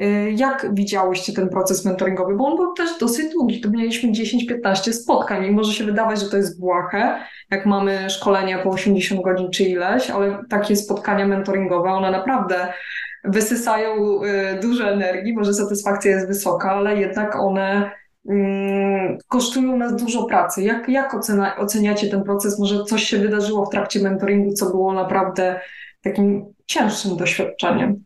Y, 0.02 0.34
jak 0.38 0.68
widziałyście 0.74 1.34
ten 1.34 1.50
proces 1.50 1.86
mentoringowy? 1.86 2.36
Bo 2.36 2.48
on 2.48 2.58
był 2.58 2.74
też 2.74 3.00
dosyć 3.00 3.34
długi. 3.34 3.62
Tu 3.62 3.72
mieliśmy 3.72 4.12
10-15 4.12 4.94
spotkań 4.94 5.46
i 5.46 5.52
może 5.52 5.74
się 5.74 5.84
wydawać, 5.84 6.20
że 6.20 6.30
to 6.30 6.38
jest 6.38 6.60
błahe, 6.60 7.20
jak 7.52 7.66
mamy 7.66 8.10
szkolenia 8.10 8.60
po 8.60 8.70
80 8.70 9.22
godzin 9.22 9.52
czy 9.52 9.64
ileś, 9.64 10.10
ale 10.10 10.44
takie 10.50 10.76
spotkania 10.76 11.28
mentoringowe, 11.28 11.90
one 11.90 12.12
naprawdę 12.12 12.74
wysysają 13.24 14.24
y, 14.24 14.60
dużo 14.62 14.90
energii, 14.90 15.34
może 15.34 15.54
satysfakcja 15.54 16.12
jest 16.12 16.28
wysoka, 16.28 16.72
ale 16.72 17.00
jednak 17.00 17.36
one 17.36 17.92
Mm, 18.30 19.18
kosztują 19.28 19.78
nas 19.78 19.96
dużo 19.96 20.24
pracy. 20.24 20.64
Jak, 20.64 20.90
jak 20.90 21.14
ocena, 21.14 21.58
oceniacie 21.58 22.10
ten 22.10 22.24
proces? 22.24 22.60
Może 22.60 22.84
coś 22.84 23.04
się 23.04 23.18
wydarzyło 23.18 23.66
w 23.66 23.70
trakcie 23.70 24.00
mentoringu, 24.00 24.54
co 24.54 24.70
było 24.70 24.94
naprawdę 24.94 25.62
takim 26.02 26.46
cięższym 26.66 27.18
doświadczeniem? 27.18 28.04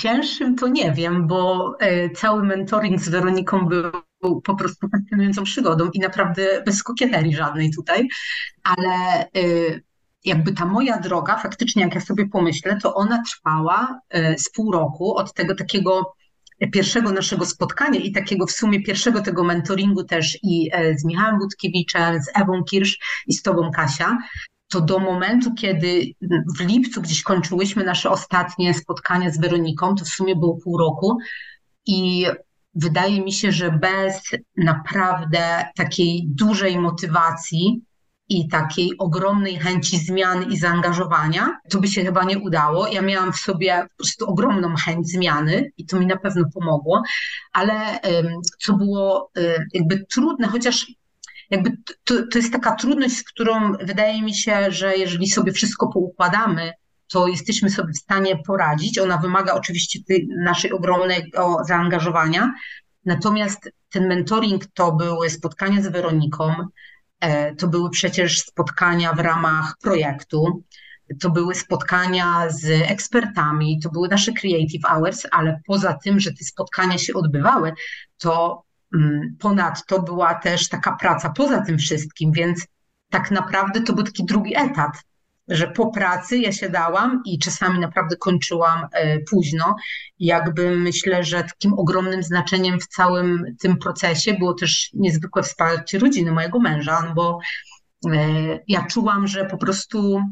Cięższym 0.00 0.56
to 0.56 0.68
nie 0.68 0.92
wiem, 0.92 1.26
bo 1.26 1.74
e, 1.80 2.10
cały 2.10 2.42
mentoring 2.42 3.00
z 3.00 3.08
Weroniką 3.08 3.66
był 3.66 4.40
po 4.40 4.54
prostu 4.54 4.88
fascynującą 4.88 5.44
przygodą 5.44 5.90
i 5.92 5.98
naprawdę 5.98 6.62
bez 6.66 6.82
kokieterii 6.82 7.34
żadnej 7.34 7.70
tutaj, 7.70 8.08
ale 8.64 9.20
e, 9.20 9.30
jakby 10.24 10.52
ta 10.52 10.66
moja 10.66 10.98
droga, 10.98 11.38
faktycznie 11.38 11.82
jak 11.82 11.94
ja 11.94 12.00
sobie 12.00 12.28
pomyślę, 12.28 12.78
to 12.82 12.94
ona 12.94 13.22
trwała 13.22 14.00
e, 14.10 14.38
z 14.38 14.50
pół 14.50 14.72
roku 14.72 15.16
od 15.16 15.34
tego 15.34 15.54
takiego 15.54 16.14
pierwszego 16.72 17.12
naszego 17.12 17.46
spotkania 17.46 18.00
i 18.00 18.12
takiego 18.12 18.46
w 18.46 18.52
sumie 18.52 18.82
pierwszego 18.82 19.22
tego 19.22 19.44
mentoringu 19.44 20.04
też 20.04 20.38
i 20.42 20.70
e, 20.72 20.98
z 20.98 21.04
Michałem 21.04 21.38
Budkiewiczem, 21.38 22.22
z 22.22 22.40
Ewą 22.40 22.64
Kirsz 22.64 22.98
i 23.26 23.34
z 23.34 23.42
Tobą 23.42 23.70
Kasia, 23.70 24.18
to 24.70 24.80
do 24.80 24.98
momentu, 24.98 25.54
kiedy 25.54 26.02
w 26.58 26.60
lipcu 26.60 27.02
gdzieś 27.02 27.22
kończyłyśmy 27.22 27.84
nasze 27.84 28.10
ostatnie 28.10 28.74
spotkania 28.74 29.30
z 29.30 29.40
Weroniką, 29.40 29.94
to 29.94 30.04
w 30.04 30.08
sumie 30.08 30.36
było 30.36 30.56
pół 30.64 30.78
roku 30.78 31.18
i 31.86 32.26
wydaje 32.74 33.24
mi 33.24 33.32
się, 33.32 33.52
że 33.52 33.72
bez 33.72 34.22
naprawdę 34.56 35.64
takiej 35.76 36.26
dużej 36.28 36.78
motywacji 36.78 37.82
i 38.30 38.48
takiej 38.48 38.98
ogromnej 38.98 39.56
chęci 39.58 39.98
zmiany 39.98 40.44
i 40.44 40.56
zaangażowania, 40.56 41.58
to 41.70 41.80
by 41.80 41.88
się 41.88 42.04
chyba 42.04 42.24
nie 42.24 42.38
udało. 42.38 42.86
Ja 42.88 43.02
miałam 43.02 43.32
w 43.32 43.36
sobie 43.36 43.82
po 43.82 43.96
prostu 43.96 44.26
ogromną 44.26 44.74
chęć 44.76 45.08
zmiany 45.08 45.70
i 45.76 45.86
to 45.86 46.00
mi 46.00 46.06
na 46.06 46.16
pewno 46.16 46.44
pomogło, 46.54 47.02
ale 47.52 48.00
co 48.58 48.72
było 48.72 49.30
jakby 49.72 50.04
trudne, 50.06 50.48
chociaż 50.48 50.86
jakby 51.50 51.76
to, 52.04 52.14
to 52.32 52.38
jest 52.38 52.52
taka 52.52 52.74
trudność, 52.76 53.16
z 53.16 53.24
którą 53.24 53.72
wydaje 53.72 54.22
mi 54.22 54.34
się, 54.34 54.72
że 54.72 54.96
jeżeli 54.96 55.28
sobie 55.28 55.52
wszystko 55.52 55.88
poukładamy, 55.88 56.72
to 57.12 57.26
jesteśmy 57.26 57.70
sobie 57.70 57.92
w 57.92 57.98
stanie 57.98 58.38
poradzić. 58.46 58.98
Ona 58.98 59.18
wymaga 59.18 59.54
oczywiście 59.54 59.98
naszej 60.44 60.72
ogromnego 60.72 61.56
zaangażowania. 61.66 62.52
Natomiast 63.04 63.70
ten 63.92 64.08
mentoring 64.08 64.66
to 64.74 64.92
były 64.92 65.30
spotkania 65.30 65.82
z 65.82 65.88
Weroniką, 65.88 66.54
E, 66.54 66.99
to 67.58 67.68
były 67.68 67.90
przecież 67.90 68.40
spotkania 68.40 69.12
w 69.12 69.18
ramach 69.18 69.76
projektu, 69.82 70.64
to 71.20 71.30
były 71.30 71.54
spotkania 71.54 72.46
z 72.48 72.90
ekspertami, 72.90 73.80
to 73.80 73.90
były 73.90 74.08
nasze 74.08 74.32
Creative 74.32 74.82
Hours, 74.84 75.26
ale 75.30 75.60
poza 75.66 75.94
tym, 75.94 76.20
że 76.20 76.30
te 76.30 76.44
spotkania 76.44 76.98
się 76.98 77.14
odbywały, 77.14 77.72
to 78.18 78.62
mm, 78.94 79.36
ponadto 79.38 80.02
była 80.02 80.34
też 80.34 80.68
taka 80.68 80.92
praca 80.92 81.30
poza 81.30 81.60
tym 81.60 81.78
wszystkim, 81.78 82.32
więc 82.32 82.66
tak 83.10 83.30
naprawdę 83.30 83.80
to 83.80 83.92
był 83.92 84.04
taki 84.04 84.24
drugi 84.24 84.56
etat 84.56 84.90
że 85.50 85.68
po 85.68 85.90
pracy 85.90 86.38
ja 86.38 86.52
się 86.52 86.68
dałam 86.68 87.22
i 87.24 87.38
czasami 87.38 87.78
naprawdę 87.78 88.16
kończyłam 88.16 88.86
e, 88.92 89.18
późno. 89.18 89.76
Jakby 90.18 90.76
myślę, 90.76 91.24
że 91.24 91.42
takim 91.42 91.72
ogromnym 91.72 92.22
znaczeniem 92.22 92.80
w 92.80 92.86
całym 92.86 93.56
tym 93.60 93.76
procesie 93.76 94.34
było 94.34 94.54
też 94.54 94.90
niezwykłe 94.94 95.42
wsparcie 95.42 95.98
rodziny 95.98 96.32
mojego 96.32 96.60
męża, 96.60 97.02
no 97.02 97.14
bo 97.14 97.38
e, 98.12 98.18
ja 98.68 98.86
czułam, 98.86 99.26
że 99.26 99.44
po 99.44 99.58
prostu 99.58 100.22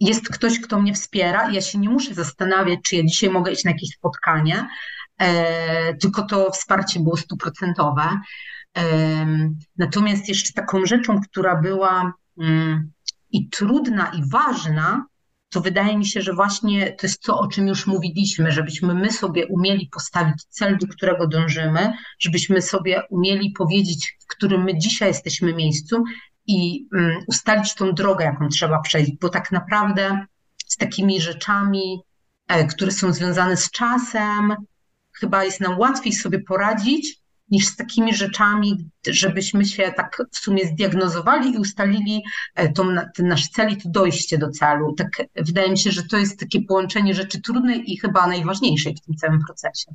jest 0.00 0.28
ktoś, 0.28 0.60
kto 0.60 0.80
mnie 0.80 0.94
wspiera 0.94 1.50
i 1.50 1.54
ja 1.54 1.60
się 1.60 1.78
nie 1.78 1.88
muszę 1.88 2.14
zastanawiać, 2.14 2.80
czy 2.84 2.96
ja 2.96 3.02
dzisiaj 3.02 3.30
mogę 3.30 3.52
iść 3.52 3.64
na 3.64 3.70
jakieś 3.70 3.90
spotkanie, 3.90 4.68
e, 5.18 5.94
tylko 5.94 6.22
to 6.22 6.50
wsparcie 6.50 7.00
było 7.00 7.16
stuprocentowe. 7.16 8.20
Natomiast 9.76 10.28
jeszcze 10.28 10.52
taką 10.52 10.86
rzeczą, 10.86 11.20
która 11.20 11.56
była 11.56 12.12
mm, 12.40 12.92
i 13.36 13.48
trudna 13.48 14.12
i 14.18 14.30
ważna, 14.30 15.06
to 15.48 15.60
wydaje 15.60 15.98
mi 15.98 16.06
się, 16.06 16.22
że 16.22 16.32
właśnie 16.32 16.92
to 16.92 17.06
jest 17.06 17.22
to, 17.22 17.38
o 17.38 17.48
czym 17.48 17.68
już 17.68 17.86
mówiliśmy, 17.86 18.52
żebyśmy 18.52 18.94
my 18.94 19.12
sobie 19.12 19.46
umieli 19.46 19.88
postawić 19.92 20.44
cel, 20.48 20.78
do 20.78 20.86
którego 20.86 21.26
dążymy, 21.26 21.92
żebyśmy 22.18 22.62
sobie 22.62 23.02
umieli 23.10 23.50
powiedzieć, 23.50 24.16
w 24.20 24.26
którym 24.26 24.64
my 24.64 24.78
dzisiaj 24.78 25.08
jesteśmy 25.08 25.54
miejscu 25.54 26.04
i 26.46 26.86
um, 26.92 27.18
ustalić 27.26 27.74
tą 27.74 27.92
drogę, 27.92 28.24
jaką 28.24 28.48
trzeba 28.48 28.80
przejść, 28.80 29.12
bo 29.20 29.28
tak 29.28 29.52
naprawdę 29.52 30.26
z 30.66 30.76
takimi 30.76 31.20
rzeczami, 31.20 32.00
e, 32.48 32.66
które 32.66 32.90
są 32.90 33.12
związane 33.12 33.56
z 33.56 33.70
czasem, 33.70 34.56
chyba 35.12 35.44
jest 35.44 35.60
nam 35.60 35.78
łatwiej 35.78 36.12
sobie 36.12 36.38
poradzić, 36.38 37.25
niż 37.50 37.66
z 37.66 37.76
takimi 37.76 38.14
rzeczami, 38.14 38.90
żebyśmy 39.06 39.64
się 39.64 39.92
tak 39.96 40.22
w 40.32 40.38
sumie 40.38 40.66
zdiagnozowali 40.66 41.54
i 41.54 41.58
ustalili 41.58 42.22
e, 42.54 42.72
tą, 42.72 42.96
ten 43.14 43.28
nasz 43.28 43.48
cel 43.48 43.72
i 43.72 43.76
to 43.76 43.88
dojście 43.88 44.38
do 44.38 44.50
celu. 44.50 44.94
Tak 44.94 45.08
wydaje 45.36 45.70
mi 45.70 45.78
się, 45.78 45.90
że 45.90 46.02
to 46.02 46.16
jest 46.16 46.40
takie 46.40 46.62
połączenie 46.62 47.14
rzeczy 47.14 47.42
trudnej 47.42 47.92
i 47.92 47.98
chyba 47.98 48.26
najważniejszej 48.26 48.94
w 48.94 49.00
tym 49.00 49.16
całym 49.16 49.40
procesie. 49.46 49.94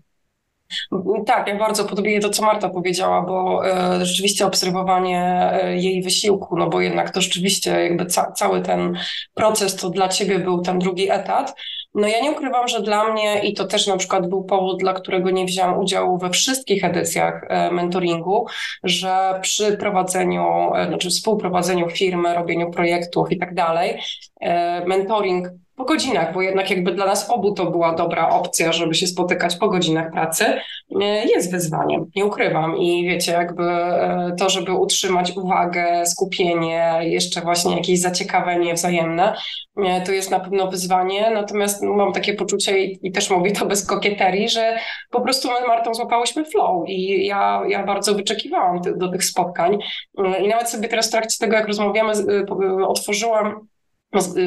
Tak, 1.26 1.48
ja 1.48 1.58
bardzo 1.58 1.86
podobnie 1.86 2.20
to, 2.20 2.30
co 2.30 2.46
Marta 2.46 2.70
powiedziała, 2.70 3.22
bo 3.22 3.68
e, 3.68 4.06
rzeczywiście 4.06 4.46
obserwowanie 4.46 5.52
e, 5.54 5.78
jej 5.78 6.04
wysiłku, 6.04 6.58
no 6.58 6.70
bo 6.70 6.82
jednak 6.82 7.10
to 7.10 7.22
rzeczywiście 7.22 7.72
jakby 7.72 8.06
ca 8.06 8.32
cały 8.32 8.62
ten 8.62 8.98
proces 9.34 9.76
to 9.76 9.90
dla 9.90 10.10
ciebie 10.10 10.40
był 10.40 10.62
ten 10.62 10.80
drugi 10.80 11.12
etat, 11.12 11.56
No 11.94 12.08
ja 12.08 12.22
nie 12.22 12.32
ukrywam, 12.32 12.68
że 12.68 12.82
dla 12.82 13.14
mnie 13.14 13.40
i 13.44 13.54
to 13.54 13.66
też 13.66 13.88
na 13.88 13.98
przykład 13.98 14.30
był 14.30 14.44
powód, 14.44 14.80
dla 14.80 14.94
którego 14.94 15.30
nie 15.30 15.46
wziąłem 15.46 15.80
udziału 15.80 16.18
we 16.18 16.30
wszystkich 16.30 16.84
edycjach 16.84 17.46
e, 17.50 17.72
mentoringu, 17.72 18.46
że 18.84 19.40
przy 19.42 19.78
prowadzeniu, 19.78 20.74
e, 20.76 20.88
znaczy 20.88 21.10
współprowadzeniu 21.10 21.90
firmy, 21.90 22.36
robieniu 22.36 22.72
projektów 22.72 23.32
i 23.32 23.38
tak 23.38 23.54
dalej, 23.54 24.02
e, 24.42 24.86
mentoring 24.86 25.48
po 25.76 25.86
godzinach, 25.86 26.34
bo 26.34 26.42
jednak 26.42 26.70
jakby 26.70 26.92
dla 26.92 27.06
nas 27.06 27.30
obu 27.30 27.54
to 27.54 27.72
była 27.72 27.96
dobra 27.96 28.30
opcja, 28.30 28.72
żeby 28.72 28.94
się 28.96 29.08
spotykać 29.08 29.56
po 29.56 29.70
godzinach 29.70 30.12
pracy, 30.12 30.46
jest 31.36 31.52
wyzwaniem, 31.52 32.06
nie 32.16 32.26
ukrywam. 32.26 32.78
I 32.78 33.08
wiecie, 33.08 33.32
jakby 33.32 33.64
to, 34.40 34.50
żeby 34.50 34.74
utrzymać 34.74 35.32
uwagę, 35.38 36.06
skupienie, 36.06 37.00
jeszcze 37.02 37.42
właśnie 37.42 37.76
jakieś 37.76 38.02
zaciekawienie 38.02 38.74
wzajemne, 38.74 39.36
to 40.06 40.12
jest 40.12 40.32
na 40.32 40.40
pewno 40.40 40.68
wyzwanie. 40.68 41.32
Natomiast 41.34 41.81
mam 41.82 42.14
takie 42.14 42.34
poczucie 42.34 42.84
i, 42.84 43.00
i 43.08 43.12
też 43.12 43.30
mówię 43.30 43.52
to 43.52 43.66
bez 43.66 43.86
kokieterii, 43.86 44.50
że 44.50 44.78
po 45.12 45.22
prostu 45.22 45.48
my 45.48 45.68
Martą 45.68 45.94
złapałyśmy 45.94 46.46
flow 46.46 46.90
i 46.90 47.26
ja, 47.26 47.62
ja 47.68 47.86
bardzo 47.86 48.16
wyczekiwałam 48.16 48.82
do 48.96 49.12
tych 49.12 49.24
spotkań. 49.24 49.78
I 50.44 50.48
nawet 50.48 50.70
sobie 50.70 50.88
teraz 50.88 51.08
w 51.08 51.12
trakcie 51.12 51.38
tego, 51.40 51.56
jak 51.56 51.68
rozmawiamy, 51.68 52.14
otworzyłam 52.88 53.68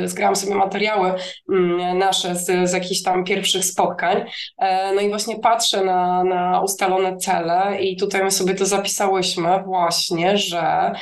zgrałam 0.05 0.37
sobie 0.37 0.55
materiały 0.55 1.13
mm, 1.53 1.99
nasze 1.99 2.37
z, 2.37 2.71
z 2.71 2.73
jakichś 2.73 3.03
tam 3.03 3.25
pierwszych 3.25 3.65
spotkań. 3.65 4.25
E, 4.59 4.95
no 4.95 5.01
i 5.01 5.09
właśnie 5.09 5.39
patrzę 5.39 5.85
na, 5.85 6.25
na 6.25 6.61
ustalone 6.61 7.17
cele 7.17 7.81
i 7.81 7.97
tutaj 7.97 8.25
my 8.25 8.31
sobie 8.31 8.55
to 8.55 8.67
zapisałyśmy 8.67 9.63
właśnie, 9.67 10.39
że 10.39 10.93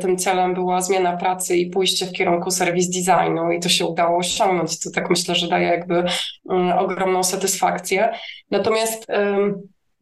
tym 0.00 0.16
celem 0.16 0.54
była 0.54 0.80
zmiana 0.80 1.16
pracy 1.16 1.56
i 1.56 1.70
pójście 1.70 2.06
w 2.06 2.12
kierunku 2.12 2.50
serwis 2.50 2.90
designu 2.90 3.52
i 3.52 3.60
to 3.60 3.68
się 3.68 3.86
udało 3.86 4.18
osiągnąć. 4.18 4.80
To 4.80 4.90
tak 4.90 5.10
myślę, 5.10 5.34
że 5.34 5.48
daje 5.48 5.66
jakby 5.66 6.04
mm, 6.50 6.78
ogromną 6.78 7.22
satysfakcję. 7.22 8.14
Natomiast 8.50 9.06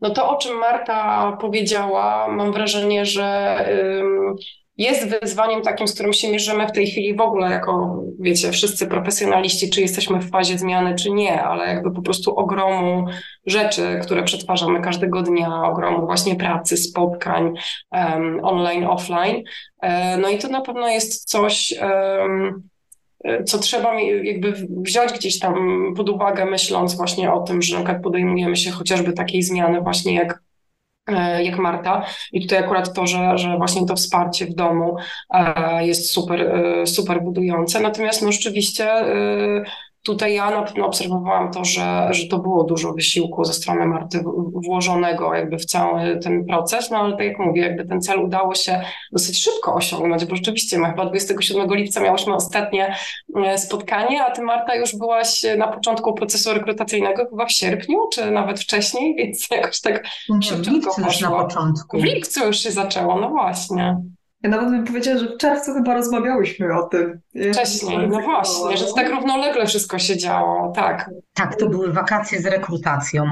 no 0.01 0.11
to, 0.11 0.31
o 0.31 0.37
czym 0.37 0.59
Marta 0.59 1.33
powiedziała, 1.40 2.29
mam 2.29 2.53
wrażenie, 2.53 3.07
że 3.07 3.57
jest 4.77 5.09
wyzwaniem 5.09 5.63
takim, 5.63 5.89
z 5.89 5.95
którym 5.95 6.13
się 6.13 6.31
mierzymy 6.31 6.67
w 6.67 6.73
tej 6.73 6.87
chwili 6.87 7.15
w 7.15 7.21
ogóle 7.21 7.51
jako, 7.51 8.03
wiecie, 8.21 8.53
wszyscy 8.53 8.87
profesjonaliści, 8.87 9.71
czy 9.71 9.81
jesteśmy 9.81 10.21
w 10.21 10.31
fazie 10.31 10.59
zmiany, 10.59 10.95
czy 10.95 11.11
nie, 11.11 11.43
ale 11.43 11.67
jakby 11.67 11.91
po 11.91 12.03
prostu 12.03 12.37
ogromu 12.37 13.07
rzeczy, 13.47 14.01
które 14.03 14.23
przetwarzamy 14.23 14.81
każdego 14.81 15.23
dnia, 15.23 15.63
ogromu 15.65 16.07
właśnie 16.07 16.37
pracy, 16.37 16.77
spotkań 16.77 17.55
um, 17.91 18.41
online, 18.43 18.85
offline. 18.85 19.43
E, 19.83 20.17
no 20.17 20.29
i 20.29 20.39
to 20.39 20.49
na 20.49 20.61
pewno 20.61 20.89
jest 20.89 21.25
coś, 21.25 21.75
um, 21.83 22.69
co 23.47 23.59
trzeba 23.59 24.01
jakby 24.23 24.53
wziąć 24.69 25.13
gdzieś 25.13 25.39
tam 25.39 25.55
pod 25.97 26.09
uwagę, 26.09 26.45
myśląc 26.45 26.97
właśnie 26.97 27.33
o 27.33 27.41
tym, 27.41 27.63
że 27.63 27.79
na 27.79 27.95
podejmujemy 27.95 28.57
się 28.57 28.71
chociażby 28.71 29.13
takiej 29.13 29.43
zmiany 29.43 29.81
właśnie 29.81 30.15
jak 30.15 30.43
jak 31.43 31.59
Marta. 31.59 32.07
I 32.33 32.43
tutaj 32.43 32.59
akurat 32.59 32.95
to, 32.95 33.07
że, 33.07 33.38
że 33.38 33.57
właśnie 33.57 33.87
to 33.87 33.97
wsparcie 33.97 34.47
w 34.47 34.55
domu 34.55 34.97
e, 35.31 35.87
jest 35.87 36.11
super, 36.11 36.41
e, 36.41 36.87
super 36.87 37.23
budujące. 37.23 37.81
Natomiast 37.81 38.23
no 38.23 38.33
rzeczywiście 38.33 38.91
Tutaj 40.03 40.35
ja 40.35 40.51
na 40.51 40.62
pewno 40.62 40.87
obserwowałam 40.87 41.53
to, 41.53 41.65
że, 41.65 42.09
że 42.11 42.27
to 42.27 42.38
było 42.38 42.65
dużo 42.65 42.93
wysiłku 42.93 43.45
ze 43.45 43.53
strony 43.53 43.87
Marty 43.87 44.25
włożonego 44.55 45.35
jakby 45.35 45.59
w 45.59 45.65
cały 45.65 46.19
ten 46.19 46.45
proces, 46.45 46.91
no 46.91 46.99
ale 46.99 47.17
tak 47.17 47.27
jak 47.27 47.38
mówię, 47.38 47.62
jakby 47.62 47.85
ten 47.85 48.01
cel 48.01 48.21
udało 48.21 48.55
się 48.55 48.81
dosyć 49.12 49.38
szybko 49.38 49.75
osiągnąć, 49.75 50.25
bo 50.25 50.37
rzeczywiście 50.37 50.79
my 50.79 50.87
chyba 50.87 51.07
27 51.07 51.75
lipca 51.75 52.01
miałyśmy 52.01 52.35
ostatnie 52.35 52.95
e, 53.37 53.59
spotkanie, 53.59 54.25
a 54.25 54.31
ty 54.31 54.43
Marta 54.43 54.75
już 54.75 54.97
byłaś 54.97 55.43
na 55.59 55.69
początku 55.69 56.15
procesu 56.15 56.55
rekrutacyjnego 56.55 57.27
chyba 57.31 57.47
w 57.47 57.53
sierpniu, 57.53 57.99
czy 58.12 58.31
nawet 58.31 58.61
wcześniej, 58.61 59.15
więc 59.15 59.49
jakoś 59.51 59.81
tak 59.81 60.05
Nie, 60.29 60.57
w 60.57 60.67
lipcu 60.69 61.01
już 61.01 61.21
na 61.21 61.31
początku. 61.31 61.99
W 61.99 62.05
lipcu 62.05 62.47
już 62.47 62.59
się 62.59 62.71
zaczęło, 62.71 63.21
no 63.21 63.29
właśnie. 63.29 63.97
Ja 64.43 64.51
nawet 64.51 64.71
bym 64.71 64.85
powiedziała, 64.85 65.19
że 65.19 65.27
w 65.27 65.37
czerwcu 65.37 65.75
chyba 65.75 65.95
rozmawiałyśmy 65.95 66.79
o 66.79 66.83
tym. 66.83 67.21
Wcześniej, 67.53 68.09
no 68.09 68.21
właśnie, 68.21 68.77
że 68.77 68.85
to 68.85 68.95
tak 68.95 69.11
równolegle 69.11 69.67
wszystko 69.67 69.99
się 69.99 70.17
działo, 70.17 70.73
tak. 70.75 71.11
Tak, 71.35 71.57
to 71.57 71.69
były 71.69 71.93
wakacje 71.93 72.41
z 72.41 72.47
rekrutacją. 72.47 73.25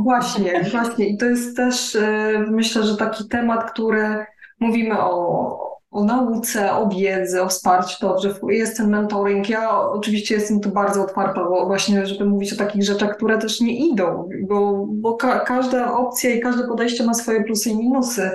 Właśnie, 0.00 0.64
właśnie. 0.72 1.06
I 1.06 1.16
to 1.16 1.26
jest 1.26 1.56
też, 1.56 1.96
e, 1.96 2.44
myślę, 2.50 2.82
że 2.82 2.96
taki 2.96 3.28
temat, 3.28 3.70
który 3.72 4.26
mówimy 4.60 5.00
o, 5.00 5.72
o 5.90 6.04
nauce, 6.04 6.72
o 6.72 6.88
wiedzy, 6.88 7.42
o 7.42 7.48
wsparciu, 7.48 7.96
dobrze, 8.00 8.34
jest 8.48 8.76
ten 8.76 8.90
mentoring. 8.90 9.48
Ja 9.48 9.80
oczywiście 9.80 10.34
jestem 10.34 10.60
tu 10.60 10.70
bardzo 10.70 11.02
otwarta, 11.02 11.44
bo 11.44 11.66
właśnie, 11.66 12.06
żeby 12.06 12.24
mówić 12.24 12.52
o 12.52 12.56
takich 12.56 12.84
rzeczach, 12.84 13.16
które 13.16 13.38
też 13.38 13.60
nie 13.60 13.88
idą, 13.88 14.28
bo, 14.48 14.86
bo 14.88 15.16
ka 15.16 15.40
każda 15.40 15.92
opcja 15.92 16.30
i 16.30 16.40
każde 16.40 16.68
podejście 16.68 17.04
ma 17.04 17.14
swoje 17.14 17.44
plusy 17.44 17.70
i 17.70 17.76
minusy 17.76 18.30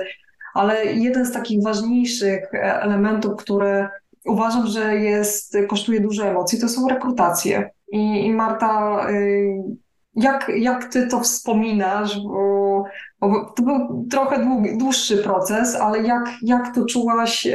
ale 0.54 0.84
jeden 0.84 1.26
z 1.26 1.32
takich 1.32 1.62
ważniejszych 1.62 2.54
e, 2.54 2.82
elementów, 2.82 3.36
które 3.36 3.88
uważam, 4.26 4.66
że 4.66 4.96
jest, 4.96 5.56
kosztuje 5.68 6.00
dużo 6.00 6.24
emocji, 6.24 6.60
to 6.60 6.68
są 6.68 6.88
rekrutacje. 6.88 7.70
I, 7.92 8.26
i 8.26 8.32
Marta, 8.32 9.00
y, 9.10 9.62
jak, 10.14 10.50
jak 10.56 10.84
ty 10.84 11.06
to 11.06 11.20
wspominasz, 11.20 12.20
bo, 12.20 12.84
bo 13.20 13.52
to 13.56 13.62
był 13.62 14.06
trochę 14.10 14.44
długi, 14.44 14.78
dłuższy 14.78 15.16
proces, 15.16 15.76
ale 15.76 16.02
jak, 16.02 16.30
jak 16.42 16.74
to 16.74 16.84
czułaś 16.84 17.48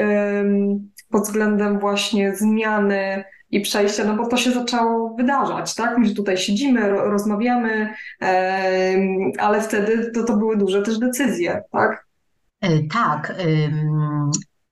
pod 1.10 1.24
względem 1.24 1.80
właśnie 1.80 2.36
zmiany 2.36 3.24
i 3.52 3.62
przejścia, 3.62 4.04
no 4.04 4.16
bo 4.16 4.28
to 4.28 4.38
się 4.38 4.52
zaczęło 4.52 5.16
wydarzać, 5.16 5.76
tak? 5.76 5.98
My 5.98 6.14
tutaj 6.14 6.38
siedzimy, 6.38 6.90
rozmawiamy, 6.90 7.94
ale 9.40 9.62
wtedy 9.62 10.12
to, 10.12 10.24
to 10.24 10.38
były 10.38 10.58
duże 10.58 10.82
też 10.82 11.00
decyzje, 11.00 11.64
tak? 11.72 12.06
E, 12.64 12.84
tak, 12.84 13.36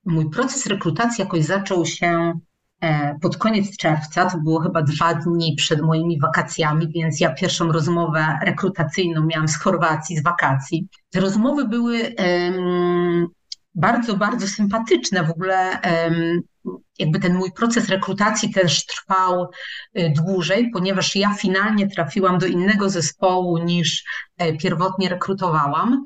mój 0.04 0.30
proces 0.30 0.66
rekrutacji 0.66 1.22
jakoś 1.22 1.44
zaczął 1.44 1.86
się 1.86 2.32
e, 2.80 3.18
pod 3.22 3.36
koniec 3.36 3.76
czerwca, 3.76 4.30
to 4.30 4.38
było 4.38 4.60
chyba 4.60 4.82
dwa 4.82 5.14
dni 5.14 5.54
przed 5.56 5.80
moimi 5.80 6.20
wakacjami, 6.20 6.88
więc 6.88 7.20
ja 7.20 7.34
pierwszą 7.34 7.72
rozmowę 7.72 8.38
rekrutacyjną 8.42 9.26
miałam 9.26 9.48
z 9.48 9.56
Chorwacji, 9.56 10.18
z 10.18 10.22
wakacji. 10.22 10.88
Te 11.10 11.20
rozmowy 11.20 11.68
były 11.68 12.14
bardzo, 13.74 14.16
bardzo 14.16 14.48
sympatyczne. 14.48 15.24
W 15.24 15.30
ogóle 15.30 15.78
jakby 16.98 17.18
ten 17.18 17.34
mój 17.34 17.52
proces 17.52 17.88
rekrutacji 17.88 18.52
też 18.52 18.86
trwał 18.86 19.50
e, 19.94 20.10
dłużej, 20.10 20.70
ponieważ 20.70 21.16
ja 21.16 21.34
finalnie 21.34 21.88
trafiłam 21.88 22.38
do 22.38 22.46
innego 22.46 22.90
zespołu 22.90 23.58
niż 23.58 24.04
pierwotnie 24.60 25.08
rekrutowałam. 25.08 26.04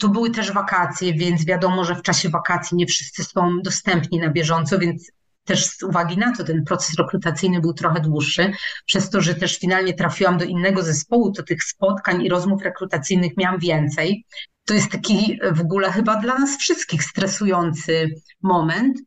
To 0.00 0.08
były 0.08 0.30
też 0.30 0.52
wakacje, 0.52 1.14
więc 1.14 1.44
wiadomo, 1.44 1.84
że 1.84 1.94
w 1.94 2.02
czasie 2.02 2.28
wakacji 2.28 2.76
nie 2.76 2.86
wszyscy 2.86 3.24
są 3.24 3.60
dostępni 3.62 4.18
na 4.18 4.30
bieżąco, 4.30 4.78
więc 4.78 5.12
też 5.44 5.66
z 5.66 5.82
uwagi 5.82 6.18
na 6.18 6.36
to 6.36 6.44
ten 6.44 6.64
proces 6.64 6.98
rekrutacyjny 6.98 7.60
był 7.60 7.72
trochę 7.72 8.00
dłuższy. 8.00 8.52
Przez 8.86 9.10
to, 9.10 9.20
że 9.20 9.34
też 9.34 9.58
finalnie 9.58 9.94
trafiłam 9.94 10.38
do 10.38 10.44
innego 10.44 10.82
zespołu, 10.82 11.32
to 11.32 11.42
tych 11.42 11.64
spotkań 11.64 12.22
i 12.22 12.28
rozmów 12.28 12.62
rekrutacyjnych 12.62 13.36
miałam 13.36 13.58
więcej. 13.58 14.24
To 14.64 14.74
jest 14.74 14.90
taki 14.90 15.38
w 15.52 15.60
ogóle 15.60 15.92
chyba 15.92 16.16
dla 16.16 16.38
nas 16.38 16.58
wszystkich 16.58 17.04
stresujący 17.04 18.10
moment. 18.42 18.98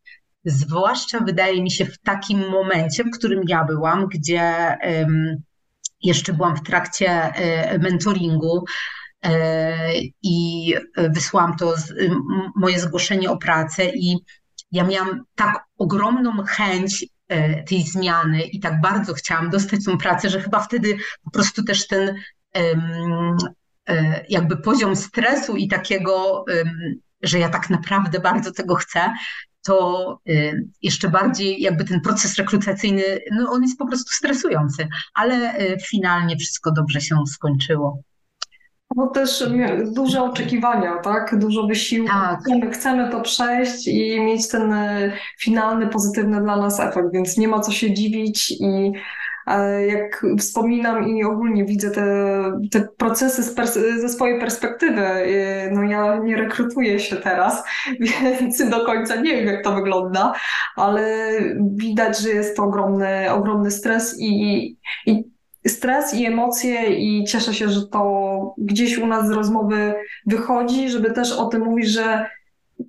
Zwłaszcza 0.46 1.20
wydaje 1.20 1.64
mi 1.64 1.72
się 1.72 1.86
w 1.86 2.00
takim 2.00 2.50
momencie, 2.50 3.04
w 3.04 3.12
którym 3.12 3.42
ja 3.48 3.64
byłam, 3.64 4.08
gdzie 4.08 4.78
um, 4.84 5.36
jeszcze 6.02 6.34
byłam 6.34 6.56
w 6.56 6.64
trakcie 6.64 7.34
um, 7.72 7.82
mentoringu, 7.82 8.66
E, 8.66 9.03
i 10.24 10.74
wysłałam 11.10 11.58
to 11.58 11.76
moje 12.56 12.80
zgłoszenie 12.80 13.32
o 13.32 13.38
pracę 13.38 13.86
i 13.86 14.18
ja 14.72 14.84
miałam 14.84 15.24
tak 15.36 15.64
ogromną 15.78 16.44
chęć 16.44 17.06
e, 17.28 17.64
tej 17.64 17.84
zmiany 17.84 18.42
i 18.42 18.60
tak 18.60 18.82
bardzo 18.82 19.14
chciałam 19.14 19.50
dostać 19.50 19.86
tą 19.86 19.98
pracę, 19.98 20.30
że 20.30 20.42
chyba 20.42 20.60
wtedy 20.60 20.98
po 21.24 21.32
prostu 21.32 21.64
też 21.64 21.88
ten 21.88 22.16
e, 22.56 24.26
jakby 24.30 24.58
poziom 24.58 24.96
stresu 24.96 25.56
i 25.56 25.68
takiego, 25.68 26.46
że 27.22 27.40
ja 27.40 27.50
tak 27.50 27.70
naprawdę 27.70 28.20
bardzo 28.20 28.52
tego 28.52 28.76
chcę, 28.76 29.14
to 29.66 30.18
jeszcze 30.82 31.10
bardziej 31.10 31.62
jakby 31.62 31.86
ten 31.86 32.02
proces 32.02 32.36
rekrutacyjny, 32.36 33.04
no 33.32 33.52
on 33.52 33.64
jest 33.64 33.78
po 33.78 33.88
prostu 33.88 34.14
stresujący, 34.14 34.88
ale 35.14 35.54
finalnie 35.90 36.38
wszystko 36.38 36.72
dobrze 36.72 37.02
się 37.02 37.18
skończyło. 37.28 38.04
Bo 38.96 39.08
też 39.08 39.44
duże 39.86 40.24
oczekiwania, 40.24 40.98
tak? 40.98 41.40
Dużo 41.40 41.68
wysiłku. 41.68 42.12
Tak. 42.12 42.40
Chcemy, 42.40 42.72
chcemy 42.72 43.10
to 43.12 43.22
przejść 43.22 43.88
i 43.88 44.22
mieć 44.22 44.48
ten 44.48 44.74
e, 44.74 45.12
finalny, 45.40 45.88
pozytywny 45.88 46.42
dla 46.42 46.58
nas 46.58 46.80
efekt, 46.80 47.08
więc 47.14 47.38
nie 47.38 47.48
ma 47.48 47.60
co 47.60 47.72
się 47.72 47.94
dziwić 47.94 48.52
i 48.52 48.92
e, 49.48 49.88
jak 49.88 50.26
wspominam 50.40 51.08
i 51.08 51.24
ogólnie 51.24 51.66
widzę 51.66 51.92
te, 51.92 52.06
te 52.72 52.88
procesy 52.98 53.44
ze 54.02 54.10
swojej 54.10 54.40
perspektywy, 54.40 55.02
e, 55.02 55.72
no 55.72 55.84
ja 55.84 56.18
nie 56.18 56.38
rekrutuję 56.38 57.00
się 57.00 57.16
teraz, 57.16 57.64
więc 58.42 58.70
do 58.70 58.86
końca 58.86 59.16
nie 59.16 59.36
wiem, 59.36 59.48
jak 59.48 59.64
to 59.64 59.76
wygląda, 59.76 60.34
ale 60.76 61.32
widać, 61.62 62.20
że 62.20 62.30
jest 62.30 62.58
to 62.58 62.64
ogromny, 62.64 63.32
ogromny 63.32 63.72
stres 63.72 64.16
i, 64.20 64.78
i 65.06 65.33
stres 65.68 66.14
i 66.14 66.26
emocje 66.26 66.94
i 66.94 67.24
cieszę 67.24 67.54
się, 67.54 67.70
że 67.70 67.88
to 67.88 68.56
gdzieś 68.58 68.98
u 68.98 69.08
nas 69.08 69.28
z 69.28 69.32
rozmowy 69.32 69.94
wychodzi, 70.26 70.90
żeby 70.90 71.12
też 71.12 71.32
o 71.32 71.46
tym 71.46 71.62
mówić, 71.62 71.88
że 71.88 72.26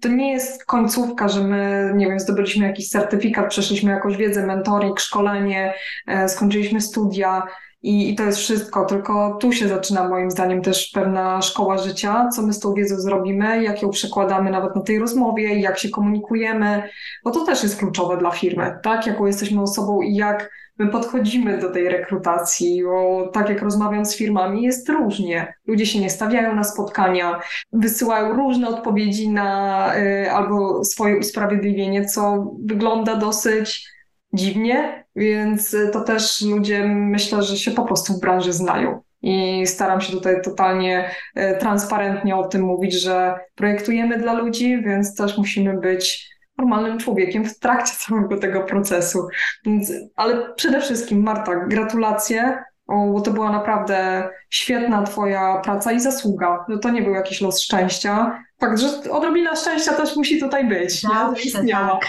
to 0.00 0.08
nie 0.08 0.32
jest 0.32 0.64
końcówka, 0.64 1.28
że 1.28 1.44
my, 1.44 1.92
nie 1.96 2.06
wiem, 2.06 2.20
zdobyliśmy 2.20 2.66
jakiś 2.66 2.88
certyfikat, 2.88 3.48
przeszliśmy 3.48 3.90
jakąś 3.90 4.16
wiedzę, 4.16 4.46
mentoring, 4.46 5.00
szkolenie, 5.00 5.74
e, 6.06 6.28
skończyliśmy 6.28 6.80
studia 6.80 7.42
i, 7.82 8.10
i 8.10 8.14
to 8.14 8.22
jest 8.22 8.38
wszystko, 8.38 8.84
tylko 8.84 9.38
tu 9.40 9.52
się 9.52 9.68
zaczyna 9.68 10.08
moim 10.08 10.30
zdaniem 10.30 10.62
też 10.62 10.90
pewna 10.94 11.42
szkoła 11.42 11.78
życia, 11.78 12.28
co 12.28 12.42
my 12.42 12.52
z 12.52 12.60
tą 12.60 12.74
wiedzą 12.74 12.96
zrobimy, 12.96 13.62
jak 13.62 13.82
ją 13.82 13.90
przekładamy 13.90 14.50
nawet 14.50 14.76
na 14.76 14.82
tej 14.82 14.98
rozmowie, 14.98 15.60
jak 15.60 15.78
się 15.78 15.88
komunikujemy, 15.88 16.82
bo 17.24 17.30
to 17.30 17.44
też 17.44 17.62
jest 17.62 17.78
kluczowe 17.78 18.16
dla 18.16 18.30
firmy, 18.30 18.78
tak, 18.82 19.06
jaką 19.06 19.26
jesteśmy 19.26 19.62
osobą 19.62 20.02
i 20.02 20.14
jak 20.14 20.50
my 20.78 20.88
podchodzimy 20.88 21.58
do 21.58 21.70
tej 21.70 21.88
rekrutacji, 21.88 22.82
bo 22.84 23.28
tak 23.28 23.48
jak 23.48 23.62
rozmawiam 23.62 24.04
z 24.04 24.16
firmami, 24.16 24.62
jest 24.62 24.88
różnie. 24.88 25.54
Ludzie 25.66 25.86
się 25.86 26.00
nie 26.00 26.10
stawiają 26.10 26.54
na 26.54 26.64
spotkania, 26.64 27.40
wysyłają 27.72 28.32
różne 28.32 28.68
odpowiedzi 28.68 29.28
na 29.28 29.92
y, 29.96 30.30
albo 30.30 30.84
swoje 30.84 31.18
usprawiedliwienie, 31.18 32.04
co 32.04 32.52
wygląda 32.64 33.16
dosyć 33.16 33.88
dziwnie, 34.32 35.04
więc 35.16 35.76
to 35.92 36.00
też 36.00 36.42
ludzie 36.42 36.84
myślę, 36.88 37.42
że 37.42 37.56
się 37.56 37.70
po 37.70 37.84
prostu 37.84 38.12
w 38.12 38.20
branży 38.20 38.52
znają. 38.52 39.00
I 39.22 39.66
staram 39.66 40.00
się 40.00 40.12
tutaj 40.12 40.42
totalnie 40.42 41.10
y, 41.38 41.56
transparentnie 41.60 42.36
o 42.36 42.48
tym 42.48 42.62
mówić, 42.62 42.94
że 42.94 43.38
projektujemy 43.54 44.18
dla 44.18 44.32
ludzi, 44.32 44.82
więc 44.82 45.16
też 45.16 45.38
musimy 45.38 45.80
być 45.80 46.33
normalnym 46.58 46.98
człowiekiem 46.98 47.44
w 47.44 47.58
trakcie 47.58 47.92
całego 48.06 48.36
tego 48.36 48.60
procesu. 48.60 49.28
Więc, 49.66 49.92
ale 50.16 50.54
przede 50.54 50.80
wszystkim, 50.80 51.22
Marta, 51.22 51.56
gratulacje, 51.56 52.64
bo 52.88 53.20
to 53.20 53.30
była 53.30 53.52
naprawdę 53.52 54.28
świetna 54.50 55.02
Twoja 55.02 55.60
praca 55.64 55.92
i 55.92 56.00
zasługa. 56.00 56.64
No 56.68 56.78
to 56.78 56.90
nie 56.90 57.02
był 57.02 57.14
jakiś 57.14 57.40
los 57.40 57.62
szczęścia. 57.62 58.42
Fakt, 58.60 58.78
że 58.78 59.10
odrobina 59.10 59.56
szczęścia 59.56 59.92
też 59.92 60.16
musi 60.16 60.40
tutaj 60.40 60.68
być. 60.68 61.00
Zawsze, 61.00 61.64
nie? 61.64 61.72
Tak. 61.72 62.06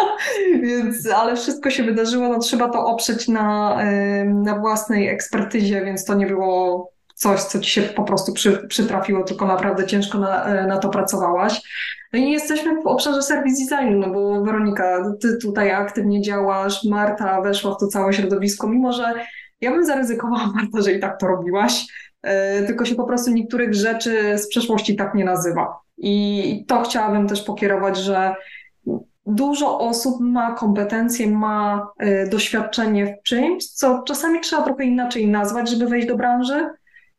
więc, 0.62 1.10
ale 1.10 1.36
wszystko 1.36 1.70
się 1.70 1.82
wydarzyło, 1.82 2.28
no 2.28 2.38
trzeba 2.38 2.68
to 2.68 2.86
oprzeć 2.86 3.28
na, 3.28 3.78
na 4.24 4.58
własnej 4.58 5.08
ekspertyzie, 5.08 5.84
więc 5.84 6.04
to 6.04 6.14
nie 6.14 6.26
było 6.26 6.91
coś, 7.22 7.40
co 7.40 7.58
ci 7.58 7.70
się 7.70 7.82
po 7.82 8.04
prostu 8.04 8.32
przy, 8.32 8.68
przytrafiło, 8.68 9.24
tylko 9.24 9.46
naprawdę 9.46 9.86
ciężko 9.86 10.18
na, 10.18 10.44
e, 10.44 10.66
na 10.66 10.78
to 10.78 10.88
pracowałaś. 10.88 11.62
No 12.12 12.18
i 12.18 12.30
jesteśmy 12.30 12.82
w 12.82 12.86
obszarze 12.86 13.22
serwis 13.22 13.68
designu, 13.68 13.98
no 13.98 14.10
bo 14.10 14.44
Weronika, 14.44 15.12
ty 15.20 15.36
tutaj 15.36 15.70
aktywnie 15.70 16.22
działasz, 16.22 16.84
Marta 16.84 17.40
weszła 17.40 17.74
w 17.74 17.78
to 17.78 17.86
całe 17.86 18.12
środowisko, 18.12 18.68
mimo 18.68 18.92
że 18.92 19.14
ja 19.60 19.70
bym 19.70 19.84
zaryzykowała, 19.84 20.46
Marta, 20.56 20.80
że 20.80 20.92
i 20.92 21.00
tak 21.00 21.20
to 21.20 21.26
robiłaś, 21.26 21.86
yy, 22.24 22.30
tylko 22.66 22.84
się 22.84 22.94
po 22.94 23.04
prostu 23.04 23.30
niektórych 23.30 23.74
rzeczy 23.74 24.38
z 24.38 24.48
przeszłości 24.48 24.96
tak 24.96 25.14
nie 25.14 25.24
nazywa. 25.24 25.78
I 25.98 26.64
to 26.68 26.82
chciałabym 26.82 27.28
też 27.28 27.42
pokierować, 27.42 27.96
że 27.96 28.34
dużo 29.26 29.78
osób 29.78 30.20
ma 30.20 30.54
kompetencje, 30.54 31.30
ma 31.30 31.86
y, 32.02 32.28
doświadczenie 32.30 33.06
w 33.06 33.22
czymś, 33.22 33.66
co 33.66 34.02
czasami 34.02 34.40
trzeba 34.40 34.62
trochę 34.62 34.84
inaczej 34.84 35.28
nazwać, 35.28 35.70
żeby 35.70 35.86
wejść 35.86 36.08
do 36.08 36.16
branży. 36.16 36.68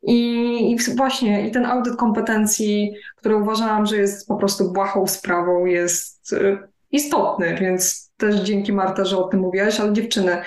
I, 0.04 0.72
I, 0.72 0.96
właśnie 0.96 1.48
i 1.48 1.52
ten 1.52 1.66
audyt 1.66 1.96
kompetencji, 1.96 2.94
który 3.16 3.36
uważałam, 3.36 3.86
że 3.86 3.98
jest 3.98 4.28
po 4.28 4.36
prostu 4.36 4.72
błahą 4.72 5.08
sprawą, 5.08 5.66
jest 5.66 6.34
y, 6.34 6.58
istotny, 6.92 7.56
więc 7.56 8.12
też 8.18 8.36
dzięki 8.36 8.74
Marta, 8.74 9.06
że 9.06 9.18
o 9.18 9.28
tym 9.28 9.40
mówiłaś, 9.40 9.80
ale 9.80 9.94
dziewczyny, 9.94 10.38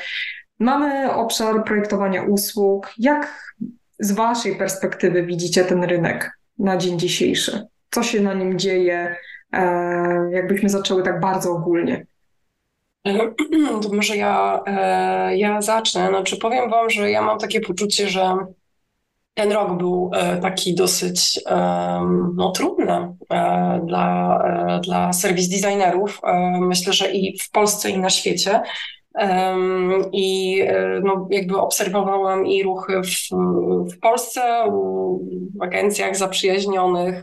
mamy 0.58 1.12
obszar 1.12 1.64
projektowania 1.64 2.22
usług. 2.22 2.92
Jak 2.98 3.54
z 3.98 4.12
Waszej 4.12 4.56
perspektywy 4.56 5.22
widzicie 5.22 5.64
ten 5.64 5.84
rynek 5.84 6.38
na 6.58 6.76
dzień 6.76 6.98
dzisiejszy? 6.98 7.66
Co 7.90 8.02
się 8.02 8.20
na 8.20 8.34
nim 8.34 8.58
dzieje? 8.58 9.16
E, 9.52 10.30
jakbyśmy 10.30 10.68
zaczęły 10.68 11.02
tak 11.02 11.20
bardzo 11.20 11.52
ogólnie. 11.52 12.06
To 13.82 13.88
może 13.92 14.16
ja, 14.16 14.60
e, 14.66 15.36
ja 15.36 15.62
zacznę. 15.62 16.08
Znaczy 16.08 16.36
powiem 16.36 16.70
Wam, 16.70 16.90
że 16.90 17.10
ja 17.10 17.22
mam 17.22 17.38
takie 17.38 17.60
poczucie, 17.60 18.08
że 18.08 18.36
ten 19.36 19.52
rok 19.52 19.78
był 19.78 20.10
e, 20.14 20.36
taki 20.36 20.74
dosyć 20.74 21.40
no, 22.36 22.52
trudny 22.54 23.16
e, 23.30 23.80
dla, 23.86 24.38
e, 24.44 24.80
dla 24.80 25.12
serwis 25.12 25.48
designerów. 25.48 26.20
Myślę, 26.60 26.92
że 26.92 27.12
i 27.12 27.38
w 27.38 27.50
Polsce, 27.50 27.90
i 27.90 27.98
na 27.98 28.10
świecie. 28.10 28.60
I 30.12 30.62
no, 31.02 31.28
jakby 31.30 31.56
obserwowałam 31.58 32.46
i 32.46 32.62
ruchy 32.62 33.02
w, 33.02 33.30
w 33.92 34.00
Polsce, 34.00 34.40
w 35.58 35.62
agencjach 35.62 36.16
zaprzyjaźnionych, 36.16 37.22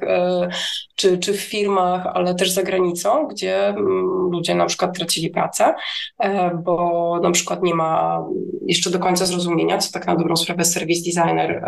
czy, 0.96 1.18
czy 1.18 1.34
w 1.34 1.42
firmach, 1.42 2.08
ale 2.14 2.36
też 2.36 2.52
za 2.52 2.64
granicą, 2.64 3.28
gdzie 3.28 3.68
mm, 3.68 4.06
ludzie 4.32 4.56
na 4.56 4.66
przykład 4.66 4.98
tracili 4.98 5.30
pracę, 5.30 5.74
e, 6.20 6.52
bo 6.66 7.20
na 7.24 7.32
przykład 7.32 7.64
nie 7.64 7.76
ma 7.76 8.24
jeszcze 8.66 8.90
do 8.90 9.00
końca 9.00 9.26
zrozumienia, 9.26 9.78
co 9.78 9.92
tak 9.92 10.08
na 10.08 10.16
dobrą 10.16 10.36
sprawę 10.36 10.66
serwis 10.66 11.04
designer 11.04 11.64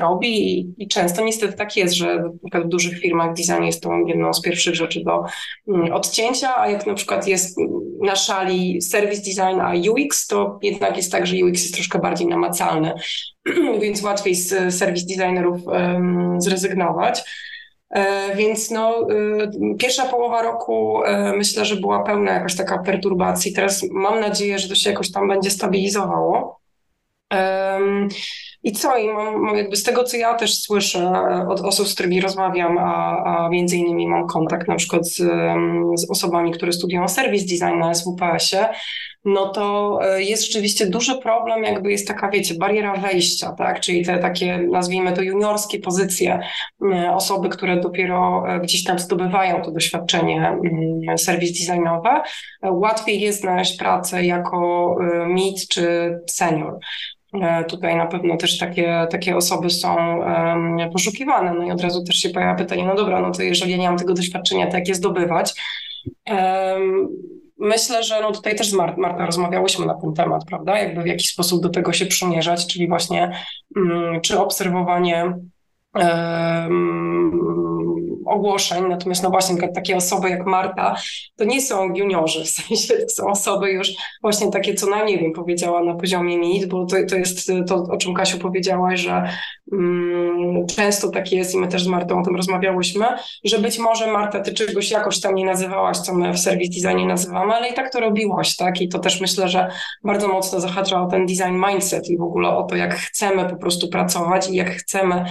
robi. 0.00 0.58
I, 0.58 0.74
i 0.78 0.88
często 0.88 1.24
niestety 1.24 1.52
tak 1.52 1.76
jest, 1.76 1.94
że 1.94 2.22
w 2.54 2.68
dużych 2.68 2.98
firmach 2.98 3.34
design 3.34 3.62
jest 3.62 3.82
to 3.82 3.90
jedną 4.06 4.32
z 4.32 4.42
pierwszych 4.42 4.74
rzeczy 4.74 5.04
do 5.04 5.24
mm, 5.68 5.92
odcięcia, 5.92 6.56
a 6.56 6.68
jak 6.68 6.86
na 6.86 6.94
przykład 6.94 7.26
jest 7.26 7.58
na 8.00 8.16
szali 8.16 8.82
serwis 8.82 9.20
design 9.22 9.49
a 9.58 9.72
UX, 9.90 10.26
to 10.26 10.58
jednak 10.62 10.96
jest 10.96 11.12
tak, 11.12 11.26
że 11.26 11.36
UX 11.44 11.62
jest 11.62 11.74
troszkę 11.74 11.98
bardziej 11.98 12.26
namacalny, 12.26 12.92
więc 13.82 14.02
łatwiej 14.02 14.34
z 14.34 14.74
serwis 14.74 15.06
designerów 15.06 15.60
zrezygnować. 16.38 17.22
E, 17.90 18.36
więc 18.36 18.70
no, 18.70 19.10
y, 19.10 19.76
pierwsza 19.78 20.06
połowa 20.06 20.42
roku 20.42 21.04
e, 21.04 21.32
myślę, 21.36 21.64
że 21.64 21.76
była 21.76 22.02
pełna 22.02 22.32
jakaś 22.32 22.56
taka 22.56 22.78
perturbacji. 22.78 23.52
Teraz 23.52 23.86
mam 23.90 24.20
nadzieję, 24.20 24.58
że 24.58 24.68
to 24.68 24.74
się 24.74 24.90
jakoś 24.90 25.12
tam 25.12 25.28
będzie 25.28 25.50
stabilizowało. 25.50 26.60
I 28.62 28.72
co? 28.72 28.98
I 28.98 29.08
mam, 29.08 29.56
jakby 29.56 29.76
z 29.76 29.82
tego, 29.82 30.04
co 30.04 30.16
ja 30.16 30.34
też 30.34 30.62
słyszę 30.62 31.12
od 31.48 31.60
osób, 31.60 31.88
z 31.88 31.94
którymi 31.94 32.20
rozmawiam, 32.20 32.78
a, 32.78 33.22
a 33.24 33.48
między 33.48 33.76
innymi 33.76 34.08
mam 34.08 34.26
kontakt 34.26 34.68
na 34.68 34.76
przykład 34.76 35.08
z, 35.08 35.16
z 35.96 36.10
osobami, 36.10 36.52
które 36.52 36.72
studiują 36.72 37.08
serwis 37.08 37.44
design 37.44 37.78
na 37.78 37.94
SWPS-ie, 37.94 38.68
no 39.24 39.48
to 39.48 39.98
e, 40.02 40.22
jest 40.22 40.46
rzeczywiście 40.46 40.86
duży 40.86 41.18
problem, 41.18 41.64
jakby 41.64 41.90
jest 41.90 42.08
taka, 42.08 42.30
wiecie, 42.30 42.54
bariera 42.54 42.96
wejścia, 42.96 43.52
tak? 43.52 43.80
Czyli 43.80 44.04
te 44.04 44.18
takie, 44.18 44.58
nazwijmy 44.58 45.12
to 45.12 45.22
juniorskie 45.22 45.78
pozycje, 45.78 46.40
osoby, 47.14 47.48
które 47.48 47.80
dopiero 47.80 48.44
e, 48.48 48.60
gdzieś 48.60 48.84
tam 48.84 48.98
zdobywają 48.98 49.62
to 49.62 49.70
doświadczenie 49.70 50.58
serwis 51.16 51.52
designowe. 51.52 52.22
Łatwiej 52.62 53.20
jest 53.20 53.40
znaleźć 53.40 53.78
pracę 53.78 54.24
jako 54.24 54.96
e, 55.00 55.26
mid 55.26 55.68
czy 55.68 56.18
senior. 56.26 56.78
E, 57.34 57.64
tutaj 57.64 57.96
na 57.96 58.06
pewno 58.06 58.36
też 58.36 58.58
takie, 58.58 59.06
takie 59.10 59.36
osoby 59.36 59.70
są 59.70 59.96
poszukiwane. 60.92 61.54
No 61.54 61.64
i 61.64 61.70
od 61.70 61.80
razu 61.80 62.04
też 62.04 62.16
się 62.16 62.30
pojawia 62.30 62.54
pytanie, 62.54 62.84
no 62.84 62.94
dobra, 62.94 63.20
no 63.20 63.30
to 63.30 63.42
jeżeli 63.42 63.70
ja 63.70 63.76
nie 63.76 63.88
mam 63.88 63.98
tego 63.98 64.14
doświadczenia, 64.14 64.66
to 64.66 64.76
jak 64.76 64.88
je 64.88 64.94
zdobywać? 64.94 65.54
Myślę, 67.58 68.02
że 68.02 68.20
no 68.20 68.32
tutaj 68.32 68.56
też 68.56 68.70
z 68.70 68.74
Mart 68.74 68.96
Marta 68.96 69.26
rozmawiałyśmy 69.26 69.86
na 69.86 69.94
ten 69.94 70.12
temat, 70.12 70.44
prawda? 70.44 70.78
Jakby 70.78 71.02
w 71.02 71.06
jaki 71.06 71.26
sposób 71.26 71.62
do 71.62 71.68
tego 71.68 71.92
się 71.92 72.06
przymierzać, 72.06 72.66
czyli 72.66 72.88
właśnie 72.88 73.32
um, 73.76 74.20
czy 74.22 74.38
obserwowanie 74.38 75.32
ogłoszeń, 78.26 78.84
natomiast 78.88 79.22
no 79.22 79.30
właśnie 79.30 79.68
takie 79.74 79.96
osoby 79.96 80.30
jak 80.30 80.46
Marta 80.46 80.96
to 81.36 81.44
nie 81.44 81.62
są 81.62 81.94
juniorzy, 81.94 82.44
w 82.44 82.48
sensie 82.48 82.94
to 82.94 83.08
są 83.08 83.30
osoby 83.30 83.72
już 83.72 83.92
właśnie 84.22 84.50
takie 84.50 84.74
co 84.74 84.86
najmniej 84.86 85.18
bym 85.18 85.32
powiedziała 85.32 85.84
na 85.84 85.94
poziomie 85.94 86.36
NIT, 86.36 86.66
bo 86.66 86.86
to, 86.86 86.96
to 87.10 87.16
jest 87.16 87.52
to, 87.68 87.74
o 87.74 87.96
czym 87.96 88.14
Kasiu 88.14 88.38
powiedziałaś, 88.38 89.00
że 89.00 89.28
um, 89.72 90.66
często 90.76 91.08
tak 91.08 91.32
jest 91.32 91.54
i 91.54 91.58
my 91.58 91.68
też 91.68 91.84
z 91.84 91.86
Martą 91.86 92.20
o 92.20 92.24
tym 92.24 92.36
rozmawiałyśmy, 92.36 93.06
że 93.44 93.58
być 93.58 93.78
może 93.78 94.12
Marta, 94.12 94.40
ty 94.40 94.54
czegoś 94.54 94.90
jakoś 94.90 95.20
tam 95.20 95.34
nie 95.34 95.44
nazywałaś, 95.44 95.98
co 95.98 96.14
my 96.14 96.32
w 96.32 96.38
serwis 96.38 96.82
designie 96.82 97.06
nazywamy, 97.06 97.54
ale 97.54 97.68
i 97.68 97.74
tak 97.74 97.92
to 97.92 98.00
robiłaś, 98.00 98.56
tak? 98.56 98.80
I 98.80 98.88
to 98.88 98.98
też 98.98 99.20
myślę, 99.20 99.48
że 99.48 99.70
bardzo 100.04 100.28
mocno 100.28 100.60
zahacza 100.60 101.02
o 101.02 101.06
ten 101.06 101.26
design 101.26 101.64
mindset 101.68 102.08
i 102.08 102.18
w 102.18 102.22
ogóle 102.22 102.48
o 102.48 102.62
to, 102.62 102.76
jak 102.76 102.94
chcemy 102.94 103.48
po 103.48 103.56
prostu 103.56 103.88
pracować 103.88 104.50
i 104.50 104.54
jak 104.54 104.70
chcemy 104.70 105.24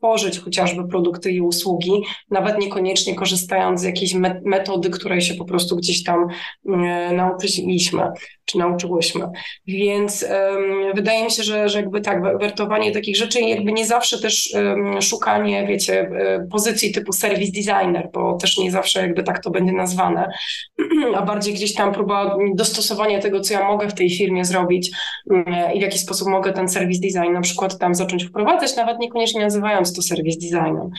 tworzyć 0.00 0.38
chociażby 0.38 0.88
produkty 0.88 1.30
i 1.30 1.40
usługi, 1.40 1.92
nawet 2.30 2.58
niekoniecznie 2.58 3.14
korzystając 3.14 3.80
z 3.80 3.84
jakiejś 3.84 4.14
metody, 4.44 4.90
której 4.90 5.20
się 5.20 5.34
po 5.34 5.44
prostu 5.44 5.76
gdzieś 5.76 6.04
tam 6.04 6.26
e, 6.66 7.12
nauczyliśmy. 7.12 8.02
Czy 8.50 8.58
nauczyłyśmy. 8.58 9.26
Więc 9.66 10.22
um, 10.22 10.94
wydaje 10.94 11.24
mi 11.24 11.30
się, 11.30 11.42
że, 11.42 11.68
że 11.68 11.78
jakby 11.78 12.00
tak, 12.00 12.22
wertowanie 12.22 12.92
takich 12.92 13.16
rzeczy 13.16 13.40
jakby 13.40 13.72
nie 13.72 13.86
zawsze 13.86 14.18
też 14.18 14.50
um, 14.54 15.02
szukanie, 15.02 15.66
wiecie, 15.66 16.00
e, 16.00 16.46
pozycji 16.50 16.92
typu 16.92 17.12
service 17.12 17.52
designer, 17.52 18.10
bo 18.12 18.36
też 18.36 18.58
nie 18.58 18.70
zawsze 18.70 19.00
jakby 19.00 19.22
tak 19.22 19.42
to 19.42 19.50
będzie 19.50 19.72
nazwane, 19.72 20.30
a 21.16 21.22
bardziej 21.22 21.54
gdzieś 21.54 21.74
tam 21.74 21.92
próba 21.92 22.36
dostosowania 22.54 23.20
tego, 23.20 23.40
co 23.40 23.54
ja 23.54 23.68
mogę 23.68 23.88
w 23.88 23.94
tej 23.94 24.10
firmie 24.10 24.44
zrobić 24.44 24.90
um, 25.26 25.44
i 25.74 25.78
w 25.78 25.82
jaki 25.82 25.98
sposób 25.98 26.28
mogę 26.28 26.52
ten 26.52 26.68
service 26.68 27.00
design 27.00 27.32
na 27.32 27.40
przykład 27.40 27.78
tam 27.78 27.94
zacząć 27.94 28.24
wprowadzać, 28.24 28.76
nawet 28.76 28.98
niekoniecznie 28.98 29.40
nazywając 29.40 29.96
to 29.96 30.02
service 30.02 30.38
designem, 30.38 30.90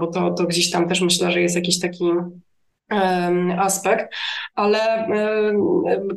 bo 0.00 0.06
to, 0.06 0.30
to 0.30 0.44
gdzieś 0.44 0.70
tam 0.70 0.88
też 0.88 1.00
myślę, 1.00 1.32
że 1.32 1.40
jest 1.40 1.56
jakiś 1.56 1.80
taki 1.80 2.04
aspekt, 3.58 4.14
ale 4.54 5.08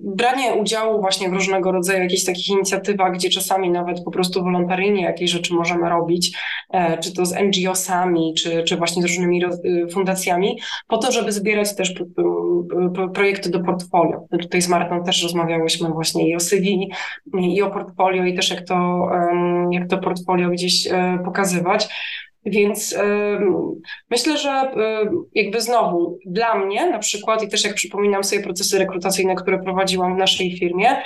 branie 0.02 0.54
udziału 0.54 1.02
właśnie 1.02 1.30
w 1.30 1.34
różnego 1.34 1.72
rodzaju 1.72 2.04
jakichś 2.04 2.26
takich 2.26 2.50
inicjatywach, 2.50 3.14
gdzie 3.14 3.30
czasami 3.30 3.70
nawet 3.70 4.04
po 4.04 4.12
prostu 4.12 4.44
wolontaryjnie 4.44 5.02
jakieś 5.04 5.32
rzeczy 5.32 5.54
możemy 5.54 5.90
robić, 5.90 6.38
e, 6.74 6.98
czy 6.98 7.14
to 7.14 7.26
z 7.26 7.34
NGO-sami, 7.34 8.34
czy, 8.38 8.64
czy 8.64 8.78
właśnie 8.78 9.02
z 9.02 9.06
różnymi 9.06 9.46
y, 9.46 9.88
fundacjami, 9.94 10.60
po 10.88 10.98
to, 10.98 11.12
żeby 11.12 11.32
zbierać 11.32 11.76
też 11.76 11.94
projekty 13.14 13.50
do 13.50 13.60
portfolio. 13.60 14.28
Tutaj 14.42 14.62
z 14.62 14.70
Martą 14.70 15.04
też 15.04 15.24
rozmawiałyśmy 15.24 15.90
właśnie 15.90 16.30
i 16.30 16.36
o 16.36 16.40
CV, 16.40 16.90
i 17.34 17.62
o 17.62 17.72
portfolio, 17.72 18.24
i 18.24 18.36
też 18.36 18.50
jak 18.50 18.66
to, 18.66 19.10
jak 19.72 19.90
to 19.90 19.98
portfolio 19.98 20.50
gdzieś 20.50 20.88
e, 20.88 21.20
pokazywać. 21.26 21.88
Więc 22.46 22.96
myślę, 24.10 24.38
że 24.38 24.72
jakby 25.34 25.62
znowu 25.62 26.18
dla 26.26 26.56
mnie 26.56 26.90
na 26.90 27.00
przykład 27.00 27.44
i 27.44 27.48
też 27.48 27.64
jak 27.64 27.74
przypominam 27.74 28.24
sobie 28.24 28.44
procesy 28.44 28.80
rekrutacyjne, 28.80 29.36
które 29.36 29.60
prowadziłam 29.60 30.16
w 30.16 30.18
naszej 30.18 30.58
firmie, 30.58 31.02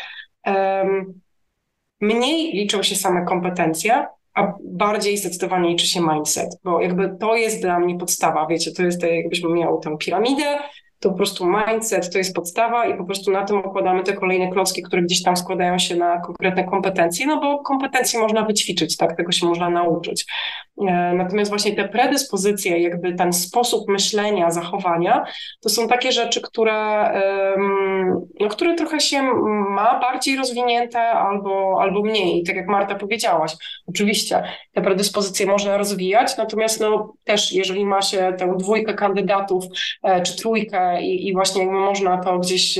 mniej 2.01 2.51
liczą 2.51 2.83
się 2.83 2.95
same 2.95 3.25
kompetencje, 3.25 4.05
a 4.33 4.53
bardziej 4.63 5.17
zdecydowanie 5.17 5.69
liczy 5.69 5.87
się 5.87 6.01
mindset, 6.01 6.49
bo 6.63 6.81
jakby 6.81 7.17
to 7.19 7.35
jest 7.35 7.61
dla 7.61 7.79
mnie 7.79 7.97
podstawa, 7.97 8.47
wiecie, 8.47 8.71
to 8.71 8.83
jest 8.83 9.01
tak 9.01 9.11
jakbyśmy 9.11 9.49
miały 9.49 9.81
tę 9.81 9.97
piramidę, 9.97 10.59
to 10.99 11.09
po 11.09 11.15
prostu 11.15 11.45
mindset 11.45 12.13
to 12.13 12.17
jest 12.17 12.35
podstawa 12.35 12.85
i 12.85 12.97
po 12.97 13.05
prostu 13.05 13.31
na 13.31 13.45
tym 13.45 13.57
układamy 13.57 14.03
te 14.03 14.13
kolejne 14.13 14.51
klocki, 14.51 14.83
które 14.83 15.01
gdzieś 15.01 15.23
tam 15.23 15.37
składają 15.37 15.79
się 15.79 15.95
na 15.95 16.19
konkretne 16.19 16.63
kompetencje, 16.63 17.27
no 17.27 17.39
bo 17.41 17.59
kompetencje 17.59 18.19
można 18.19 18.45
wyćwiczyć, 18.45 18.97
tak, 18.97 19.17
tego 19.17 19.31
się 19.31 19.47
można 19.47 19.69
nauczyć. 19.69 20.25
E, 20.87 21.13
natomiast 21.13 21.51
właśnie 21.51 21.75
te 21.75 21.87
predyspozycje, 21.87 22.79
jakby 22.79 23.13
ten 23.13 23.33
sposób 23.33 23.87
myślenia, 23.87 24.51
zachowania, 24.51 25.25
to 25.61 25.69
są 25.69 25.87
takie 25.87 26.11
rzeczy, 26.11 26.41
które, 26.41 27.11
no, 28.39 28.49
które 28.49 28.75
trochę 28.75 28.99
się 28.99 29.21
ma 29.69 29.99
bardziej 29.99 30.37
rozwinięte 30.37 30.99
albo, 31.01 31.77
albo 31.81 32.01
mniej. 32.01 32.43
Tak 32.43 32.55
jak 32.55 32.67
Marta 32.67 32.95
powiedziałaś, 32.95 33.55
oczywiście 33.87 34.43
te 34.73 34.81
predyspozycje 34.81 35.45
można 35.45 35.77
rozwijać, 35.77 36.37
natomiast 36.37 36.79
no, 36.79 37.13
też 37.23 37.53
jeżeli 37.53 37.85
ma 37.85 38.01
się 38.01 38.33
tę 38.37 38.53
dwójkę 38.57 38.93
kandydatów 38.93 39.65
e, 40.03 40.21
czy 40.21 40.37
trójkę 40.37 40.88
i, 41.01 41.27
i 41.27 41.33
właśnie 41.33 41.61
jakby 41.61 41.77
można 41.77 42.17
to 42.17 42.39
gdzieś 42.39 42.79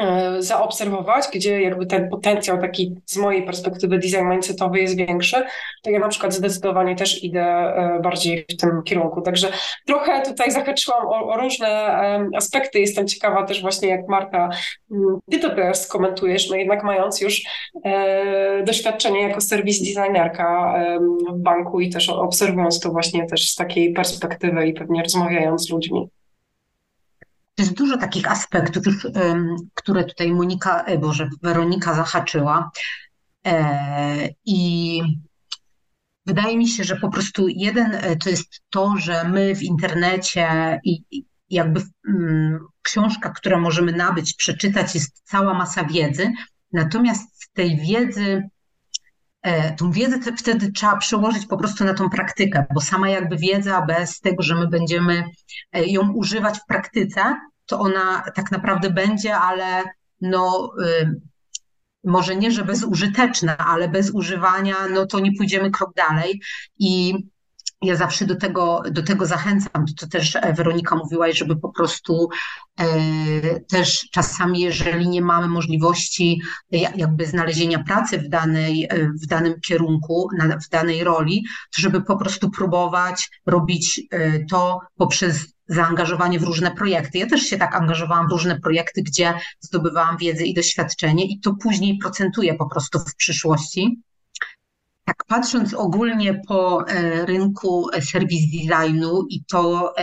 E, 0.00 0.42
zaobserwować, 0.42 1.24
gdzie 1.34 1.62
jakby 1.62 1.86
ten 1.86 2.08
potencjał 2.08 2.60
taki 2.60 2.94
z 3.06 3.16
mojej 3.16 3.42
perspektywy 3.42 3.98
design 3.98 4.28
mindsetowy 4.28 4.80
jest 4.80 4.96
większy, 4.96 5.36
to 5.82 5.90
ja 5.90 5.98
na 5.98 6.08
przykład 6.08 6.34
zdecydowanie 6.34 6.96
też 6.96 7.24
idę 7.24 7.42
e, 7.42 8.00
bardziej 8.02 8.46
w 8.52 8.56
tym 8.56 8.82
kierunku. 8.84 9.22
Także 9.22 9.48
trochę 9.86 10.22
tutaj 10.22 10.50
zahaczyłam 10.50 11.06
o, 11.06 11.28
o 11.28 11.36
różne 11.36 11.98
aspekty. 12.36 12.80
Jestem 12.80 13.08
ciekawa 13.08 13.46
też 13.46 13.62
właśnie 13.62 13.88
jak 13.88 14.08
Marta, 14.08 14.48
mm, 14.90 15.18
ty 15.30 15.38
to 15.38 15.50
teraz 15.50 15.88
komentujesz, 15.88 16.50
no 16.50 16.56
jednak 16.56 16.84
mając 16.84 17.20
już 17.20 17.42
e, 17.84 18.62
doświadczenie 18.64 19.20
jako 19.22 19.40
serwis 19.40 19.78
designerka 19.80 20.74
w 21.32 21.38
banku 21.42 21.80
i 21.80 21.90
też 21.90 22.08
obserwując 22.08 22.80
to 22.80 22.90
właśnie 22.90 23.26
też 23.26 23.50
z 23.50 23.54
takiej 23.54 23.92
perspektywy 23.92 24.66
i 24.66 24.72
pewnie 24.72 25.02
rozmawiając 25.02 25.66
z 25.66 25.70
ludźmi. 25.70 26.10
Jest 27.60 27.74
dużo 27.74 27.96
takich 27.98 28.30
aspektów, 28.30 28.84
które 29.74 30.04
tutaj 30.04 30.32
Monika, 30.32 30.84
e, 30.84 30.98
Boże, 30.98 31.28
Weronika 31.42 31.94
zahaczyła. 31.94 32.70
E, 33.46 34.28
I 34.44 35.02
wydaje 36.26 36.58
mi 36.58 36.68
się, 36.68 36.84
że 36.84 36.96
po 36.96 37.10
prostu 37.10 37.48
jeden 37.48 37.94
e, 37.94 38.16
to 38.16 38.30
jest 38.30 38.62
to, 38.70 38.94
że 38.96 39.24
my 39.24 39.54
w 39.54 39.62
internecie 39.62 40.80
i 40.84 41.02
jakby 41.50 41.82
mm, 42.08 42.58
książka, 42.82 43.30
którą 43.30 43.60
możemy 43.60 43.92
nabyć, 43.92 44.34
przeczytać, 44.34 44.94
jest 44.94 45.22
cała 45.24 45.54
masa 45.54 45.84
wiedzy. 45.84 46.32
Natomiast 46.72 47.50
tej 47.52 47.76
wiedzy, 47.76 48.42
tą 49.76 49.92
wiedzę 49.92 50.18
wtedy 50.36 50.72
trzeba 50.72 50.96
przełożyć 50.96 51.46
po 51.46 51.56
prostu 51.56 51.84
na 51.84 51.94
tą 51.94 52.10
praktykę, 52.10 52.64
bo 52.74 52.80
sama 52.80 53.08
jakby 53.08 53.36
wiedza 53.36 53.82
bez 53.86 54.20
tego, 54.20 54.42
że 54.42 54.54
my 54.54 54.68
będziemy 54.68 55.24
ją 55.72 56.12
używać 56.12 56.58
w 56.58 56.66
praktyce, 56.66 57.36
to 57.66 57.78
ona 57.78 58.22
tak 58.34 58.50
naprawdę 58.50 58.90
będzie, 58.90 59.36
ale 59.36 59.84
no, 60.20 60.72
y, 61.02 61.20
może 62.04 62.36
nie, 62.36 62.50
że 62.50 62.64
bezużyteczna, 62.64 63.56
ale 63.58 63.88
bez 63.88 64.10
używania, 64.10 64.88
no 64.94 65.06
to 65.06 65.20
nie 65.20 65.32
pójdziemy 65.38 65.70
krok 65.70 65.94
dalej. 65.94 66.40
I 66.78 67.14
ja 67.82 67.96
zawsze 67.96 68.26
do 68.26 68.36
tego, 68.36 68.82
do 68.90 69.02
tego 69.02 69.26
zachęcam, 69.26 69.84
to 70.00 70.06
też 70.06 70.38
Weronika 70.56 70.96
mówiła, 70.96 71.32
żeby 71.32 71.56
po 71.56 71.72
prostu 71.72 72.28
e, 72.80 72.86
też 73.60 74.08
czasami, 74.10 74.60
jeżeli 74.60 75.08
nie 75.08 75.22
mamy 75.22 75.48
możliwości 75.48 76.40
jakby 76.96 77.26
znalezienia 77.26 77.84
pracy 77.84 78.18
w, 78.18 78.28
danej, 78.28 78.88
w 79.22 79.26
danym 79.26 79.60
kierunku, 79.60 80.28
na, 80.38 80.56
w 80.56 80.68
danej 80.68 81.04
roli, 81.04 81.44
to 81.76 81.82
żeby 81.82 82.02
po 82.02 82.16
prostu 82.16 82.50
próbować 82.50 83.30
robić 83.46 84.00
e, 84.10 84.44
to 84.44 84.80
poprzez 84.96 85.54
zaangażowanie 85.68 86.38
w 86.40 86.42
różne 86.42 86.70
projekty. 86.70 87.18
Ja 87.18 87.26
też 87.26 87.42
się 87.42 87.58
tak 87.58 87.74
angażowałam 87.74 88.28
w 88.28 88.32
różne 88.32 88.60
projekty, 88.60 89.02
gdzie 89.02 89.34
zdobywałam 89.60 90.16
wiedzę 90.16 90.44
i 90.44 90.54
doświadczenie 90.54 91.24
i 91.24 91.40
to 91.40 91.54
później 91.54 91.98
procentuje 91.98 92.54
po 92.54 92.66
prostu 92.68 92.98
w 92.98 93.14
przyszłości. 93.16 94.02
Tak, 95.10 95.24
patrząc 95.26 95.74
ogólnie 95.74 96.40
po 96.48 96.88
e, 96.88 97.26
rynku 97.26 97.86
serwis 98.00 98.44
designu 98.50 99.26
i 99.30 99.44
to, 99.44 99.94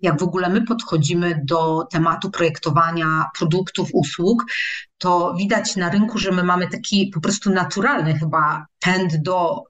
jak 0.00 0.20
w 0.20 0.22
ogóle 0.22 0.48
my 0.48 0.62
podchodzimy 0.62 1.40
do 1.44 1.86
tematu 1.90 2.30
projektowania 2.30 3.24
produktów, 3.38 3.88
usług, 3.92 4.44
to 4.98 5.34
widać 5.38 5.76
na 5.76 5.90
rynku, 5.90 6.18
że 6.18 6.32
my 6.32 6.42
mamy 6.42 6.68
taki 6.68 7.10
po 7.14 7.20
prostu 7.20 7.50
naturalny 7.50 8.18
chyba 8.18 8.66
pęd 8.80 9.16
do 9.16 9.62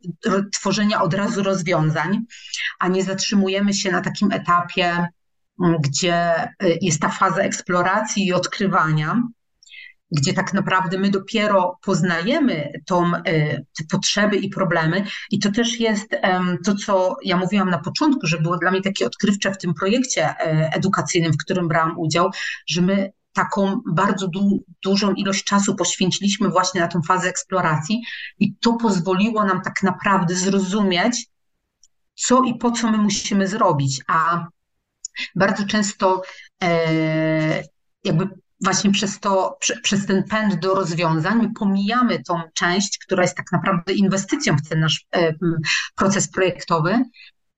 tworzenia 0.52 1.02
od 1.02 1.14
razu 1.14 1.42
rozwiązań, 1.42 2.18
a 2.78 2.88
nie 2.88 3.02
zatrzymujemy 3.02 3.74
się 3.74 3.90
na 3.90 4.00
takim 4.00 4.32
etapie, 4.32 5.08
gdzie 5.80 6.44
y, 6.44 6.78
jest 6.80 7.00
ta 7.00 7.08
faza 7.08 7.42
eksploracji 7.42 8.26
i 8.26 8.32
odkrywania 8.32 9.22
gdzie 10.10 10.32
tak 10.32 10.54
naprawdę 10.54 10.98
my 10.98 11.10
dopiero 11.10 11.78
poznajemy 11.82 12.72
tą, 12.86 13.14
e, 13.14 13.22
te 13.56 13.84
potrzeby 13.90 14.36
i 14.36 14.48
problemy. 14.48 15.04
I 15.30 15.38
to 15.38 15.52
też 15.52 15.80
jest 15.80 16.08
to, 16.64 16.74
co 16.74 17.16
ja 17.24 17.36
mówiłam 17.36 17.70
na 17.70 17.78
początku, 17.78 18.26
że 18.26 18.38
było 18.38 18.58
dla 18.58 18.70
mnie 18.70 18.82
takie 18.82 19.06
odkrywcze 19.06 19.52
w 19.52 19.58
tym 19.58 19.74
projekcie 19.74 20.28
e, 20.28 20.70
edukacyjnym, 20.72 21.32
w 21.32 21.44
którym 21.44 21.68
brałam 21.68 21.98
udział, 21.98 22.30
że 22.66 22.82
my 22.82 23.12
taką 23.32 23.80
bardzo 23.86 24.28
du 24.28 24.64
dużą 24.84 25.12
ilość 25.12 25.44
czasu 25.44 25.76
poświęciliśmy 25.76 26.48
właśnie 26.48 26.80
na 26.80 26.88
tą 26.88 27.02
fazę 27.02 27.28
eksploracji 27.28 28.02
i 28.38 28.56
to 28.56 28.72
pozwoliło 28.72 29.44
nam 29.44 29.62
tak 29.62 29.82
naprawdę 29.82 30.34
zrozumieć, 30.34 31.26
co 32.14 32.42
i 32.42 32.54
po 32.54 32.70
co 32.70 32.90
my 32.90 32.98
musimy 32.98 33.48
zrobić. 33.48 34.00
A 34.06 34.46
bardzo 35.34 35.66
często 35.66 36.22
e, 36.62 37.62
jakby 38.04 38.28
właśnie 38.60 38.90
przez 38.90 39.20
to, 39.20 39.58
przez 39.82 40.06
ten 40.06 40.24
pęd 40.24 40.54
do 40.54 40.74
rozwiązań, 40.74 41.38
my 41.38 41.52
pomijamy 41.54 42.22
tą 42.22 42.40
część, 42.54 42.98
która 42.98 43.22
jest 43.22 43.36
tak 43.36 43.52
naprawdę 43.52 43.92
inwestycją 43.92 44.56
w 44.56 44.68
ten 44.68 44.80
nasz 44.80 45.06
e, 45.12 45.34
proces 45.94 46.30
projektowy. 46.30 47.04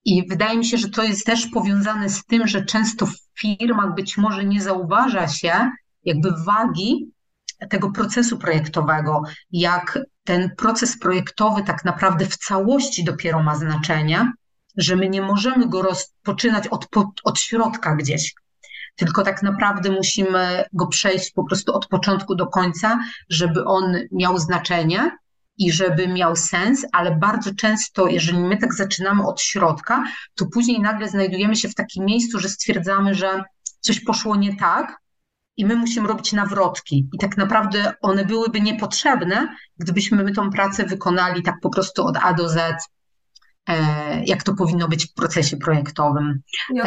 I 0.04 0.28
wydaje 0.28 0.58
mi 0.58 0.64
się, 0.64 0.78
że 0.78 0.88
to 0.88 1.02
jest 1.02 1.26
też 1.26 1.46
powiązane 1.46 2.08
z 2.08 2.24
tym, 2.24 2.46
że 2.46 2.64
często 2.64 3.06
w 3.06 3.16
firmach 3.40 3.94
być 3.94 4.16
może 4.16 4.44
nie 4.44 4.62
zauważa 4.62 5.28
się 5.28 5.70
jakby 6.04 6.30
wagi 6.46 7.12
tego 7.70 7.90
procesu 7.90 8.38
projektowego, 8.38 9.22
jak 9.52 9.98
ten 10.24 10.50
proces 10.56 10.98
projektowy 10.98 11.62
tak 11.62 11.84
naprawdę 11.84 12.26
w 12.26 12.36
całości 12.36 13.04
dopiero 13.04 13.42
ma 13.42 13.56
znaczenie, 13.56 14.32
że 14.76 14.96
my 14.96 15.08
nie 15.08 15.22
możemy 15.22 15.68
go 15.68 15.82
rozpoczynać 15.82 16.68
od, 16.68 16.88
od 17.24 17.38
środka 17.38 17.96
gdzieś, 17.96 18.34
tylko 18.96 19.22
tak 19.22 19.42
naprawdę 19.42 19.90
musimy 19.90 20.64
go 20.72 20.86
przejść 20.86 21.32
po 21.32 21.44
prostu 21.44 21.74
od 21.74 21.86
początku 21.86 22.34
do 22.34 22.46
końca, 22.46 22.98
żeby 23.28 23.64
on 23.64 23.96
miał 24.12 24.38
znaczenie 24.38 25.10
i 25.58 25.72
żeby 25.72 26.08
miał 26.08 26.36
sens, 26.36 26.86
ale 26.92 27.16
bardzo 27.16 27.54
często, 27.54 28.06
jeżeli 28.06 28.38
my 28.38 28.56
tak 28.56 28.74
zaczynamy 28.74 29.26
od 29.26 29.40
środka, 29.42 30.04
to 30.34 30.46
później 30.46 30.80
nagle 30.80 31.08
znajdujemy 31.08 31.56
się 31.56 31.68
w 31.68 31.74
takim 31.74 32.04
miejscu, 32.04 32.38
że 32.38 32.48
stwierdzamy, 32.48 33.14
że 33.14 33.44
coś 33.80 34.00
poszło 34.00 34.36
nie 34.36 34.56
tak 34.56 35.02
i 35.56 35.66
my 35.66 35.76
musimy 35.76 36.08
robić 36.08 36.32
nawrotki. 36.32 37.08
I 37.12 37.18
tak 37.18 37.36
naprawdę 37.36 37.94
one 38.00 38.24
byłyby 38.24 38.60
niepotrzebne, 38.60 39.56
gdybyśmy 39.78 40.24
my 40.24 40.32
tą 40.32 40.50
pracę 40.50 40.84
wykonali 40.84 41.42
tak 41.42 41.54
po 41.62 41.70
prostu 41.70 42.04
od 42.04 42.16
A 42.22 42.32
do 42.32 42.48
Z, 42.48 42.74
e, 43.68 44.24
jak 44.24 44.42
to 44.42 44.54
powinno 44.54 44.88
być 44.88 45.06
w 45.06 45.14
procesie 45.14 45.56
projektowym. 45.56 46.42
Ja, 46.74 46.84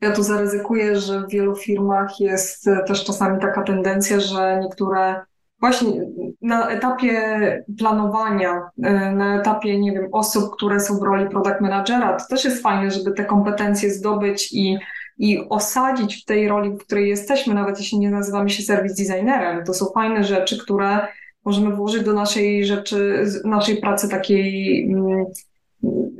ja 0.00 0.12
tu 0.12 0.22
zaryzykuję, 0.22 1.00
że 1.00 1.20
w 1.20 1.30
wielu 1.30 1.56
firmach 1.56 2.20
jest 2.20 2.64
też 2.86 3.04
czasami 3.04 3.40
taka 3.40 3.62
tendencja, 3.62 4.20
że 4.20 4.60
niektóre 4.62 5.24
właśnie 5.60 6.06
na 6.42 6.70
etapie 6.70 7.64
planowania, 7.78 8.70
e, 8.82 9.12
na 9.12 9.40
etapie, 9.40 9.78
nie 9.80 9.92
wiem, 9.92 10.08
osób, 10.12 10.56
które 10.56 10.80
są 10.80 10.98
w 10.98 11.02
roli 11.02 11.28
product 11.28 11.60
managera, 11.60 12.16
to 12.16 12.24
też 12.28 12.44
jest 12.44 12.62
fajne, 12.62 12.90
żeby 12.90 13.12
te 13.12 13.24
kompetencje 13.24 13.90
zdobyć 13.90 14.52
i, 14.52 14.78
i 15.18 15.48
osadzić 15.48 16.22
w 16.22 16.24
tej 16.24 16.48
roli, 16.48 16.70
w 16.70 16.78
której 16.78 17.08
jesteśmy, 17.08 17.54
nawet 17.54 17.78
jeśli 17.78 17.98
nie 17.98 18.10
nazywamy 18.10 18.50
się 18.50 18.62
service 18.62 19.02
designerem. 19.02 19.64
To 19.64 19.74
są 19.74 19.86
fajne 19.94 20.24
rzeczy, 20.24 20.58
które 20.58 21.06
możemy 21.44 21.76
włożyć 21.76 22.04
do 22.04 22.12
naszej 22.12 22.64
rzeczy, 22.64 23.24
naszej 23.44 23.76
pracy 23.76 24.08
takiej 24.08 24.84
mm, 24.92 25.24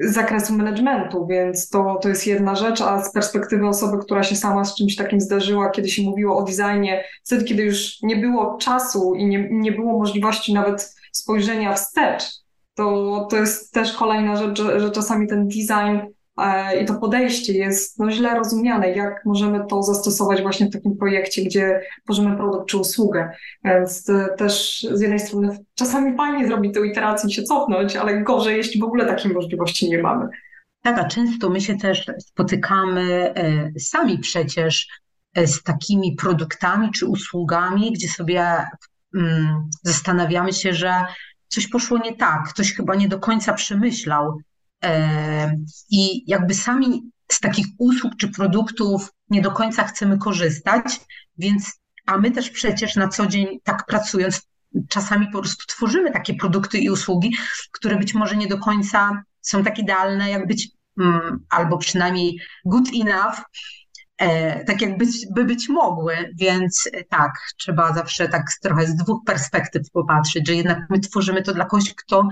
zakresu 0.01 0.55
managementu, 0.55 1.27
więc 1.27 1.69
to, 1.69 1.99
to 2.03 2.09
jest 2.09 2.27
jedna 2.27 2.55
rzecz, 2.55 2.81
a 2.81 3.05
z 3.05 3.13
perspektywy 3.13 3.69
osoby, 3.69 3.99
która 3.99 4.23
się 4.23 4.37
sama 4.37 4.65
z 4.65 4.77
czymś 4.77 4.97
takim 4.97 5.21
zdarzyła, 5.21 5.71
kiedy 5.71 5.89
się 5.89 6.03
mówiło 6.03 6.37
o 6.37 6.43
designie, 6.43 7.05
wtedy, 7.25 7.45
kiedy 7.45 7.63
już 7.63 8.03
nie 8.03 8.17
było 8.17 8.57
czasu 8.57 9.15
i 9.15 9.27
nie, 9.27 9.49
nie 9.51 9.73
było 9.73 9.99
możliwości 9.99 10.55
nawet 10.55 10.95
spojrzenia 11.13 11.75
wstecz, 11.75 12.25
to, 12.75 13.27
to 13.31 13.37
jest 13.37 13.73
też 13.73 13.93
kolejna 13.93 14.37
rzecz, 14.37 14.59
że, 14.59 14.81
że 14.81 14.91
czasami 14.91 15.27
ten 15.27 15.49
design 15.49 16.18
i 16.83 16.85
to 16.85 16.95
podejście 16.95 17.53
jest 17.53 17.99
no, 17.99 18.11
źle 18.11 18.35
rozumiane, 18.35 18.93
jak 18.93 19.25
możemy 19.25 19.67
to 19.67 19.83
zastosować 19.83 20.43
właśnie 20.43 20.67
w 20.67 20.73
takim 20.73 20.97
projekcie, 20.97 21.43
gdzie 21.43 21.81
tworzymy 22.05 22.37
produkt 22.37 22.69
czy 22.69 22.79
usługę. 22.79 23.31
Więc 23.65 24.09
e, 24.09 24.29
też 24.37 24.87
z 24.93 25.01
jednej 25.01 25.21
strony 25.21 25.59
czasami 25.75 26.17
fajnie 26.17 26.47
zrobić 26.47 26.75
tę 26.75 26.87
iterację 26.87 27.31
i 27.31 27.33
się 27.33 27.43
cofnąć, 27.43 27.97
ale 27.97 28.23
gorzej, 28.23 28.57
jeśli 28.57 28.81
w 28.81 28.85
ogóle 28.85 29.07
takiej 29.07 29.33
możliwości 29.33 29.91
nie 29.91 30.03
mamy. 30.03 30.29
Tak, 30.83 30.99
a 30.99 31.09
często 31.09 31.51
my 31.51 31.61
się 31.61 31.77
też 31.77 32.07
spotykamy 32.19 33.35
e, 33.35 33.71
sami 33.81 34.19
przecież 34.19 34.89
z 35.47 35.63
takimi 35.63 36.17
produktami 36.17 36.91
czy 36.91 37.07
usługami, 37.07 37.93
gdzie 37.93 38.09
sobie 38.09 38.67
mm, 39.15 39.69
zastanawiamy 39.83 40.53
się, 40.53 40.75
że 40.75 40.93
coś 41.49 41.67
poszło 41.67 41.99
nie 41.99 42.17
tak, 42.17 42.49
ktoś 42.49 42.75
chyba 42.75 42.95
nie 42.95 43.09
do 43.09 43.19
końca 43.19 43.53
przemyślał 43.53 44.39
i 45.91 46.31
jakby 46.31 46.55
sami 46.55 47.11
z 47.33 47.41
takich 47.41 47.67
usług 47.79 48.13
czy 48.17 48.29
produktów 48.29 49.13
nie 49.31 49.43
do 49.43 49.53
końca 49.53 49.85
chcemy 49.85 50.19
korzystać, 50.19 50.85
więc 51.39 51.79
a 52.07 52.19
my 52.19 52.31
też 52.31 52.51
przecież 52.51 52.97
na 52.97 53.09
co 53.09 53.27
dzień 53.27 53.59
tak 53.65 53.87
pracując, 53.87 54.49
czasami 54.89 55.27
po 55.27 55.41
prostu 55.41 55.67
tworzymy 55.67 56.11
takie 56.11 56.35
produkty 56.35 56.79
i 56.79 56.91
usługi, 56.91 57.37
które 57.73 57.97
być 57.97 58.15
może 58.15 58.37
nie 58.37 58.47
do 58.47 58.59
końca 58.59 59.23
są 59.41 59.65
tak 59.65 59.79
idealne, 59.79 60.31
jak 60.31 60.47
być, 60.47 60.69
mm, 61.01 61.45
albo 61.51 61.79
przynajmniej 61.79 62.41
good 62.65 62.89
enough, 62.95 63.37
e, 64.19 64.65
tak 64.65 64.81
jak 64.83 64.99
być, 64.99 65.27
by 65.35 65.45
być 65.45 65.69
mogły, 65.69 66.33
więc 66.35 66.91
tak, 67.09 67.33
trzeba 67.59 67.95
zawsze 67.95 68.29
tak 68.29 68.47
trochę 68.63 68.87
z 68.87 68.97
dwóch 68.97 69.25
perspektyw 69.27 69.91
popatrzeć, 69.91 70.47
że 70.47 70.55
jednak 70.55 70.79
my 70.91 71.01
tworzymy 71.01 71.43
to 71.43 71.55
dla 71.55 71.65
kogoś, 71.65 71.95
kto 71.95 72.29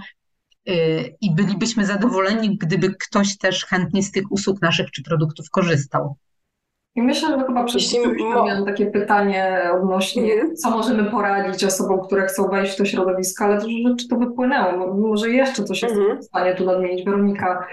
i 1.21 1.35
bylibyśmy 1.35 1.87
zadowoleni, 1.87 2.59
gdyby 2.59 2.95
ktoś 2.95 3.39
też 3.39 3.64
chętnie 3.64 4.03
z 4.03 4.11
tych 4.11 4.33
usług 4.33 4.62
naszych 4.62 4.91
czy 4.91 5.03
produktów 5.03 5.51
korzystał. 5.51 6.17
I 6.97 7.03
myślę, 7.03 7.29
że 7.29 7.47
chyba 7.47 7.67
chwilą 7.67 8.14
miałam 8.45 8.67
takie 8.67 8.87
pytanie 8.87 9.71
odnośnie, 9.75 10.33
mhm. 10.33 10.57
co 10.57 10.71
możemy 10.71 11.11
poradzić 11.11 11.64
osobom, 11.64 12.01
które 12.01 12.27
chcą 12.27 12.49
wejść 12.49 12.73
w 12.73 12.77
to 12.77 12.85
środowisko, 12.85 13.45
ale 13.45 13.61
dużo 13.61 13.89
rzeczy 13.89 14.09
to 14.09 14.17
wypłynęło. 14.17 14.95
Może 14.95 15.31
jeszcze 15.31 15.64
coś 15.64 15.83
jest 15.83 15.95
mm 15.95 16.21
w 16.21 16.25
stanie 16.25 16.55
tu 16.55 16.64
nadmienić. 16.64 17.05
Weronika. 17.05 17.67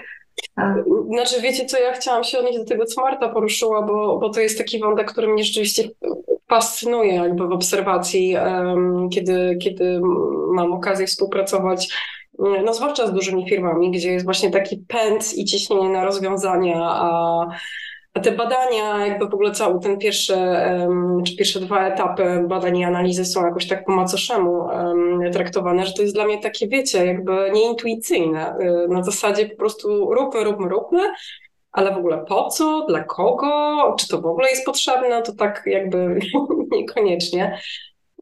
Znaczy, 1.08 1.40
wiecie 1.42 1.66
co, 1.66 1.78
ja 1.78 1.92
chciałam 1.92 2.24
się 2.24 2.38
odnieść 2.38 2.58
do 2.58 2.64
tego, 2.64 2.84
co 2.84 3.02
Marta 3.02 3.28
poruszyła, 3.28 3.82
bo, 3.82 4.18
bo 4.18 4.30
to 4.30 4.40
jest 4.40 4.58
taki 4.58 4.78
wątek, 4.78 5.12
który 5.12 5.28
mnie 5.28 5.44
rzeczywiście 5.44 5.88
fascynuje 6.48 7.14
jakby 7.14 7.48
w 7.48 7.52
obserwacji, 7.52 8.36
um, 8.36 9.08
kiedy, 9.08 9.58
kiedy 9.62 10.00
mam 10.54 10.72
okazję 10.72 11.06
współpracować 11.06 11.88
no 12.38 12.74
zwłaszcza 12.74 13.06
z 13.06 13.12
dużymi 13.12 13.48
firmami, 13.48 13.90
gdzie 13.90 14.12
jest 14.12 14.24
właśnie 14.24 14.50
taki 14.50 14.76
pęd 14.88 15.34
i 15.34 15.44
ciśnienie 15.44 15.88
na 15.88 16.04
rozwiązania, 16.04 16.80
a, 16.82 17.46
a 18.14 18.20
te 18.20 18.32
badania, 18.32 19.06
jakby 19.06 19.28
w 19.28 19.34
ogóle 19.34 19.52
cały 19.52 19.80
ten 19.80 19.98
pierwszy, 19.98 20.34
czy 21.26 21.36
pierwsze 21.36 21.60
dwa 21.60 21.86
etapy 21.86 22.44
badań 22.48 22.76
i 22.76 22.84
analizy 22.84 23.24
są 23.24 23.46
jakoś 23.46 23.68
tak 23.68 23.84
po 23.84 23.92
macoszemu 23.92 24.68
traktowane, 25.32 25.86
że 25.86 25.92
to 25.92 26.02
jest 26.02 26.14
dla 26.14 26.24
mnie 26.24 26.38
takie, 26.38 26.68
wiecie, 26.68 27.06
jakby 27.06 27.50
nieintuicyjne. 27.52 28.56
Y, 28.60 28.88
na 28.88 29.02
zasadzie 29.02 29.46
po 29.46 29.56
prostu 29.56 30.14
róbmy, 30.14 30.44
róbmy, 30.44 30.68
róbmy, 30.68 31.00
ale 31.72 31.94
w 31.94 31.96
ogóle 31.96 32.24
po 32.28 32.48
co, 32.48 32.86
dla 32.88 33.04
kogo, 33.04 33.94
czy 33.98 34.08
to 34.08 34.20
w 34.20 34.26
ogóle 34.26 34.50
jest 34.50 34.66
potrzebne, 34.66 35.22
to 35.22 35.32
tak 35.32 35.62
jakby 35.66 36.18
niekoniecznie. 36.72 37.58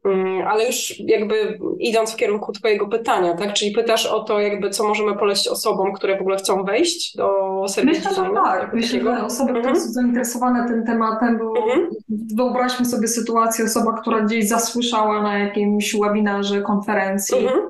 Mm, 0.05 0.47
ale 0.47 0.65
już 0.65 0.99
jakby 0.99 1.59
idąc 1.79 2.13
w 2.13 2.15
kierunku 2.15 2.51
Twojego 2.51 2.87
pytania, 2.87 3.33
tak? 3.33 3.53
Czyli 3.53 3.71
pytasz 3.71 4.05
o 4.05 4.23
to, 4.23 4.39
jakby 4.39 4.69
co 4.69 4.87
możemy 4.87 5.17
polecić 5.17 5.47
osobom, 5.47 5.93
które 5.93 6.17
w 6.17 6.21
ogóle 6.21 6.37
chcą 6.37 6.63
wejść 6.63 7.17
do 7.17 7.27
serwisu 7.67 8.09
Myślę? 8.09 8.25
Że 8.25 8.31
tak. 8.33 8.73
Myślę, 8.73 9.01
że 9.01 9.25
osoby, 9.25 9.49
które 9.49 9.63
mhm. 9.63 9.79
są 9.79 9.91
zainteresowane 9.91 10.67
tym 10.67 10.85
tematem, 10.85 11.37
bo 11.37 11.57
mhm. 11.57 11.89
wyobraźmy 12.37 12.85
sobie 12.85 13.07
sytuację, 13.07 13.65
osoba, 13.65 14.01
która 14.01 14.21
gdzieś 14.21 14.47
zasłyszała 14.47 15.21
na 15.21 15.39
jakimś 15.39 15.95
webinarze, 15.95 16.61
konferencji, 16.61 17.37
mhm. 17.37 17.61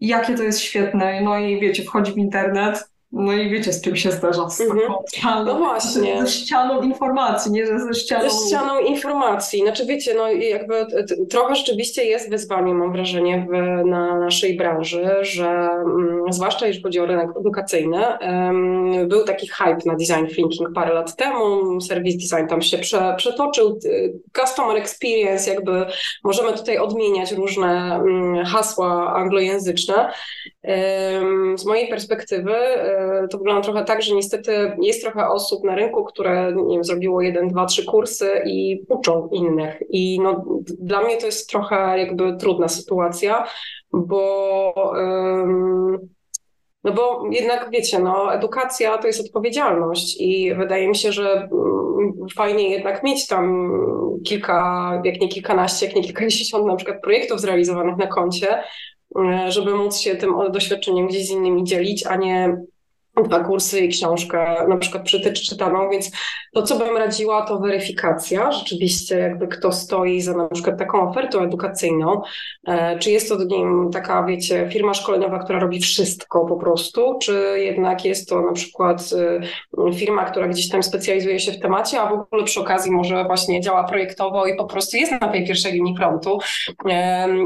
jakie 0.00 0.34
to 0.34 0.42
jest 0.42 0.60
świetne, 0.60 1.20
no 1.20 1.38
i 1.38 1.60
wiecie, 1.60 1.82
wchodzi 1.82 2.12
w 2.12 2.18
internet, 2.18 2.88
no 3.12 3.32
i 3.32 3.50
wiecie, 3.50 3.72
z 3.72 3.82
czym 3.82 3.96
się 3.96 4.10
zdarza, 4.12 4.48
z 4.48 4.60
mm 4.60 4.76
-hmm. 4.76 4.94
ścianą, 5.14 5.44
no 5.44 5.58
właśnie. 5.58 6.26
ze 6.26 6.28
ścianą 6.28 6.82
informacji, 6.82 7.52
nie 7.52 7.66
ze 7.66 7.94
ścianą... 7.94 8.30
Ze 8.30 8.46
ścianą 8.46 8.80
informacji. 8.80 9.60
Znaczy 9.60 9.86
wiecie, 9.86 10.14
no 10.14 10.28
jakby 10.28 10.86
trochę 11.30 11.56
rzeczywiście 11.56 12.04
jest 12.04 12.30
wyzwanie, 12.30 12.74
mam 12.74 12.92
wrażenie, 12.92 13.46
w, 13.50 13.84
na 13.86 14.18
naszej 14.18 14.56
branży, 14.56 15.06
że 15.20 15.46
mm, 15.46 16.32
zwłaszcza 16.32 16.66
jeśli 16.66 16.82
chodzi 16.82 17.00
o 17.00 17.06
rynek 17.06 17.30
edukacyjny, 17.40 18.02
um, 18.20 19.08
był 19.08 19.24
taki 19.24 19.48
hype 19.48 19.78
na 19.86 19.94
design 19.94 20.34
thinking 20.34 20.72
parę 20.74 20.94
lat 20.94 21.16
temu, 21.16 21.80
service 21.80 22.18
design 22.18 22.48
tam 22.48 22.62
się 22.62 22.78
prze, 22.78 23.14
przetoczył, 23.16 23.78
customer 24.40 24.76
experience, 24.76 25.50
jakby 25.50 25.86
możemy 26.24 26.52
tutaj 26.52 26.78
odmieniać 26.78 27.32
różne 27.32 28.00
um, 28.04 28.44
hasła 28.44 29.14
anglojęzyczne. 29.14 30.10
Z 31.56 31.64
mojej 31.64 31.88
perspektywy 31.88 32.54
to 33.30 33.38
wygląda 33.38 33.62
trochę 33.62 33.84
tak, 33.84 34.02
że 34.02 34.14
niestety 34.14 34.76
jest 34.82 35.02
trochę 35.02 35.28
osób 35.28 35.64
na 35.64 35.74
rynku, 35.74 36.04
które 36.04 36.52
nie 36.52 36.74
wiem, 36.74 36.84
zrobiło 36.84 37.20
jeden, 37.20 37.48
dwa, 37.48 37.66
trzy 37.66 37.84
kursy 37.84 38.42
i 38.46 38.84
uczą 38.88 39.28
innych. 39.32 39.82
I 39.88 40.20
no, 40.20 40.44
dla 40.78 41.02
mnie 41.02 41.16
to 41.16 41.26
jest 41.26 41.50
trochę 41.50 41.98
jakby 41.98 42.36
trudna 42.36 42.68
sytuacja, 42.68 43.44
bo. 43.92 44.72
Um, 44.92 46.16
no 46.86 46.92
bo 46.92 47.22
jednak 47.30 47.70
wiecie, 47.70 47.98
no, 47.98 48.34
edukacja 48.34 48.98
to 48.98 49.06
jest 49.06 49.26
odpowiedzialność 49.26 50.20
i 50.20 50.54
wydaje 50.54 50.88
mi 50.88 50.96
się, 50.96 51.12
że 51.12 51.32
mm, 51.32 52.12
fajnie 52.36 52.70
jednak 52.70 53.02
mieć 53.02 53.26
tam 53.26 53.70
kilka, 54.24 55.02
jak 55.04 55.20
nie 55.20 55.28
kilkanaście, 55.28 55.86
jak 55.86 55.96
nie 55.96 56.02
kilkadziesiąt 56.02 56.66
na 56.66 56.76
przykład 56.76 57.00
projektów 57.02 57.40
zrealizowanych 57.40 57.96
na 57.96 58.06
koncie, 58.06 58.62
e, 59.18 59.50
żeby 59.52 59.74
móc 59.74 59.96
się 59.96 60.16
tym 60.16 60.34
doświadczeniem 60.50 61.06
gdzieś 61.06 61.26
z 61.26 61.30
innymi 61.30 61.64
dzielić, 61.64 62.06
a 62.06 62.16
nie 62.16 62.56
dwa 63.22 63.44
kursy 63.44 63.80
i 63.80 63.88
książkę 63.88 64.66
na 64.68 64.76
przykład 64.76 65.04
czytaną, 65.48 65.90
więc 65.90 66.10
to, 66.54 66.62
co 66.62 66.78
bym 66.78 66.96
radziła, 66.96 67.42
to 67.42 67.58
weryfikacja, 67.58 68.52
rzeczywiście 68.52 69.18
jakby 69.18 69.48
kto 69.48 69.72
stoi 69.72 70.20
za 70.20 70.36
na 70.36 70.48
przykład 70.48 70.78
taką 70.78 71.10
ofertą 71.10 71.42
edukacyjną, 71.42 72.22
e, 72.66 72.98
czy 72.98 73.10
jest 73.10 73.28
to 73.28 73.38
wiem, 73.38 73.90
taka, 73.92 74.24
wiecie, 74.24 74.68
firma 74.72 74.94
szkoleniowa, 74.94 75.38
która 75.38 75.58
robi 75.58 75.80
wszystko 75.80 76.46
po 76.46 76.56
prostu, 76.56 77.18
czy 77.22 77.54
jednak 77.56 78.04
jest 78.04 78.28
to 78.28 78.42
na 78.42 78.52
przykład 78.52 79.10
e, 79.78 79.92
firma, 79.92 80.24
która 80.24 80.48
gdzieś 80.48 80.68
tam 80.68 80.82
specjalizuje 80.82 81.40
się 81.40 81.52
w 81.52 81.60
temacie, 81.60 82.00
a 82.00 82.10
w 82.10 82.12
ogóle 82.12 82.44
przy 82.44 82.60
okazji 82.60 82.92
może 82.92 83.24
właśnie 83.24 83.60
działa 83.60 83.84
projektowo 83.84 84.46
i 84.46 84.56
po 84.56 84.64
prostu 84.64 84.96
jest 84.96 85.12
na 85.12 85.28
tej 85.28 85.46
pierwszej 85.46 85.72
linii 85.72 85.96
frontu 85.96 86.38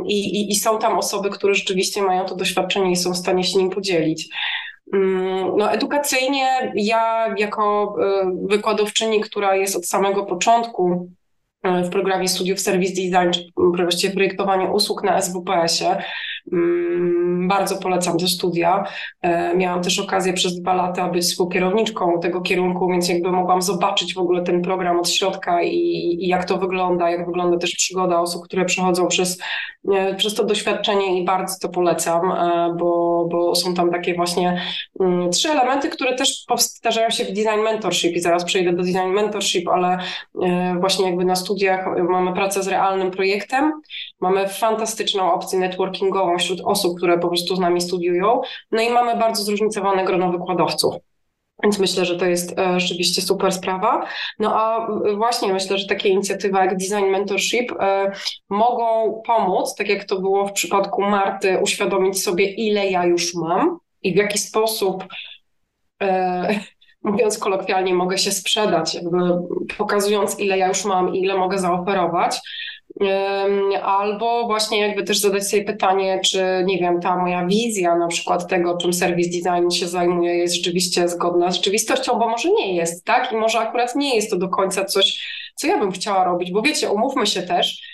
i, 0.06 0.40
i, 0.40 0.52
i 0.52 0.54
są 0.54 0.78
tam 0.78 0.98
osoby, 0.98 1.30
które 1.30 1.54
rzeczywiście 1.54 2.02
mają 2.02 2.24
to 2.24 2.34
doświadczenie 2.34 2.90
i 2.90 2.96
są 2.96 3.12
w 3.12 3.16
stanie 3.16 3.44
się 3.44 3.58
nim 3.58 3.70
podzielić. 3.70 4.28
Mm, 4.92 5.56
no, 5.56 5.72
edukacyjnie 5.72 6.72
ja 6.74 7.34
jako 7.38 7.96
e, 8.02 8.32
wykładowczyni, 8.48 9.20
która 9.20 9.56
jest 9.56 9.76
od 9.76 9.86
samego 9.86 10.26
początku 10.26 11.10
e, 11.62 11.82
w 11.84 11.90
programie 11.90 12.28
studiów 12.28 12.60
Service 12.60 12.94
Design, 12.94 13.30
czy 13.32 13.52
właściwie 13.56 14.14
projektowanie 14.14 14.70
usług 14.70 15.02
na 15.02 15.22
SWPS-ie, 15.22 16.02
bardzo 17.48 17.76
polecam 17.76 18.18
te 18.18 18.26
studia. 18.26 18.84
E, 19.22 19.56
miałam 19.56 19.82
też 19.82 19.98
okazję 19.98 20.32
przez 20.32 20.60
dwa 20.60 20.74
lata 20.74 21.08
być 21.08 21.24
współkierowniczką 21.24 22.20
tego 22.20 22.40
kierunku, 22.40 22.88
więc 22.88 23.08
jakby 23.08 23.32
mogłam 23.32 23.62
zobaczyć 23.62 24.14
w 24.14 24.18
ogóle 24.18 24.42
ten 24.42 24.62
program 24.62 25.00
od 25.00 25.08
środka 25.08 25.62
i, 25.62 25.76
i 26.20 26.28
jak 26.28 26.44
to 26.44 26.58
wygląda, 26.58 27.10
jak 27.10 27.26
wygląda 27.26 27.58
też 27.58 27.70
przygoda 27.70 28.20
osób, 28.20 28.44
które 28.44 28.64
przechodzą 28.64 29.06
przez, 29.06 29.38
e, 29.92 30.14
przez 30.14 30.34
to 30.34 30.44
doświadczenie 30.44 31.20
i 31.20 31.24
bardzo 31.24 31.54
to 31.60 31.68
polecam, 31.68 32.32
e, 32.32 32.74
bo, 32.78 33.26
bo 33.30 33.54
są 33.54 33.74
tam 33.74 33.90
takie 33.90 34.14
właśnie 34.14 34.62
mm, 35.00 35.30
trzy 35.30 35.48
elementy, 35.48 35.88
które 35.88 36.14
też 36.14 36.44
powtarzają 36.48 37.10
się 37.10 37.24
w 37.24 37.32
design 37.32 37.60
mentorship 37.64 38.16
i 38.16 38.20
zaraz 38.20 38.44
przejdę 38.44 38.72
do 38.72 38.82
design 38.82 39.08
mentorship, 39.08 39.68
ale 39.68 39.98
właśnie 40.80 41.06
jakby 41.06 41.24
na 41.24 41.36
studiach 41.36 41.86
mamy 42.08 42.32
pracę 42.32 42.62
z 42.62 42.68
realnym 42.68 43.10
projektem, 43.10 43.72
mamy 44.20 44.48
fantastyczną 44.48 45.32
opcję 45.32 45.58
networkingową 45.58 46.29
wśród 46.38 46.60
osób, 46.64 46.96
które 46.96 47.18
po 47.18 47.28
prostu 47.28 47.56
z 47.56 47.60
nami 47.60 47.80
studiują, 47.80 48.40
no 48.72 48.82
i 48.82 48.90
mamy 48.90 49.16
bardzo 49.16 49.42
zróżnicowane 49.42 50.04
grono 50.04 50.32
wykładowców. 50.32 50.94
Więc 51.62 51.78
myślę, 51.78 52.04
że 52.04 52.16
to 52.16 52.26
jest 52.26 52.58
e, 52.58 52.80
rzeczywiście 52.80 53.22
super 53.22 53.52
sprawa. 53.52 54.06
No 54.38 54.60
a 54.60 54.88
właśnie 55.16 55.52
myślę, 55.52 55.78
że 55.78 55.86
takie 55.86 56.08
inicjatywy 56.08 56.58
jak 56.58 56.76
Design 56.76 57.10
Mentorship 57.10 57.72
e, 57.80 58.12
mogą 58.50 59.22
pomóc, 59.26 59.74
tak 59.74 59.88
jak 59.88 60.04
to 60.04 60.20
było 60.20 60.46
w 60.46 60.52
przypadku 60.52 61.02
Marty, 61.02 61.58
uświadomić 61.62 62.22
sobie, 62.22 62.44
ile 62.44 62.90
ja 62.90 63.06
już 63.06 63.34
mam 63.34 63.78
i 64.02 64.14
w 64.14 64.16
jaki 64.16 64.38
sposób, 64.38 65.04
e, 66.02 66.60
mówiąc 67.02 67.38
kolokwialnie, 67.38 67.94
mogę 67.94 68.18
się 68.18 68.30
sprzedać, 68.30 68.94
jakby 68.94 69.18
pokazując, 69.78 70.40
ile 70.40 70.58
ja 70.58 70.68
już 70.68 70.84
mam 70.84 71.14
i 71.14 71.22
ile 71.22 71.38
mogę 71.38 71.58
zaoferować 71.58 72.40
albo 73.82 74.46
właśnie 74.46 74.80
jakby 74.80 75.04
też 75.04 75.20
zadać 75.20 75.48
sobie 75.48 75.64
pytanie, 75.64 76.20
czy 76.24 76.64
nie 76.64 76.78
wiem, 76.78 77.00
ta 77.00 77.16
moja 77.16 77.46
wizja 77.46 77.96
na 77.96 78.08
przykład 78.08 78.48
tego, 78.48 78.76
czym 78.76 78.92
serwis 78.92 79.28
design 79.28 79.70
się 79.70 79.88
zajmuje, 79.88 80.34
jest 80.34 80.54
rzeczywiście 80.54 81.08
zgodna 81.08 81.50
z 81.50 81.54
rzeczywistością, 81.54 82.18
bo 82.18 82.28
może 82.28 82.50
nie 82.50 82.76
jest, 82.76 83.04
tak? 83.04 83.32
I 83.32 83.36
może 83.36 83.58
akurat 83.58 83.96
nie 83.96 84.16
jest 84.16 84.30
to 84.30 84.36
do 84.36 84.48
końca 84.48 84.84
coś, 84.84 85.26
co 85.54 85.66
ja 85.66 85.78
bym 85.78 85.92
chciała 85.92 86.24
robić, 86.24 86.52
bo 86.52 86.62
wiecie, 86.62 86.90
umówmy 86.90 87.26
się 87.26 87.42
też, 87.42 87.89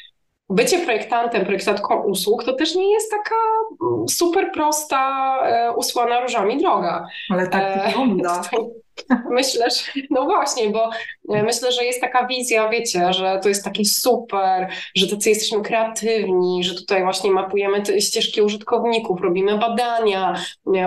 bycie 0.49 0.79
projektantem, 0.79 1.45
projektantką 1.45 2.03
usług 2.03 2.45
to 2.45 2.53
też 2.53 2.75
nie 2.75 2.93
jest 2.93 3.11
taka 3.11 3.37
mm, 3.83 4.09
super 4.09 4.51
prosta, 4.55 5.39
e, 5.43 5.73
usłana 5.73 6.21
różami 6.21 6.59
droga. 6.59 7.07
Ale 7.31 7.49
tak 7.49 7.63
e, 7.63 7.87
wygląda. 7.87 8.43
Myślę, 9.31 9.71
że 9.71 10.01
no 10.11 10.25
właśnie, 10.25 10.71
bo 10.71 10.91
e, 11.35 11.43
myślę, 11.43 11.73
że 11.73 11.85
jest 11.85 12.01
taka 12.01 12.27
wizja, 12.27 12.69
wiecie, 12.69 13.13
że 13.13 13.41
to 13.43 13.49
jest 13.49 13.65
takie 13.65 13.85
super, 13.85 14.69
że 14.95 15.07
tacy 15.07 15.29
jesteśmy 15.29 15.63
kreatywni, 15.63 16.65
że 16.65 16.75
tutaj 16.75 17.03
właśnie 17.03 17.31
mapujemy 17.31 17.83
ścieżki 18.01 18.43
użytkowników, 18.43 19.21
robimy 19.21 19.59
badania, 19.59 20.35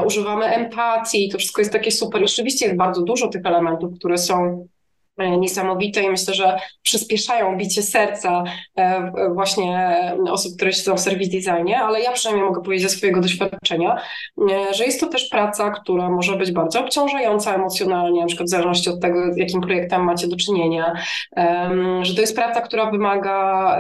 używamy 0.06 0.46
empatii, 0.46 1.30
to 1.30 1.38
wszystko 1.38 1.62
jest 1.62 1.74
takie 1.74 1.92
super. 1.92 2.22
I 2.22 2.28
rzeczywiście 2.28 2.66
jest 2.66 2.78
bardzo 2.78 3.02
dużo 3.02 3.28
tych 3.28 3.46
elementów, 3.46 3.94
które 4.00 4.18
są 4.18 4.68
niesamowite 5.20 6.04
i 6.04 6.10
myślę, 6.10 6.34
że 6.34 6.60
przyspieszają 6.84 7.58
bicie 7.58 7.84
serca 7.84 8.44
e, 8.76 9.12
właśnie 9.34 9.92
osób, 10.32 10.56
które 10.56 10.74
siedzą 10.74 10.96
w 10.96 11.00
serwis 11.00 11.30
designie, 11.30 11.80
ale 11.80 12.02
ja 12.02 12.12
przynajmniej 12.12 12.48
mogę 12.48 12.62
powiedzieć 12.62 12.90
ze 12.90 12.98
swojego 12.98 13.22
doświadczenia, 13.22 14.02
e, 14.52 14.74
że 14.74 14.86
jest 14.86 15.00
to 15.00 15.08
też 15.08 15.30
praca, 15.30 15.72
która 15.72 16.10
może 16.10 16.36
być 16.36 16.52
bardzo 16.52 16.80
obciążająca 16.80 17.56
emocjonalnie, 17.56 18.22
na 18.22 18.28
przykład 18.28 18.48
w 18.48 18.52
zależności 18.52 18.90
od 18.90 19.02
tego, 19.02 19.34
z 19.34 19.38
jakim 19.38 19.62
projektem 19.62 20.04
macie 20.04 20.28
do 20.28 20.36
czynienia, 20.36 20.94
że 22.02 22.16
to 22.16 22.22
jest 22.22 22.36
praca, 22.36 22.62
która 22.62 22.92
wymaga 22.92 23.78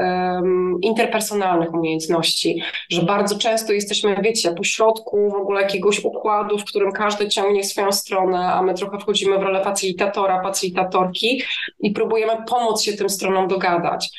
interpersonalnych 0.82 1.74
umiejętności, 1.74 2.62
że 2.90 3.02
bardzo 3.02 3.38
często 3.38 3.74
jesteśmy, 3.74 4.16
wiecie, 4.24 4.52
po 4.52 4.64
środku 4.64 5.30
w 5.30 5.36
ogóle 5.36 5.62
jakiegoś 5.62 6.06
układu, 6.06 6.58
w 6.58 6.66
którym 6.66 6.92
każdy 6.92 7.30
ciągnie 7.30 7.64
swoją 7.64 7.92
stronę, 7.92 8.54
a 8.54 8.62
my 8.62 8.74
trochę 8.74 9.00
wchodzimy 9.00 9.38
w 9.38 9.42
rolę 9.42 9.64
facilitatora, 9.64 10.44
facilitatorki, 10.44 11.29
i 11.80 11.92
próbujemy 11.92 12.34
pomóc 12.48 12.82
się 12.82 12.94
tym 12.94 13.10
stronom 13.10 13.48
dogadać. 13.48 14.10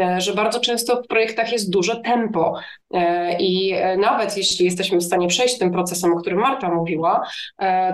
E, 0.00 0.20
że 0.20 0.34
bardzo 0.34 0.60
często 0.60 1.02
w 1.02 1.06
projektach 1.06 1.52
jest 1.52 1.70
duże 1.70 1.96
tempo 1.96 2.54
e, 2.94 3.36
i 3.38 3.72
e, 3.72 3.96
nawet 3.96 4.36
jeśli 4.36 4.64
jesteśmy 4.64 4.98
w 4.98 5.04
stanie 5.04 5.28
przejść 5.28 5.58
tym 5.58 5.70
procesem, 5.70 6.12
o 6.12 6.16
którym 6.16 6.38
Marta 6.38 6.74
mówiła, 6.74 7.26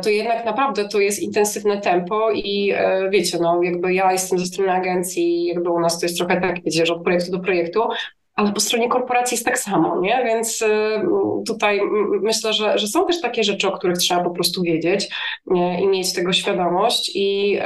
to 0.02 0.10
jednak 0.10 0.44
naprawdę 0.44 0.88
to 0.88 1.00
jest 1.00 1.22
intensywne 1.22 1.80
tempo 1.80 2.30
i 2.32 2.72
wiecie, 3.10 3.38
no 3.40 3.62
jakby 3.62 3.94
ja 3.94 4.12
jestem 4.12 4.38
ze 4.38 4.46
strony 4.46 4.72
agencji, 4.72 5.44
jakby 5.44 5.70
u 5.70 5.80
nas 5.80 6.00
to 6.00 6.06
jest 6.06 6.18
trochę 6.18 6.40
tak, 6.40 6.64
wiecie, 6.64 6.86
że 6.86 6.94
od 6.94 7.02
projektu 7.02 7.32
do 7.32 7.38
projektu, 7.38 7.82
ale 8.34 8.52
po 8.52 8.60
stronie 8.60 8.88
korporacji 8.88 9.34
jest 9.34 9.44
tak 9.44 9.58
samo, 9.58 10.00
nie? 10.00 10.22
Więc 10.24 10.64
tutaj 11.46 11.80
myślę, 12.22 12.52
że, 12.52 12.78
że 12.78 12.86
są 12.86 13.06
też 13.06 13.20
takie 13.20 13.44
rzeczy, 13.44 13.68
o 13.68 13.72
których 13.72 13.98
trzeba 13.98 14.24
po 14.24 14.30
prostu 14.30 14.62
wiedzieć 14.62 15.08
i 15.80 15.86
mieć 15.86 16.12
tego 16.12 16.32
świadomość 16.32 17.10
i 17.14 17.58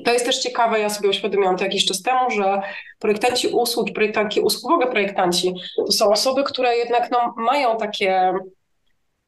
to 0.00 0.12
jest 0.12 0.26
też 0.26 0.38
ciekawe, 0.38 0.80
ja 0.80 0.90
sobie 0.90 1.08
uświadomiłam 1.08 1.56
to 1.56 1.64
jakiś 1.64 1.84
czas 1.84 2.02
temu, 2.02 2.30
że 2.30 2.62
projektanci 2.98 3.48
usług 3.48 3.90
i 3.90 3.92
projektantki 3.92 4.40
usług, 4.40 4.72
w 4.72 4.74
ogóle 4.74 4.90
projektanci, 4.90 5.54
to 5.76 5.92
są 5.92 6.10
osoby, 6.10 6.42
które 6.44 6.76
jednak 6.76 7.10
no, 7.10 7.34
mają 7.36 7.76
takie, 7.76 8.32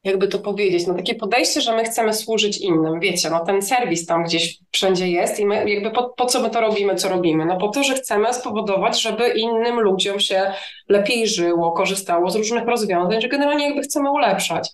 jakby 0.03 0.27
to 0.27 0.39
powiedzieć, 0.39 0.87
no 0.87 0.93
takie 0.93 1.15
podejście, 1.15 1.61
że 1.61 1.75
my 1.75 1.83
chcemy 1.83 2.13
służyć 2.13 2.57
innym. 2.57 2.99
Wiecie, 2.99 3.29
no 3.29 3.45
ten 3.45 3.61
serwis 3.61 4.05
tam 4.05 4.23
gdzieś 4.23 4.57
wszędzie 4.71 5.07
jest 5.07 5.39
i 5.39 5.45
my 5.45 5.69
jakby 5.69 5.91
po, 5.91 6.09
po 6.09 6.25
co 6.25 6.41
my 6.41 6.49
to 6.49 6.61
robimy, 6.61 6.95
co 6.95 7.09
robimy? 7.09 7.45
No 7.45 7.57
po 7.57 7.67
to, 7.67 7.83
że 7.83 7.93
chcemy 7.93 8.33
spowodować, 8.33 9.01
żeby 9.01 9.29
innym 9.29 9.79
ludziom 9.79 10.19
się 10.19 10.51
lepiej 10.89 11.27
żyło, 11.27 11.71
korzystało 11.71 12.29
z 12.29 12.35
różnych 12.35 12.65
rozwiązań, 12.65 13.21
że 13.21 13.27
generalnie 13.27 13.65
jakby 13.65 13.81
chcemy 13.81 14.11
ulepszać. 14.11 14.69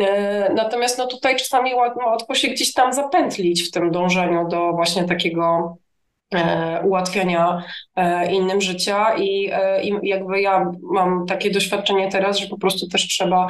E, 0.00 0.52
natomiast 0.54 0.98
no 0.98 1.06
tutaj 1.06 1.36
czasami 1.36 1.74
łatwo 1.74 2.34
się 2.34 2.48
gdzieś 2.48 2.72
tam 2.72 2.92
zapętlić 2.92 3.62
w 3.62 3.70
tym 3.70 3.90
dążeniu 3.90 4.48
do 4.48 4.72
właśnie 4.72 5.04
takiego 5.04 5.76
ułatwiania 6.84 7.62
e, 7.96 8.32
innym 8.32 8.60
życia 8.60 9.14
i, 9.14 9.50
e, 9.52 9.82
jakby 10.02 10.40
ja 10.40 10.72
mam 10.82 11.26
takie 11.26 11.50
doświadczenie 11.50 12.08
teraz, 12.08 12.38
że 12.38 12.46
po 12.46 12.58
prostu 12.58 12.88
też 12.88 13.08
trzeba 13.08 13.46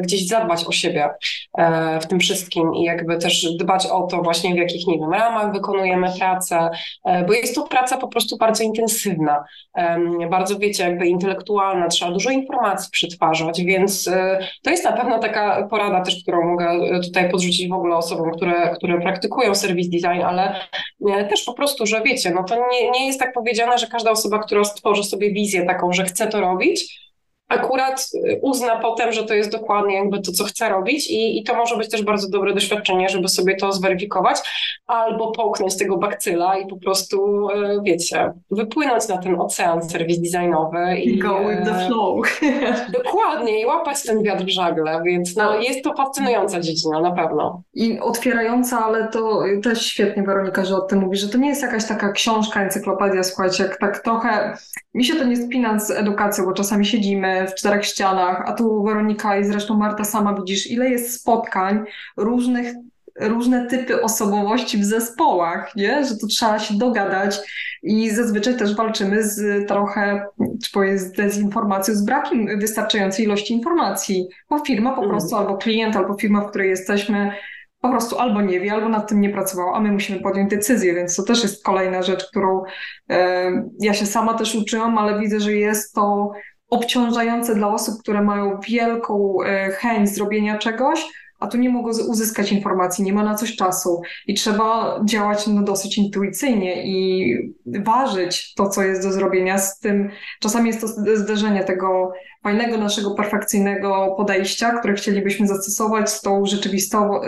gdzieś 0.00 0.28
zadbać 0.28 0.64
o 0.64 0.72
siebie 0.72 1.10
w 2.00 2.06
tym 2.06 2.20
wszystkim 2.20 2.74
i 2.74 2.82
jakby 2.82 3.18
też 3.18 3.46
dbać 3.60 3.86
o 3.86 4.02
to 4.02 4.22
właśnie 4.22 4.54
w 4.54 4.56
jakich, 4.56 4.86
nie 4.86 4.98
wiem, 4.98 5.12
ramach 5.12 5.52
wykonujemy 5.52 6.08
pracę, 6.18 6.70
bo 7.26 7.32
jest 7.32 7.54
to 7.54 7.62
praca 7.62 7.96
po 7.96 8.08
prostu 8.08 8.36
bardzo 8.36 8.64
intensywna, 8.64 9.44
bardzo 10.30 10.58
wiecie, 10.58 10.84
jakby 10.84 11.06
intelektualna, 11.06 11.88
trzeba 11.88 12.12
dużo 12.12 12.30
informacji 12.30 12.90
przetwarzać, 12.90 13.62
więc 13.64 14.10
to 14.62 14.70
jest 14.70 14.84
na 14.84 14.92
pewno 14.92 15.18
taka 15.18 15.68
porada 15.70 16.00
też, 16.00 16.22
którą 16.22 16.50
mogę 16.50 17.00
tutaj 17.04 17.30
podrzucić 17.30 17.68
w 17.68 17.74
ogóle 17.74 17.96
osobom, 17.96 18.30
które, 18.30 18.74
które 18.76 19.00
praktykują 19.00 19.54
serwis 19.54 19.88
design, 19.88 20.22
ale 20.22 20.54
też 21.28 21.44
po 21.44 21.53
po 21.54 21.56
prostu, 21.56 21.86
że 21.86 22.02
wiecie, 22.02 22.30
no 22.30 22.44
to 22.44 22.56
nie, 22.70 22.90
nie 22.90 23.06
jest 23.06 23.18
tak 23.18 23.32
powiedziane, 23.32 23.78
że 23.78 23.86
każda 23.86 24.10
osoba, 24.10 24.38
która 24.38 24.64
stworzy 24.64 25.04
sobie 25.04 25.32
wizję 25.32 25.66
taką, 25.66 25.92
że 25.92 26.04
chce 26.04 26.26
to 26.26 26.40
robić, 26.40 27.03
akurat 27.48 28.06
y, 28.14 28.38
uzna 28.42 28.76
potem, 28.76 29.12
że 29.12 29.24
to 29.24 29.34
jest 29.34 29.50
dokładnie 29.50 29.94
jakby 29.94 30.20
to, 30.20 30.32
co 30.32 30.44
chce 30.44 30.68
robić 30.68 31.10
i, 31.10 31.38
i 31.38 31.44
to 31.44 31.54
może 31.54 31.76
być 31.76 31.90
też 31.90 32.02
bardzo 32.02 32.28
dobre 32.28 32.54
doświadczenie, 32.54 33.08
żeby 33.08 33.28
sobie 33.28 33.56
to 33.56 33.72
zweryfikować, 33.72 34.38
albo 34.86 35.32
połknąć 35.32 35.76
tego 35.76 35.96
bakcyla 35.96 36.58
i 36.58 36.66
po 36.66 36.76
prostu, 36.76 37.48
y, 37.50 37.80
wiecie, 37.82 38.32
wypłynąć 38.50 39.08
na 39.08 39.18
ten 39.18 39.40
ocean 39.40 39.90
serwis 39.90 40.20
designowy. 40.20 40.96
I 40.96 41.18
go 41.18 41.38
with 41.48 41.64
the 41.64 41.84
y, 41.84 41.86
flow. 41.86 42.26
Dokładnie 43.04 43.60
i 43.60 43.66
łapać 43.66 44.02
ten 44.02 44.22
wiatr 44.22 44.44
w 44.44 44.48
żagle, 44.48 45.02
więc 45.04 45.36
no, 45.36 45.60
jest 45.60 45.84
to 45.84 45.94
fascynująca 45.94 46.60
dziedzina, 46.60 47.00
na 47.00 47.12
pewno. 47.12 47.62
I 47.74 48.00
otwierająca, 48.00 48.84
ale 48.84 49.08
to 49.08 49.42
też 49.62 49.86
świetnie 49.86 50.22
Weronika, 50.22 50.64
że 50.64 50.76
o 50.76 50.80
tym 50.80 50.98
mówi, 50.98 51.16
że 51.16 51.28
to 51.28 51.38
nie 51.38 51.48
jest 51.48 51.62
jakaś 51.62 51.88
taka 51.88 52.12
książka, 52.12 52.62
encyklopedia, 52.62 53.22
słuchajcie, 53.22 53.62
jak 53.62 53.78
tak 53.78 53.98
trochę, 53.98 54.56
mi 54.94 55.04
się 55.04 55.14
to 55.14 55.24
nie 55.24 55.36
spina 55.36 55.78
z 55.78 55.90
edukacją, 55.90 56.44
bo 56.44 56.52
czasami 56.52 56.86
siedzimy 56.86 57.33
w 57.48 57.54
czterech 57.54 57.84
ścianach, 57.84 58.42
a 58.46 58.52
tu 58.52 58.82
Weronika 58.82 59.38
i 59.38 59.44
zresztą 59.44 59.76
Marta 59.76 60.04
sama 60.04 60.34
widzisz, 60.34 60.70
ile 60.70 60.90
jest 60.90 61.20
spotkań 61.20 61.84
różnych 62.16 62.74
różne 63.20 63.66
typy 63.66 64.02
osobowości 64.02 64.78
w 64.78 64.84
zespołach, 64.84 65.76
nie? 65.76 66.04
że 66.04 66.16
tu 66.16 66.26
trzeba 66.26 66.58
się 66.58 66.74
dogadać 66.74 67.38
i 67.82 68.10
zazwyczaj 68.10 68.56
też 68.56 68.76
walczymy 68.76 69.22
z 69.22 69.68
trochę, 69.68 70.26
czy 70.64 70.72
powiem, 70.72 70.98
z 70.98 71.12
dezinformacją, 71.12 71.94
z 71.94 72.04
brakiem 72.04 72.58
wystarczającej 72.60 73.24
ilości 73.24 73.54
informacji, 73.54 74.28
bo 74.50 74.58
firma 74.58 74.90
po 74.90 75.02
mhm. 75.02 75.10
prostu, 75.10 75.36
albo 75.36 75.56
klient, 75.56 75.96
albo 75.96 76.14
firma, 76.14 76.40
w 76.40 76.50
której 76.50 76.70
jesteśmy, 76.70 77.30
po 77.80 77.88
prostu 77.88 78.18
albo 78.18 78.42
nie 78.42 78.60
wie, 78.60 78.72
albo 78.72 78.88
nad 78.88 79.08
tym 79.08 79.20
nie 79.20 79.30
pracował, 79.30 79.74
a 79.74 79.80
my 79.80 79.92
musimy 79.92 80.20
podjąć 80.20 80.50
decyzję, 80.50 80.94
więc 80.94 81.16
to 81.16 81.22
też 81.22 81.42
jest 81.42 81.64
kolejna 81.64 82.02
rzecz, 82.02 82.28
którą 82.30 82.62
e, 83.10 83.50
ja 83.80 83.94
się 83.94 84.06
sama 84.06 84.34
też 84.34 84.54
uczyłam, 84.54 84.98
ale 84.98 85.20
widzę, 85.20 85.40
że 85.40 85.52
jest 85.52 85.94
to 85.94 86.32
obciążające 86.74 87.54
dla 87.54 87.68
osób, 87.68 87.94
które 88.00 88.22
mają 88.22 88.60
wielką 88.68 89.36
e, 89.42 89.70
chęć 89.70 90.08
zrobienia 90.08 90.58
czegoś, 90.58 91.06
a 91.40 91.46
tu 91.46 91.58
nie 91.58 91.68
mogę 91.68 91.90
uzyskać 91.90 92.52
informacji, 92.52 93.04
nie 93.04 93.12
ma 93.12 93.22
na 93.22 93.34
coś 93.34 93.56
czasu 93.56 94.02
i 94.26 94.34
trzeba 94.34 95.00
działać 95.04 95.46
no, 95.46 95.62
dosyć 95.62 95.98
intuicyjnie 95.98 96.86
i 96.86 97.36
ważyć 97.66 98.54
to, 98.54 98.68
co 98.68 98.82
jest 98.82 99.02
do 99.02 99.12
zrobienia 99.12 99.58
z 99.58 99.78
tym. 99.78 100.10
Czasami 100.40 100.66
jest 100.66 100.80
to 100.80 100.88
zderzenie 101.16 101.64
tego 101.64 102.12
fajnego, 102.42 102.78
naszego 102.78 103.10
perfekcyjnego 103.10 104.14
podejścia, 104.16 104.78
które 104.78 104.94
chcielibyśmy 104.94 105.46
zastosować 105.46 106.10
z 106.10 106.20
tą 106.20 106.44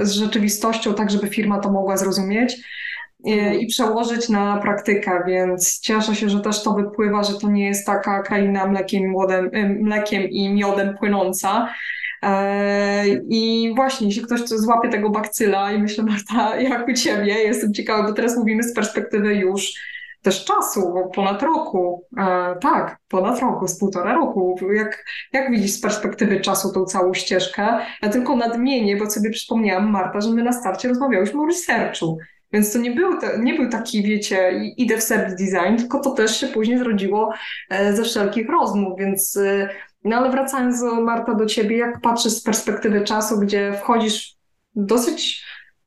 rzeczywistością, 0.03 0.95
tak 0.95 1.11
żeby 1.11 1.29
firma 1.29 1.59
to 1.59 1.73
mogła 1.73 1.97
zrozumieć 1.97 2.57
i, 3.25 3.63
i 3.63 3.67
przełożyć 3.67 4.29
na 4.29 4.57
praktykę, 4.57 5.23
więc 5.27 5.81
cieszę 5.81 6.15
się, 6.15 6.29
że 6.29 6.41
też 6.41 6.63
to 6.63 6.73
wypływa, 6.73 7.23
że 7.23 7.39
to 7.39 7.51
nie 7.51 7.67
jest 7.67 7.87
taka 7.87 8.23
kraina 8.23 8.67
mlekiem, 8.67 9.11
młodem, 9.11 9.51
mlekiem 9.81 10.23
i 10.23 10.55
miodem 10.55 10.97
płynąca, 10.99 11.69
e, 12.23 13.09
i 13.09 13.73
właśnie, 13.77 14.07
jeśli 14.07 14.23
ktoś 14.23 14.41
złapie 14.41 14.89
tego 14.89 15.11
bakcyla 15.11 15.73
i 15.73 15.83
myślę, 15.83 16.05
Marta, 16.11 16.57
jak 16.57 16.89
u 16.89 16.93
Ciebie, 16.93 17.35
jestem 17.35 17.75
ciekawa, 17.75 18.09
bo 18.09 18.13
teraz 18.13 18.37
mówimy 18.37 18.63
z 18.63 18.75
perspektywy 18.75 19.35
już 19.35 19.73
też 20.23 20.45
czasu, 20.45 20.81
bo 20.81 21.09
ponad 21.09 21.43
roku, 21.43 22.05
e, 22.19 22.57
tak, 22.61 22.99
ponad 23.09 23.41
roku, 23.41 23.69
z 23.69 23.79
półtora 23.79 24.15
roku. 24.15 24.59
Jak, 24.73 25.05
jak 25.33 25.51
widzisz 25.51 25.71
z 25.71 25.81
perspektywy 25.81 26.41
czasu 26.41 26.73
tą 26.73 26.85
całą 26.85 27.15
ścieżkę? 27.15 27.79
Ja 28.03 28.09
tylko 28.09 28.37
nadmienię, 28.37 28.97
bo 28.97 29.11
sobie 29.11 29.31
przypomniałam, 29.31 29.91
Marta, 29.91 30.21
że 30.21 30.31
my 30.31 30.43
na 30.43 30.53
starcie 30.53 30.89
rozmawiałyśmy 30.89 31.43
o 31.43 31.47
researchu. 31.47 32.19
Więc 32.57 32.73
to 32.73 32.79
nie 32.79 32.91
był, 32.91 33.13
nie 33.39 33.55
był 33.55 33.71
taki, 33.71 34.03
wiecie, 34.03 34.53
idę 34.77 34.97
w 34.97 35.03
service 35.03 35.37
design, 35.37 35.77
tylko 35.77 36.01
to 36.01 36.11
też 36.11 36.41
się 36.41 36.47
później 36.47 36.79
zrodziło 36.79 37.33
e, 37.71 37.97
ze 37.97 38.05
wszelkich 38.05 38.49
rozmów, 38.49 38.99
więc 38.99 39.37
e, 39.37 39.69
no 40.05 40.17
ale 40.17 40.31
wracając 40.31 40.83
Marta 40.83 41.35
do 41.35 41.47
ciebie, 41.47 41.77
jak 41.77 42.01
patrzysz 42.01 42.33
z 42.33 42.43
perspektywy 42.43 43.05
czasu, 43.05 43.41
gdzie 43.41 43.73
wchodzisz 43.73 44.37
dosyć 44.75 45.45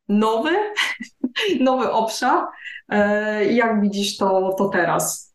nowy, 0.09 0.49
nowy 1.59 1.91
obszar, 1.91 2.43
e, 2.89 3.45
jak 3.53 3.81
widzisz 3.81 4.17
to, 4.17 4.55
to 4.57 4.69
teraz? 4.69 5.33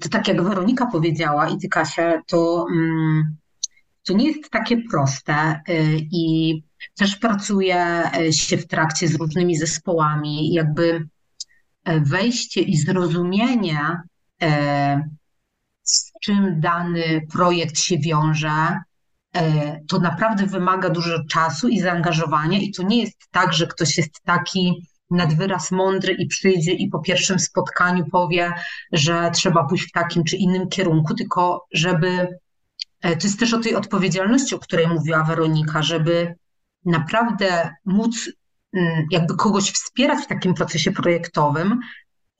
To 0.00 0.08
tak 0.10 0.28
jak 0.28 0.42
Weronika 0.42 0.86
powiedziała 0.86 1.48
i 1.48 1.58
ty 1.58 1.68
Kasia, 1.68 2.22
to, 2.26 2.66
mm, 2.70 3.36
to 4.06 4.12
nie 4.12 4.26
jest 4.26 4.50
takie 4.50 4.76
proste 4.90 5.60
i 6.12 6.62
też 6.94 7.16
pracuje 7.16 8.02
się 8.30 8.56
w 8.56 8.66
trakcie 8.66 9.08
z 9.08 9.14
różnymi 9.14 9.56
zespołami, 9.56 10.52
jakby 10.52 11.08
e, 11.84 12.00
wejście 12.00 12.60
i 12.60 12.76
zrozumienie, 12.76 13.78
e, 14.42 15.08
z 15.82 16.12
czym 16.22 16.60
dany 16.60 17.26
projekt 17.32 17.78
się 17.78 17.98
wiąże, 17.98 18.78
e, 19.36 19.80
to 19.88 19.98
naprawdę 19.98 20.46
wymaga 20.46 20.90
dużo 20.90 21.24
czasu 21.30 21.68
i 21.68 21.80
zaangażowania, 21.80 22.58
i 22.58 22.70
to 22.70 22.82
nie 22.82 23.00
jest 23.00 23.18
tak, 23.30 23.52
że 23.52 23.66
ktoś 23.66 23.98
jest 23.98 24.20
taki 24.24 24.88
nad 25.10 25.34
wyraz 25.34 25.70
mądry 25.70 26.12
i 26.12 26.26
przyjdzie 26.26 26.72
i 26.72 26.88
po 26.88 26.98
pierwszym 26.98 27.38
spotkaniu 27.38 28.04
powie, 28.12 28.52
że 28.92 29.30
trzeba 29.34 29.64
pójść 29.64 29.88
w 29.88 29.92
takim 29.92 30.24
czy 30.24 30.36
innym 30.36 30.68
kierunku, 30.68 31.14
tylko 31.14 31.66
żeby. 31.72 32.38
To 33.00 33.24
jest 33.24 33.40
też 33.40 33.54
o 33.54 33.58
tej 33.58 33.74
odpowiedzialności, 33.74 34.54
o 34.54 34.58
której 34.58 34.88
mówiła 34.88 35.24
Weronika, 35.24 35.82
żeby 35.82 36.34
naprawdę 36.84 37.74
móc 37.84 38.30
mm, 38.72 39.06
jakby 39.10 39.36
kogoś 39.36 39.70
wspierać 39.70 40.24
w 40.24 40.28
takim 40.28 40.54
procesie 40.54 40.92
projektowym, 40.92 41.80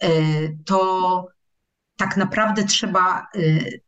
y, 0.05 0.59
to 0.67 1.27
tak 1.97 2.17
naprawdę 2.17 2.65
trzeba 2.65 3.27
y, 3.37 3.81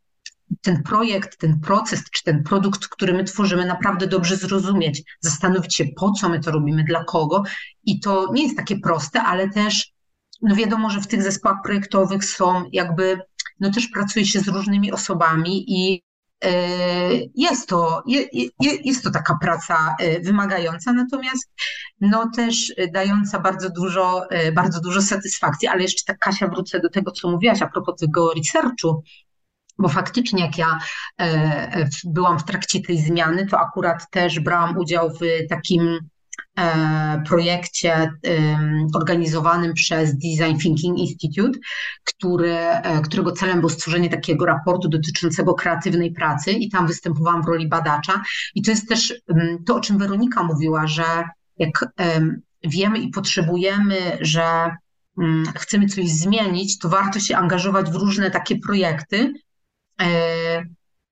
ten 0.63 0.83
projekt, 0.83 1.39
ten 1.39 1.61
proces 1.61 2.11
czy 2.11 2.25
ten 2.25 2.43
produkt, 2.43 2.89
który 2.89 3.15
my 3.15 3.25
tworzymy, 3.25 3.67
naprawdę 3.67 4.07
dobrze 4.07 4.37
zrozumieć, 4.37 5.03
zastanowić 5.21 5.77
się, 5.77 5.85
po 5.97 6.13
co 6.13 6.29
my 6.29 6.41
to 6.41 6.51
robimy, 6.51 6.85
dla 6.85 7.05
kogo. 7.05 7.43
I 7.85 8.01
to 8.01 8.33
nie 8.33 8.43
jest 8.43 8.57
takie 8.57 8.79
proste, 8.79 9.23
ale 9.23 9.51
też, 9.51 9.93
no 10.43 10.55
wiadomo, 10.55 10.91
że 10.91 11.01
w 11.01 11.07
tych 11.07 11.23
zespołach 11.23 11.59
projektowych 11.65 12.25
są 12.25 12.65
jakby, 12.73 13.21
no 13.61 13.71
też 13.71 13.89
pracuje 13.89 14.27
się 14.27 14.41
z 14.41 14.49
różnymi 14.49 14.93
osobami 14.93 15.65
i 15.69 16.03
jest 17.34 17.68
to, 17.68 18.03
jest 18.61 19.05
to 19.05 19.11
taka 19.11 19.39
praca 19.41 19.97
e, 19.99 20.20
wymagająca, 20.20 20.93
natomiast 20.93 21.53
no 22.01 22.30
też 22.37 22.74
dająca 22.93 23.41
bardzo 23.41 23.70
dużo, 23.70 24.30
e, 24.30 24.53
bardzo 24.53 24.80
dużo 24.80 25.03
satysfakcji, 25.03 25.68
ale 25.68 25.82
jeszcze 25.82 26.05
tak 26.07 26.18
Kasia 26.18 26.49
wrócę 26.49 26.80
do 26.80 26.91
tego, 26.91 27.12
co 27.12 27.30
mówiłaś 27.30 27.62
a 27.62 27.66
propos 27.66 28.01
tego 28.01 28.32
researchu, 28.32 29.03
bo 29.78 29.89
faktycznie 29.89 30.43
jak 30.43 30.59
ja 30.59 30.78
byłam 32.05 32.39
w 32.39 32.45
trakcie 32.45 32.80
tej 32.80 32.99
zmiany, 32.99 33.47
to 33.47 33.61
akurat 33.61 34.11
też 34.11 34.41
brałam 34.41 34.78
udział 34.78 35.11
w 35.11 35.49
takim 35.49 35.99
E, 35.99 36.16
projekcie 37.27 38.13
organizowanym 38.95 39.75
przez 39.75 40.15
Design 40.15 40.59
Thinking 40.59 40.99
Institute, 40.99 41.59
który, 42.05 42.53
e, 42.55 43.03
którego 43.03 43.33
celem 43.33 43.61
było 43.61 43.71
stworzenie 43.71 44.11
takiego 44.11 44.47
raportu 44.47 44.89
dotyczącego 44.89 45.55
kreatywnej 45.55 46.13
pracy 46.13 46.53
i 46.53 46.71
tam 46.71 46.87
występowałam 46.87 47.43
w 47.43 47.47
roli 47.47 47.69
badacza. 47.69 48.23
I 48.55 48.63
to 48.63 48.71
jest 48.71 48.89
też 48.89 49.15
to, 49.67 49.77
o 49.77 49.81
czym 49.81 49.99
Weronika 49.99 50.43
mówiła, 50.43 50.87
że 50.87 51.05
jak 51.59 51.85
wiemy 52.65 52.99
i 52.99 53.09
potrzebujemy, 53.09 54.19
że 54.21 54.77
chcemy 55.57 55.87
coś 55.87 56.09
zmienić, 56.09 56.79
to 56.79 56.89
warto 56.89 57.21
się 57.21 57.37
angażować 57.37 57.91
w 57.91 57.95
różne 57.95 58.31
takie 58.31 58.59
projekty, 58.59 59.33
e, 60.01 60.07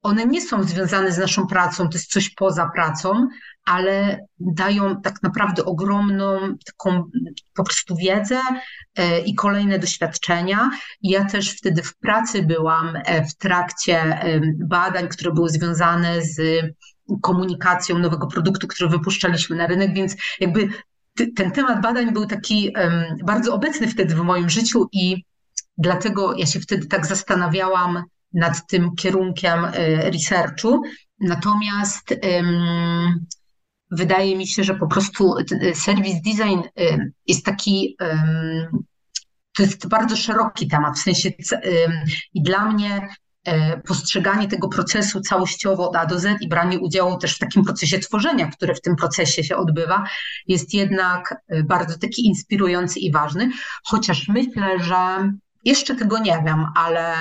one 0.02 0.26
nie 0.26 0.40
są 0.40 0.64
związane 0.64 1.12
z 1.12 1.18
naszą 1.18 1.46
pracą, 1.46 1.88
to 1.88 1.98
jest 1.98 2.12
coś 2.12 2.30
poza 2.30 2.70
pracą, 2.74 3.28
ale 3.64 4.26
dają 4.38 5.00
tak 5.00 5.22
naprawdę 5.22 5.64
ogromną 5.64 6.38
taką 6.66 7.10
po 7.54 7.64
prostu 7.64 7.96
wiedzę 7.96 8.40
e, 8.96 9.20
i 9.20 9.34
kolejne 9.34 9.78
doświadczenia. 9.78 10.70
Ja 11.02 11.24
też 11.24 11.50
wtedy 11.50 11.82
w 11.82 11.96
pracy 11.96 12.42
byłam 12.42 12.96
e, 12.96 13.24
w 13.24 13.36
trakcie 13.36 14.20
badań, 14.64 15.08
które 15.08 15.32
były 15.32 15.50
związane 15.50 16.22
z 16.22 16.62
komunikacją 17.22 17.98
nowego 17.98 18.26
produktu, 18.26 18.68
który 18.68 18.90
wypuszczaliśmy 18.90 19.56
na 19.56 19.66
rynek, 19.66 19.94
więc 19.94 20.16
jakby 20.40 20.68
ten 21.36 21.50
temat 21.50 21.82
badań 21.82 22.12
był 22.12 22.26
taki 22.26 22.72
bardzo 23.24 23.54
obecny 23.54 23.88
wtedy 23.88 24.14
w 24.14 24.18
moim 24.18 24.50
życiu 24.50 24.88
i 24.92 25.24
dlatego 25.78 26.34
ja 26.36 26.46
się 26.46 26.60
wtedy 26.60 26.86
tak 26.86 27.06
zastanawiałam, 27.06 28.02
nad 28.34 28.66
tym 28.66 28.94
kierunkiem 28.94 29.64
e, 29.64 29.70
researchu. 30.10 30.82
Natomiast 31.20 32.14
wydaje 33.90 34.36
mi 34.36 34.46
się, 34.46 34.64
że 34.64 34.74
po 34.74 34.86
prostu 34.86 35.34
e, 35.38 35.74
service 35.74 36.20
design 36.24 36.60
e, 36.78 37.10
jest 37.26 37.44
taki, 37.44 37.96
to 39.56 39.62
jest 39.62 39.88
bardzo 39.88 40.16
szeroki 40.16 40.68
temat, 40.68 40.98
w 40.98 41.02
sensie 41.02 41.30
i 42.34 42.42
dla 42.42 42.72
mnie 42.72 43.08
postrzeganie 43.86 44.48
tego 44.48 44.68
procesu 44.68 45.20
całościowo 45.20 45.88
od 45.88 45.96
A 45.96 46.06
do 46.06 46.18
Z 46.18 46.42
i 46.42 46.48
branie 46.48 46.78
udziału 46.78 47.18
też 47.18 47.36
w 47.36 47.38
takim 47.38 47.64
procesie 47.64 47.98
tworzenia, 47.98 48.50
które 48.50 48.74
w 48.74 48.80
tym 48.80 48.96
procesie 48.96 49.44
się 49.44 49.56
odbywa, 49.56 50.04
jest 50.46 50.74
jednak 50.74 51.34
bardzo 51.64 51.98
taki 51.98 52.26
inspirujący 52.26 53.00
i 53.00 53.12
ważny, 53.12 53.50
chociaż 53.84 54.28
myślę, 54.28 54.78
że 54.80 55.30
jeszcze 55.64 55.94
tego 55.94 56.18
nie 56.18 56.42
wiem, 56.46 56.66
ale 56.74 57.14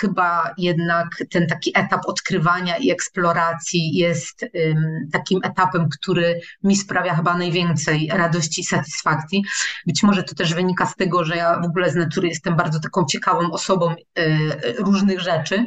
chyba 0.00 0.54
jednak 0.58 1.08
ten 1.30 1.46
taki 1.46 1.72
etap 1.74 2.00
odkrywania 2.06 2.76
i 2.76 2.90
eksploracji 2.90 3.96
jest 3.96 4.42
um, 4.42 5.08
takim 5.12 5.40
etapem, 5.42 5.88
który 5.88 6.40
mi 6.62 6.76
sprawia 6.76 7.14
chyba 7.14 7.36
najwięcej 7.36 8.10
radości 8.12 8.60
i 8.60 8.64
satysfakcji. 8.64 9.44
Być 9.86 10.02
może 10.02 10.22
to 10.22 10.34
też 10.34 10.54
wynika 10.54 10.86
z 10.86 10.96
tego, 10.96 11.24
że 11.24 11.36
ja 11.36 11.60
w 11.60 11.64
ogóle 11.64 11.90
z 11.90 11.94
natury 11.94 12.28
jestem 12.28 12.56
bardzo 12.56 12.80
taką 12.80 13.04
ciekawą 13.04 13.50
osobą 13.50 13.94
y, 14.18 14.74
różnych 14.78 15.20
rzeczy 15.20 15.64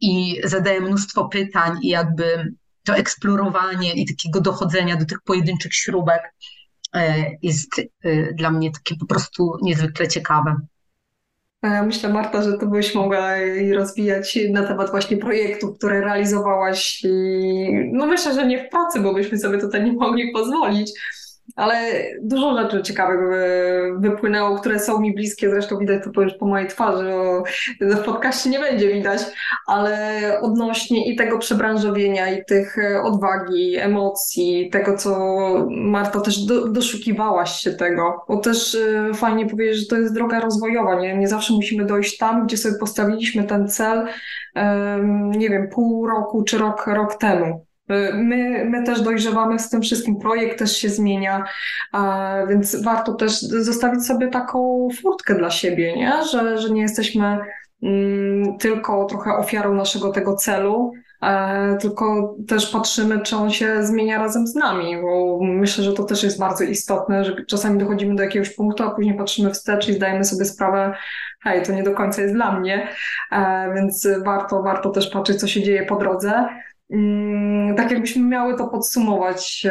i 0.00 0.40
zadaję 0.44 0.80
mnóstwo 0.80 1.28
pytań 1.28 1.78
i 1.82 1.88
jakby 1.88 2.52
to 2.84 2.96
eksplorowanie 2.96 3.92
i 3.92 4.06
takiego 4.06 4.40
dochodzenia 4.40 4.96
do 4.96 5.04
tych 5.04 5.18
pojedynczych 5.24 5.74
śrubek 5.74 6.22
y, 6.96 7.00
jest 7.42 7.78
y, 7.78 8.34
dla 8.34 8.50
mnie 8.50 8.70
takie 8.70 8.96
po 8.96 9.06
prostu 9.06 9.52
niezwykle 9.62 10.08
ciekawe. 10.08 10.56
Ja 11.62 11.82
myślę, 11.82 12.08
Marta, 12.08 12.42
że 12.42 12.58
to 12.58 12.66
byś 12.66 12.94
mogła 12.94 13.34
rozwijać 13.74 14.38
na 14.50 14.66
temat 14.66 14.90
właśnie 14.90 15.16
projektów, 15.16 15.78
które 15.78 16.00
realizowałaś. 16.00 17.02
No 17.92 18.06
myślę, 18.06 18.34
że 18.34 18.46
nie 18.46 18.64
w 18.64 18.68
pracy, 18.68 19.00
bo 19.00 19.14
byśmy 19.14 19.38
sobie 19.38 19.58
tutaj 19.58 19.84
nie 19.84 19.92
mogli 19.92 20.32
pozwolić, 20.32 20.92
ale 21.56 21.92
dużo 22.22 22.62
rzeczy 22.62 22.82
ciekawych 22.82 23.20
wypłynęło, 23.98 24.58
które 24.58 24.78
są 24.78 25.00
mi 25.00 25.14
bliskie, 25.14 25.50
zresztą 25.50 25.78
widać 25.78 26.04
to 26.04 26.10
po 26.38 26.46
mojej 26.46 26.68
twarzy, 26.68 27.12
w 27.80 27.98
podcaście 27.98 28.50
nie 28.50 28.58
będzie 28.58 28.92
widać, 28.92 29.22
ale 29.66 30.20
odnośnie 30.42 31.12
i 31.12 31.16
tego 31.16 31.38
przebranżowienia, 31.38 32.32
i 32.32 32.44
tych 32.44 32.78
e, 32.78 33.02
odwagi, 33.02 33.76
emocji, 33.76 34.70
tego, 34.72 34.96
co 34.96 35.18
Marta 35.70 36.20
też 36.20 36.38
do, 36.38 36.68
doszukiwałaś 36.68 37.52
się 37.52 37.72
tego, 37.72 38.24
bo 38.28 38.36
też 38.36 38.74
e, 38.74 39.14
fajnie 39.14 39.46
powiedzieć, 39.46 39.76
że 39.80 39.86
to 39.86 39.96
jest 39.96 40.14
droga 40.14 40.40
rozwojowa, 40.40 41.00
nie? 41.00 41.16
nie 41.16 41.28
zawsze 41.28 41.52
musimy 41.52 41.84
dojść 41.84 42.18
tam, 42.18 42.46
gdzie 42.46 42.56
sobie 42.56 42.78
postawiliśmy 42.78 43.44
ten 43.44 43.68
cel, 43.68 44.06
nie 45.30 45.50
wiem, 45.50 45.68
pół 45.68 46.06
roku 46.06 46.42
czy 46.42 46.58
rok, 46.58 46.86
rok 46.86 47.14
temu 47.14 47.67
My, 48.14 48.64
my 48.64 48.84
też 48.84 49.02
dojrzewamy 49.02 49.58
z 49.58 49.70
tym 49.70 49.82
wszystkim, 49.82 50.18
projekt 50.18 50.58
też 50.58 50.76
się 50.76 50.88
zmienia, 50.88 51.44
więc 52.48 52.82
warto 52.82 53.14
też 53.14 53.40
zostawić 53.40 54.06
sobie 54.06 54.28
taką 54.28 54.88
furtkę 55.02 55.34
dla 55.34 55.50
siebie, 55.50 55.96
nie? 55.96 56.12
Że, 56.32 56.58
że 56.58 56.70
nie 56.70 56.82
jesteśmy 56.82 57.38
mm, 57.82 58.58
tylko 58.58 59.04
trochę 59.04 59.36
ofiarą 59.36 59.74
naszego 59.74 60.12
tego 60.12 60.36
celu, 60.36 60.92
e, 61.22 61.76
tylko 61.80 62.36
też 62.48 62.70
patrzymy, 62.70 63.20
czy 63.20 63.36
on 63.36 63.50
się 63.50 63.82
zmienia 63.82 64.18
razem 64.18 64.46
z 64.46 64.54
nami, 64.54 64.96
bo 65.02 65.38
myślę, 65.42 65.84
że 65.84 65.92
to 65.92 66.02
też 66.02 66.22
jest 66.22 66.38
bardzo 66.38 66.64
istotne, 66.64 67.24
że 67.24 67.44
czasami 67.44 67.78
dochodzimy 67.78 68.14
do 68.14 68.22
jakiegoś 68.22 68.50
punktu, 68.50 68.82
a 68.82 68.90
później 68.90 69.16
patrzymy 69.16 69.50
wstecz 69.50 69.88
i 69.88 69.94
zdajemy 69.94 70.24
sobie 70.24 70.44
sprawę, 70.44 70.94
hej, 71.40 71.62
to 71.62 71.72
nie 71.72 71.82
do 71.82 71.94
końca 71.94 72.22
jest 72.22 72.34
dla 72.34 72.60
mnie, 72.60 72.88
e, 73.32 73.72
więc 73.74 74.08
warto, 74.24 74.62
warto 74.62 74.90
też 74.90 75.10
patrzeć, 75.10 75.40
co 75.40 75.46
się 75.46 75.62
dzieje 75.62 75.86
po 75.86 75.96
drodze. 75.96 76.48
Mm, 76.90 77.76
tak 77.76 77.90
jakbyśmy 77.90 78.22
miały 78.22 78.56
to 78.56 78.68
podsumować, 78.68 79.66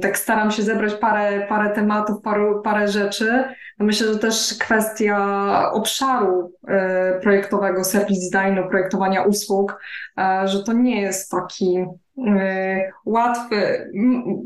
tak 0.00 0.18
staram 0.18 0.50
się 0.50 0.62
zebrać 0.62 0.94
parę, 0.94 1.46
parę 1.48 1.70
tematów, 1.70 2.22
parę, 2.22 2.60
parę 2.64 2.88
rzeczy. 2.88 3.44
Myślę, 3.78 4.12
że 4.12 4.18
też 4.18 4.54
kwestia 4.58 5.72
obszaru 5.72 6.52
e, 6.68 7.20
projektowego, 7.22 7.84
service 7.84 8.20
designu, 8.32 8.68
projektowania 8.68 9.22
usług, 9.22 9.80
e, 10.18 10.48
że 10.48 10.62
to 10.62 10.72
nie 10.72 11.00
jest 11.00 11.30
taki 11.30 11.84
e, 12.26 12.92
łatwy. 13.06 13.90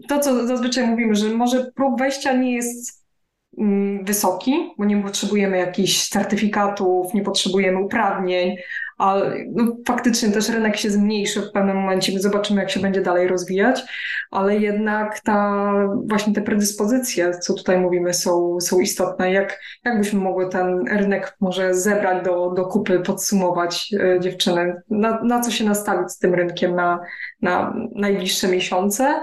To, 0.09 0.19
co 0.19 0.47
zazwyczaj 0.47 0.87
mówimy, 0.87 1.15
że 1.15 1.29
może 1.29 1.71
próg 1.75 1.99
wejścia 1.99 2.33
nie 2.33 2.55
jest 2.55 3.05
mm, 3.59 4.05
wysoki, 4.05 4.75
bo 4.79 4.85
nie 4.85 5.03
potrzebujemy 5.03 5.59
jakichś 5.59 6.09
certyfikatów, 6.09 7.15
nie 7.15 7.23
potrzebujemy 7.23 7.79
uprawnień, 7.79 8.57
a 8.99 9.17
no, 9.53 9.77
faktycznie 9.87 10.31
też 10.31 10.49
rynek 10.49 10.77
się 10.77 10.91
zmniejszy 10.91 11.43
w 11.43 11.53
pewnym 11.53 11.77
momencie, 11.77 12.21
zobaczymy 12.21 12.61
jak 12.61 12.71
się 12.71 12.81
będzie 12.81 13.01
dalej 13.01 13.29
rozwijać, 13.29 13.83
ale 14.31 14.57
jednak 14.57 15.21
ta, 15.21 15.73
właśnie 16.07 16.33
te 16.33 16.43
predyspozycje, 16.43 17.39
co 17.39 17.55
tutaj 17.55 17.79
mówimy, 17.79 18.15
są, 18.15 18.61
są 18.61 18.81
istotne. 18.81 19.33
Jak, 19.33 19.61
jak 19.85 19.99
byśmy 19.99 20.21
mogły 20.21 20.49
ten 20.49 20.85
rynek 20.89 21.37
może 21.41 21.75
zebrać 21.75 22.25
do, 22.25 22.51
do 22.51 22.65
kupy, 22.65 23.01
podsumować 23.01 23.95
e, 24.01 24.21
dziewczyny? 24.21 24.83
Na, 24.91 25.23
na 25.23 25.41
co 25.41 25.51
się 25.51 25.65
nastawić 25.65 26.11
z 26.11 26.19
tym 26.19 26.35
rynkiem 26.35 26.75
na, 26.75 27.01
na 27.43 27.75
najbliższe 27.95 28.49
miesiące? 28.49 29.23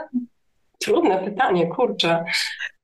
Trudne 0.80 1.24
pytanie, 1.26 1.68
kurczę. 1.68 2.24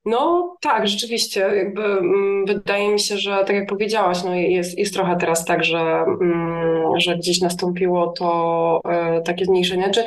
No 0.04 0.56
tak, 0.60 0.88
rzeczywiście, 0.88 1.40
jakby 1.40 1.82
mm, 1.84 2.46
wydaje 2.46 2.92
mi 2.92 3.00
się, 3.00 3.16
że 3.16 3.44
tak 3.46 3.56
jak 3.56 3.68
powiedziałaś, 3.68 4.24
no 4.24 4.34
jest, 4.34 4.78
jest 4.78 4.94
trochę 4.94 5.16
teraz 5.16 5.44
tak, 5.44 5.64
że, 5.64 5.78
mm, 6.20 7.00
że 7.00 7.16
gdzieś 7.16 7.40
nastąpiło 7.40 8.12
to 8.12 8.80
e, 8.84 9.22
takie 9.22 9.44
zmniejszenie. 9.44 9.90
Czy 9.90 10.04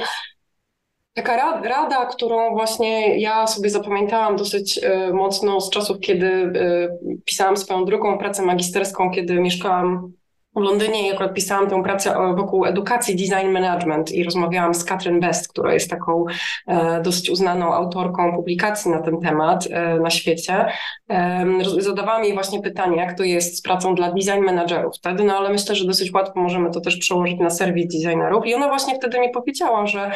taka 1.14 1.62
rada, 1.64 2.06
którą 2.06 2.52
właśnie 2.56 3.20
ja 3.20 3.48
sobie 3.48 3.70
zapamiętałam 3.70 4.36
dosyć 4.36 4.80
e, 4.84 5.14
mocno 5.14 5.62
z 5.62 5.70
czasów, 5.70 6.00
kiedy 6.00 6.28
e, 6.28 6.90
pisałam 7.26 7.58
swoją 7.58 7.86
drugą 7.86 8.18
pracę 8.18 8.42
magisterską, 8.42 9.12
kiedy 9.12 9.34
mieszkałam 9.34 10.12
w 10.56 10.60
Londynie 10.60 11.08
i 11.08 11.12
akurat 11.12 11.34
pisałam 11.34 11.70
tę 11.70 11.84
pracę 11.84 12.16
wokół 12.38 12.66
edukacji 12.66 13.16
design 13.16 13.52
management 13.52 14.12
i 14.12 14.24
rozmawiałam 14.24 14.74
z 14.74 14.84
Katrin 14.84 15.20
Best, 15.20 15.48
która 15.48 15.74
jest 15.74 15.90
taką 15.90 16.26
e, 16.68 17.02
dosyć 17.02 17.30
uznaną 17.30 17.74
autorką 17.74 18.36
publikacji 18.36 18.92
na 18.92 19.02
ten 19.02 19.20
temat 19.20 19.68
e, 19.72 20.00
na 20.00 20.10
świecie. 20.10 20.66
E, 21.10 21.46
zadawałam 21.78 22.24
jej 22.24 22.34
właśnie 22.34 22.62
pytanie, 22.62 22.98
jak 22.98 23.18
to 23.18 23.24
jest 23.24 23.58
z 23.58 23.62
pracą 23.62 23.96
dla 23.96 24.12
design 24.12 24.42
managerów 24.42 24.96
wtedy, 24.98 25.24
no 25.24 25.38
ale 25.38 25.50
myślę, 25.50 25.76
że 25.76 25.86
dosyć 25.86 26.14
łatwo 26.14 26.40
możemy 26.40 26.72
to 26.72 26.82
też 26.82 26.98
przełożyć 26.98 27.40
na 27.40 27.50
serwis 27.50 27.88
designerów 27.88 28.46
i 28.46 28.56
ona 28.56 28.68
właśnie 28.68 28.96
wtedy 28.96 29.20
mi 29.20 29.30
powiedziała, 29.30 29.88
że 29.88 30.12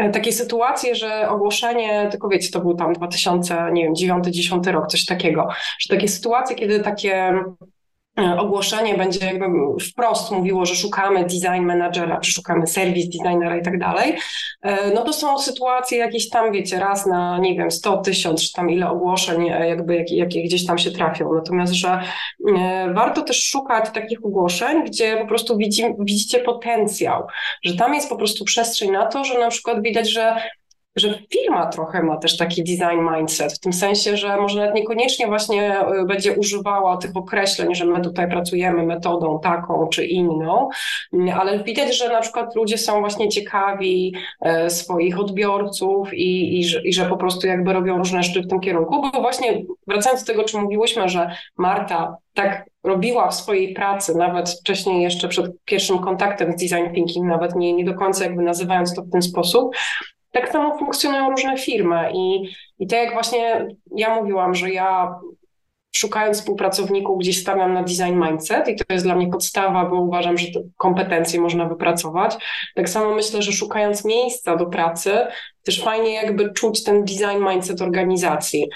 e, 0.00 0.10
takie 0.10 0.32
sytuacje, 0.32 0.94
że 0.94 1.28
ogłoszenie, 1.28 2.08
tylko 2.10 2.28
wiecie, 2.28 2.50
to 2.50 2.60
był 2.60 2.74
tam 2.74 2.92
2000, 2.92 3.70
nie 3.72 3.82
wiem, 3.82 4.20
9-10 4.22 4.72
rok, 4.72 4.86
coś 4.86 5.04
takiego, 5.04 5.48
że 5.80 5.96
takie 5.96 6.08
sytuacje, 6.08 6.56
kiedy 6.56 6.80
takie 6.80 7.34
E, 7.34 7.44
ogłoszenie 8.16 8.94
będzie 8.94 9.26
jakby 9.26 9.46
wprost 9.90 10.30
mówiło, 10.30 10.66
że 10.66 10.74
szukamy 10.74 11.24
design 11.24 11.62
managera, 11.62 12.20
czy 12.20 12.32
szukamy 12.32 12.66
service 12.66 13.06
designera 13.06 13.56
i 13.56 13.62
tak 13.62 13.78
dalej, 13.78 14.16
e, 14.62 14.94
no 14.94 15.02
to 15.02 15.12
są 15.12 15.38
sytuacje 15.38 15.98
jakieś 15.98 16.28
tam, 16.28 16.52
wiecie, 16.52 16.78
raz 16.78 17.06
na, 17.06 17.38
nie 17.38 17.54
wiem, 17.54 17.70
100 17.70 17.96
tysiąc, 17.96 18.42
czy 18.42 18.52
tam 18.52 18.70
ile 18.70 18.90
ogłoszeń 18.90 19.48
e, 19.48 19.68
jakby 19.68 19.94
jakie, 19.96 20.16
jakie 20.16 20.42
gdzieś 20.42 20.66
tam 20.66 20.78
się 20.78 20.90
trafią. 20.90 21.34
Natomiast, 21.34 21.72
że 21.72 22.00
warto 22.94 23.22
też 23.22 23.44
szukać 23.44 23.90
takich 23.90 24.24
ogłoszeń, 24.24 24.84
gdzie 24.84 25.16
po 25.16 25.26
prostu 25.26 25.56
widzi, 25.56 25.84
widzicie 25.98 26.38
potencjał, 26.38 27.26
że 27.62 27.76
tam 27.76 27.94
jest 27.94 28.08
po 28.08 28.16
prostu 28.16 28.44
przestrzeń 28.44 28.90
na 28.90 29.06
to, 29.06 29.24
że 29.24 29.38
na 29.38 29.48
przykład 29.48 29.82
widać, 29.82 30.10
że 30.10 30.36
że 30.96 31.18
firma 31.32 31.66
trochę 31.66 32.02
ma 32.02 32.16
też 32.16 32.36
taki 32.36 32.64
design 32.64 33.00
mindset, 33.16 33.52
w 33.52 33.60
tym 33.60 33.72
sensie, 33.72 34.16
że 34.16 34.36
może 34.36 34.60
nawet 34.60 34.74
niekoniecznie 34.74 35.26
właśnie 35.26 35.78
e, 35.78 36.04
będzie 36.04 36.32
używała 36.32 36.96
tych 36.96 37.16
określeń, 37.16 37.74
że 37.74 37.84
my 37.84 38.00
tutaj 38.00 38.28
pracujemy 38.28 38.82
metodą 38.82 39.40
taką 39.42 39.88
czy 39.88 40.06
inną, 40.06 40.68
mm, 41.12 41.38
ale 41.40 41.64
widać, 41.64 41.98
że 41.98 42.08
na 42.08 42.20
przykład 42.20 42.54
ludzie 42.56 42.78
są 42.78 43.00
właśnie 43.00 43.28
ciekawi 43.28 44.14
e, 44.40 44.70
swoich 44.70 45.20
odbiorców 45.20 46.14
i, 46.14 46.60
i, 46.60 46.88
i 46.88 46.92
że 46.92 47.06
po 47.06 47.16
prostu 47.16 47.46
jakby 47.46 47.72
robią 47.72 47.98
różne 47.98 48.22
rzeczy 48.22 48.42
w 48.42 48.48
tym 48.48 48.60
kierunku, 48.60 49.02
bo 49.02 49.20
właśnie 49.20 49.62
wracając 49.86 50.24
do 50.24 50.32
tego, 50.32 50.44
czym 50.44 50.62
mówiłyśmy, 50.62 51.08
że 51.08 51.30
Marta 51.56 52.16
tak 52.34 52.66
robiła 52.84 53.28
w 53.28 53.34
swojej 53.34 53.74
pracy, 53.74 54.14
nawet 54.14 54.50
wcześniej 54.50 55.02
jeszcze 55.02 55.28
przed 55.28 55.52
pierwszym 55.64 55.98
kontaktem 55.98 56.52
z 56.52 56.56
design 56.56 56.94
thinking, 56.94 57.26
nawet 57.26 57.54
nie, 57.54 57.72
nie 57.72 57.84
do 57.84 57.94
końca 57.94 58.24
jakby 58.24 58.42
nazywając 58.42 58.94
to 58.94 59.02
w 59.02 59.10
ten 59.10 59.22
sposób, 59.22 59.76
tak 60.34 60.52
samo 60.52 60.78
funkcjonują 60.78 61.30
różne 61.30 61.58
firmy 61.58 62.10
i, 62.14 62.54
i 62.78 62.86
tak 62.86 62.98
jak 62.98 63.12
właśnie 63.12 63.66
ja 63.96 64.14
mówiłam, 64.14 64.54
że 64.54 64.70
ja 64.70 65.14
szukając 65.96 66.38
współpracowników 66.38 67.18
gdzieś 67.18 67.40
stawiam 67.40 67.74
na 67.74 67.82
design 67.82 68.14
mindset 68.14 68.68
i 68.68 68.76
to 68.76 68.84
jest 68.90 69.04
dla 69.04 69.14
mnie 69.14 69.28
podstawa, 69.28 69.84
bo 69.84 69.96
uważam, 69.96 70.38
że 70.38 70.46
te 70.46 70.60
kompetencje 70.76 71.40
można 71.40 71.68
wypracować. 71.68 72.36
Tak 72.74 72.88
samo 72.88 73.14
myślę, 73.14 73.42
że 73.42 73.52
szukając 73.52 74.04
miejsca 74.04 74.56
do 74.56 74.66
pracy, 74.66 75.18
też 75.64 75.82
fajnie 75.82 76.12
jakby 76.14 76.52
czuć 76.52 76.84
ten 76.84 77.04
design 77.04 77.48
mindset 77.48 77.82
organizacji. 77.82 78.68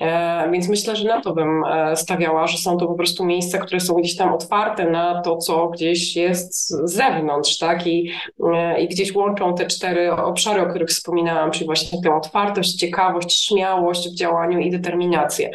E, 0.00 0.50
więc 0.50 0.68
myślę, 0.68 0.96
że 0.96 1.04
na 1.04 1.20
to 1.20 1.34
bym 1.34 1.64
e, 1.64 1.96
stawiała, 1.96 2.46
że 2.46 2.58
są 2.58 2.76
to 2.76 2.86
po 2.86 2.94
prostu 2.94 3.24
miejsca, 3.24 3.58
które 3.58 3.80
są 3.80 3.94
gdzieś 3.94 4.16
tam 4.16 4.32
otwarte 4.32 4.90
na 4.90 5.22
to, 5.22 5.36
co 5.36 5.68
gdzieś 5.68 6.16
jest 6.16 6.68
z 6.68 6.92
zewnątrz, 6.92 7.58
tak? 7.58 7.86
I, 7.86 8.10
e, 8.54 8.80
i 8.80 8.88
gdzieś 8.88 9.14
łączą 9.14 9.54
te 9.54 9.66
cztery 9.66 10.12
obszary, 10.12 10.62
o 10.62 10.66
których 10.66 10.88
wspominałam, 10.88 11.50
czyli 11.50 11.66
właśnie 11.66 12.02
tę 12.02 12.14
otwartość, 12.14 12.74
ciekawość, 12.74 13.46
śmiałość 13.46 14.08
w 14.08 14.14
działaniu 14.14 14.58
i 14.58 14.70
determinację. 14.70 15.50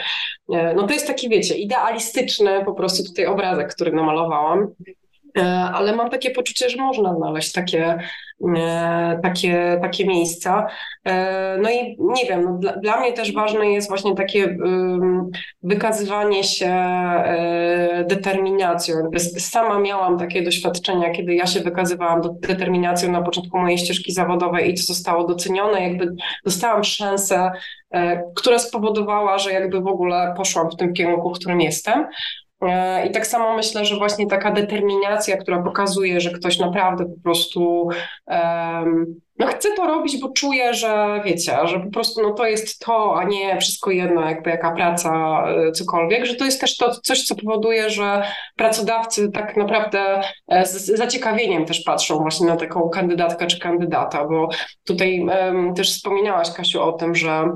No 0.75 0.87
to 0.87 0.93
jest 0.93 1.07
taki, 1.07 1.29
wiecie, 1.29 1.55
idealistyczny 1.55 2.65
po 2.65 2.73
prostu 2.73 3.03
tutaj 3.03 3.25
obrazek, 3.25 3.73
który 3.75 3.91
namalowałam. 3.91 4.67
Ale 5.73 5.95
mam 5.95 6.09
takie 6.09 6.31
poczucie, 6.31 6.69
że 6.69 6.77
można 6.77 7.15
znaleźć 7.15 7.51
takie, 7.51 7.99
takie, 9.23 9.79
takie 9.81 10.07
miejsca. 10.07 10.67
E, 11.05 11.57
no 11.61 11.69
i 11.69 11.97
nie 11.99 12.25
wiem, 12.29 12.43
no 12.43 12.57
dla, 12.57 12.77
dla, 12.77 12.99
mnie 12.99 13.13
też 13.13 13.33
ważne 13.33 13.71
jest 13.71 13.89
właśnie 13.89 14.15
takie 14.15 14.57
wykazywanie 15.63 16.43
się 16.43 16.67
e, 16.67 18.05
determinacją. 18.07 18.95
Sama 19.37 19.79
miałam 19.79 20.19
takie 20.19 20.43
doświadczenia, 20.43 21.09
kiedy 21.09 21.33
ja 21.33 21.47
się 21.47 21.59
wykazywałam 21.59 22.21
determinacją 22.41 23.11
na 23.11 23.21
początku 23.21 23.57
mojej 23.57 23.77
ścieżki 23.77 24.11
zawodowej 24.11 24.71
i 24.71 24.73
to 24.73 24.83
zostało 24.83 25.27
docenione, 25.27 25.87
jakby 25.87 26.15
dostałam 26.45 26.83
szansę, 26.83 27.51
e, 27.91 28.23
która 28.35 28.59
spowodowała, 28.59 29.37
że 29.37 29.51
jakby 29.51 29.81
w 29.81 29.87
ogóle 29.87 30.33
poszłam 30.37 30.71
w 30.71 30.75
tym 30.75 30.93
kierunku, 30.93 31.29
w 31.29 31.39
którym 31.39 31.61
jestem. 31.61 32.07
E, 32.61 33.07
I 33.07 33.11
tak 33.11 33.27
samo 33.27 33.55
myślę, 33.55 33.85
że 33.85 33.97
właśnie 33.97 34.27
taka 34.27 34.51
determinacja, 34.51 35.37
która 35.37 35.61
pokazuje, 35.61 36.21
że 36.21 36.31
ktoś 36.31 36.59
naprawdę 36.59 37.05
po 37.05 37.21
prostu 37.23 37.89
um, 38.27 39.21
no 39.41 39.47
chce 39.47 39.69
to 39.75 39.87
robić, 39.87 40.21
bo 40.21 40.29
czuje, 40.29 40.73
że 40.73 41.21
wiecie, 41.25 41.57
że 41.65 41.79
po 41.79 41.91
prostu 41.91 42.21
no 42.21 42.31
to 42.31 42.45
jest 42.45 42.79
to, 42.79 43.15
a 43.19 43.23
nie 43.23 43.57
wszystko 43.59 43.91
jedno, 43.91 44.29
jakby 44.29 44.49
jaka 44.49 44.71
praca, 44.71 45.43
e, 45.47 45.71
cokolwiek, 45.71 46.25
że 46.25 46.35
to 46.35 46.45
jest 46.45 46.61
też 46.61 46.77
to 46.77 46.91
coś, 46.91 47.23
co 47.23 47.35
powoduje, 47.35 47.89
że 47.89 48.23
pracodawcy 48.55 49.31
tak 49.31 49.57
naprawdę 49.57 50.21
e, 50.47 50.65
z 50.65 50.85
zaciekawieniem 50.85 51.65
też 51.65 51.83
patrzą 51.83 52.17
właśnie 52.17 52.47
na 52.47 52.55
taką 52.57 52.89
kandydatkę 52.89 53.47
czy 53.47 53.59
kandydata, 53.59 54.25
bo 54.25 54.49
tutaj 54.83 55.21
um, 55.21 55.73
też 55.73 55.91
wspominałaś 55.91 56.51
Kasiu 56.51 56.83
o 56.83 56.91
tym, 56.91 57.15
że 57.15 57.51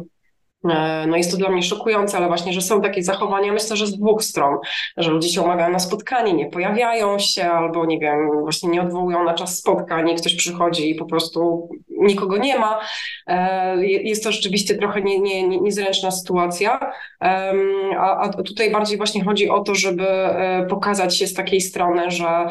no 1.08 1.18
jest 1.18 1.32
to 1.32 1.38
dla 1.38 1.50
mnie 1.50 1.64
szokujące, 1.64 2.18
ale 2.18 2.28
właśnie, 2.28 2.54
że 2.54 2.62
są 2.62 2.82
takie 2.82 3.04
zachowania, 3.04 3.54
myślę, 3.54 3.78
że 3.78 3.88
z 3.88 3.98
dwóch 3.98 4.24
stron, 4.24 4.58
że 4.98 5.12
ludzie 5.12 5.30
się 5.30 5.42
umawiają 5.42 5.72
na 5.72 5.80
spotkanie, 5.80 6.34
nie 6.34 6.50
pojawiają 6.50 7.20
się, 7.20 7.46
albo 7.46 7.86
nie 7.86 8.00
wiem, 8.00 8.30
właśnie 8.42 8.70
nie 8.70 8.82
odwołują 8.82 9.24
na 9.24 9.34
czas 9.34 9.58
spotkań, 9.58 10.16
ktoś 10.16 10.36
przychodzi 10.36 10.90
i 10.90 10.96
po 10.96 11.06
prostu 11.06 11.70
nikogo 11.90 12.38
nie 12.38 12.60
ma. 12.60 12.80
E, 13.28 13.86
jest 13.86 14.24
to 14.24 14.32
rzeczywiście 14.32 14.76
trochę 14.76 15.02
nie, 15.02 15.20
nie, 15.20 15.48
nie, 15.48 15.62
niezręczna 15.62 16.12
sytuacja, 16.12 16.80
a, 17.98 18.20
a 18.20 18.30
tutaj 18.30 18.72
bardziej 18.72 18.98
właśnie 18.98 19.24
chodzi 19.24 19.50
o 19.50 19.60
to, 19.60 19.76
żeby 19.76 20.08
e, 20.08 20.66
pokazać 20.70 21.18
się 21.18 21.28
z 21.28 21.34
takiej 21.34 21.62
strony, 21.62 22.12
że 22.12 22.48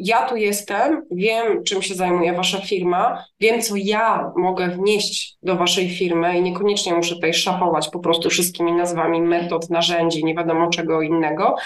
ja 0.00 0.22
tu 0.22 0.36
jestem, 0.36 1.06
wiem, 1.10 1.64
czym 1.64 1.82
się 1.82 1.94
zajmuje 1.94 2.32
wasza 2.32 2.60
firma, 2.60 3.24
wiem, 3.40 3.62
co 3.62 3.74
ja 3.76 4.32
mogę 4.36 4.68
wnieść 4.68 5.36
do 5.42 5.56
waszej 5.56 5.90
firmy 5.90 6.38
i 6.38 6.42
niekoniecznie 6.42 6.94
muszę 6.94 7.16
tutaj 7.20 7.34
szafować 7.34 7.88
po 7.88 7.98
prostu 7.98 8.30
wszystkimi 8.30 8.72
nazwami 8.72 9.22
metod, 9.22 9.70
narzędzi, 9.70 10.24
nie 10.24 10.34
wiadomo 10.34 10.70
czego 10.70 11.02
innego. 11.02 11.56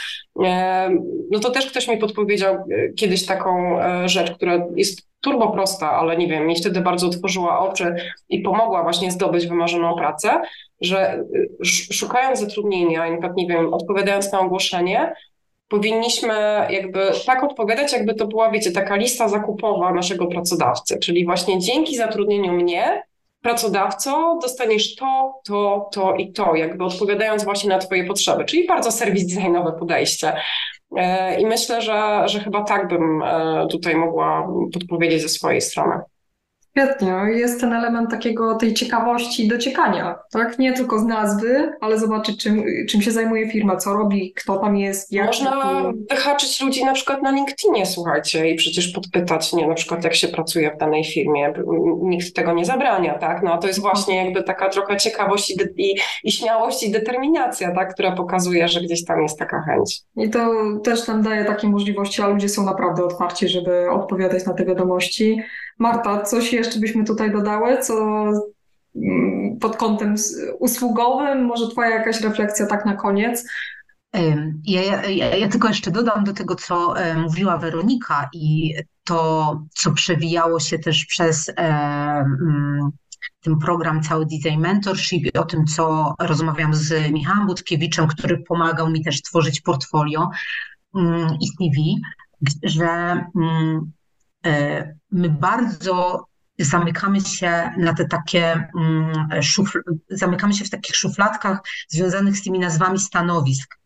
E, 0.45 0.91
no 1.31 1.39
to 1.39 1.51
też 1.51 1.67
ktoś 1.67 1.89
mi 1.89 1.97
podpowiedział 1.97 2.55
e, 2.55 2.93
kiedyś 2.97 3.27
taką 3.27 3.81
e, 3.83 4.09
rzecz, 4.09 4.31
która 4.31 4.67
jest 4.77 5.09
turbo 5.21 5.49
prosta, 5.49 5.91
ale 5.91 6.17
nie 6.17 6.27
wiem, 6.27 6.47
mi 6.47 6.57
wtedy 6.57 6.81
bardzo 6.81 7.07
otworzyła 7.07 7.59
oczy 7.59 7.95
i 8.29 8.41
pomogła 8.41 8.83
właśnie 8.83 9.11
zdobyć 9.11 9.47
wymarzoną 9.47 9.97
pracę, 9.97 10.41
że 10.81 11.25
szukając 11.93 12.41
zatrudnienia, 12.41 13.11
na 13.21 13.33
nie 13.37 13.47
wiem, 13.47 13.75
odpowiadając 13.75 14.33
na 14.33 14.41
ogłoszenie, 14.41 15.15
powinniśmy 15.69 16.35
jakby 16.71 17.01
tak 17.27 17.45
odpowiadać, 17.45 17.93
jakby 17.93 18.15
to 18.15 18.27
była, 18.27 18.51
wiecie, 18.51 18.73
taka 18.73 18.97
lista 18.97 19.29
zakupowa 19.29 19.93
naszego 19.93 20.27
pracodawcy, 20.27 20.99
czyli 20.99 21.25
właśnie 21.25 21.59
dzięki 21.59 21.97
zatrudnieniu 21.97 22.53
mnie, 22.53 23.03
pracodawco, 23.45 24.39
dostaniesz 24.43 24.95
to, 24.95 25.41
to, 25.45 25.89
to 25.93 26.15
i 26.15 26.33
to, 26.33 26.55
jakby 26.55 26.85
odpowiadając 26.85 27.45
właśnie 27.45 27.71
na 27.71 27.79
Twoje 27.79 28.05
potrzeby, 28.05 28.45
czyli 28.45 28.67
bardzo 28.67 28.93
serwis 28.93 29.27
designowe 29.27 29.73
podejście. 29.73 30.37
E, 30.97 31.41
I 31.41 31.47
myślę, 31.47 31.83
że, 31.83 32.23
że 32.27 32.41
chyba 32.41 32.63
tak 32.63 32.89
bym 32.89 33.23
e, 33.23 33.67
tutaj 33.71 33.97
mogła 33.97 34.49
podpowiedzieć 34.73 35.23
ze 35.23 35.29
swojej 35.29 35.61
strony. 35.61 36.01
Świetnie. 36.79 37.13
Jest 37.27 37.61
ten 37.61 37.73
element 37.73 38.11
takiego 38.11 38.55
tej 38.55 38.75
ciekawości 38.75 39.49
dociekania, 39.49 40.19
tak? 40.33 40.59
Nie 40.59 40.73
tylko 40.73 40.99
z 40.99 41.05
nazwy, 41.05 41.73
ale 41.81 41.99
zobaczyć, 41.99 42.43
czym, 42.43 42.65
czym 42.89 43.03
się 43.03 43.11
zajmuje 43.11 43.51
firma, 43.51 43.77
co 43.77 43.93
robi, 43.93 44.33
kto 44.33 44.59
tam 44.59 44.77
jest, 44.77 45.13
jak. 45.13 45.27
Można 45.27 45.83
wyhaczyć 46.11 46.61
ludzi 46.61 46.85
na 46.85 46.93
przykład 46.93 47.23
na 47.23 47.31
LinkedInie, 47.31 47.87
słuchajcie, 47.87 48.51
i 48.51 48.55
przecież 48.55 48.89
podpytać, 48.89 49.53
nie, 49.53 49.67
na 49.67 49.75
przykład 49.75 50.05
jak 50.05 50.15
się 50.15 50.29
pracuje 50.29 50.71
w 50.71 50.79
danej 50.79 51.05
firmie. 51.05 51.53
Nikt 52.03 52.35
tego 52.35 52.53
nie 52.53 52.65
zabrania, 52.65 53.19
tak? 53.19 53.43
No 53.43 53.59
to 53.59 53.67
jest 53.67 53.79
mhm. 53.79 53.95
właśnie 53.95 54.25
jakby 54.25 54.43
taka 54.43 54.69
trochę 54.69 54.97
ciekawość 54.97 55.51
i, 55.51 55.57
i, 55.77 55.99
i 56.25 56.33
śmiałość 56.33 56.83
i 56.83 56.91
determinacja, 56.91 57.75
tak? 57.75 57.95
Która 57.95 58.13
pokazuje, 58.13 58.69
że 58.69 58.81
gdzieś 58.81 59.05
tam 59.05 59.23
jest 59.23 59.39
taka 59.39 59.63
chęć. 59.63 60.01
I 60.17 60.31
to 60.31 60.51
też 60.85 61.07
nam 61.07 61.23
daje 61.23 61.45
takie 61.45 61.69
możliwości, 61.69 62.23
a 62.23 62.29
ludzie 62.29 62.49
są 62.49 62.65
naprawdę 62.65 63.05
otwarci, 63.05 63.49
żeby 63.49 63.91
odpowiadać 63.91 64.47
na 64.47 64.55
te 64.55 64.65
wiadomości. 64.65 65.43
Marta, 65.79 66.23
coś 66.23 66.53
jeszcze 66.53 66.79
byśmy 66.79 67.05
tutaj 67.05 67.33
dodały, 67.33 67.79
co 67.79 68.25
mm, 68.97 69.59
pod 69.61 69.77
kątem 69.77 70.15
usługowym, 70.59 71.45
może 71.45 71.69
Twoja 71.69 71.91
jakaś 71.91 72.21
refleksja 72.21 72.67
tak 72.67 72.87
na 72.87 72.97
koniec? 72.97 73.45
Ja, 74.65 74.83
ja, 74.83 75.37
ja, 75.37 75.49
tylko 75.49 75.69
jeszcze 75.69 75.91
dodam 75.91 76.25
do 76.25 76.33
tego, 76.33 76.55
co 76.55 76.99
e, 76.99 77.15
mówiła 77.15 77.59
Weronika 77.59 78.29
i 78.33 78.75
to, 79.05 79.61
co 79.71 79.93
przewijało 79.93 80.61
się 80.61 80.79
też 80.79 81.07
przez 81.07 81.49
e, 81.49 81.53
mm, 81.59 82.91
ten 83.41 83.59
program 83.59 84.03
cały 84.03 84.27
Design 84.27 84.61
Mentorship 84.61 85.39
o 85.39 85.45
tym, 85.45 85.67
co 85.67 86.15
rozmawiam 86.21 86.75
z 86.75 87.13
Michałem 87.13 87.47
Budkiewiczem, 87.47 88.07
który 88.07 88.39
pomagał 88.39 88.91
mi 88.91 89.05
też 89.05 89.23
tworzyć 89.23 89.61
portfolio 89.61 90.31
mm, 90.95 91.29
i 91.41 91.47
CV, 91.47 92.01
że 92.63 92.87
E, 92.87 93.25
my 95.11 95.29
bardzo 95.29 96.25
zamykamy 96.59 97.21
się 97.21 97.71
na 97.77 97.95
te 97.95 98.05
takie, 98.05 98.69
mm, 98.79 99.13
szufl- 99.41 99.83
zamykamy 100.11 100.55
się 100.55 100.65
w 100.65 100.71
takich 100.71 100.97
szufladkach 100.97 101.59
związanych 101.89 102.39
z 102.39 102.43
tymi 102.43 102.59
nazwami 102.59 102.99
stanowisk. 102.99 103.79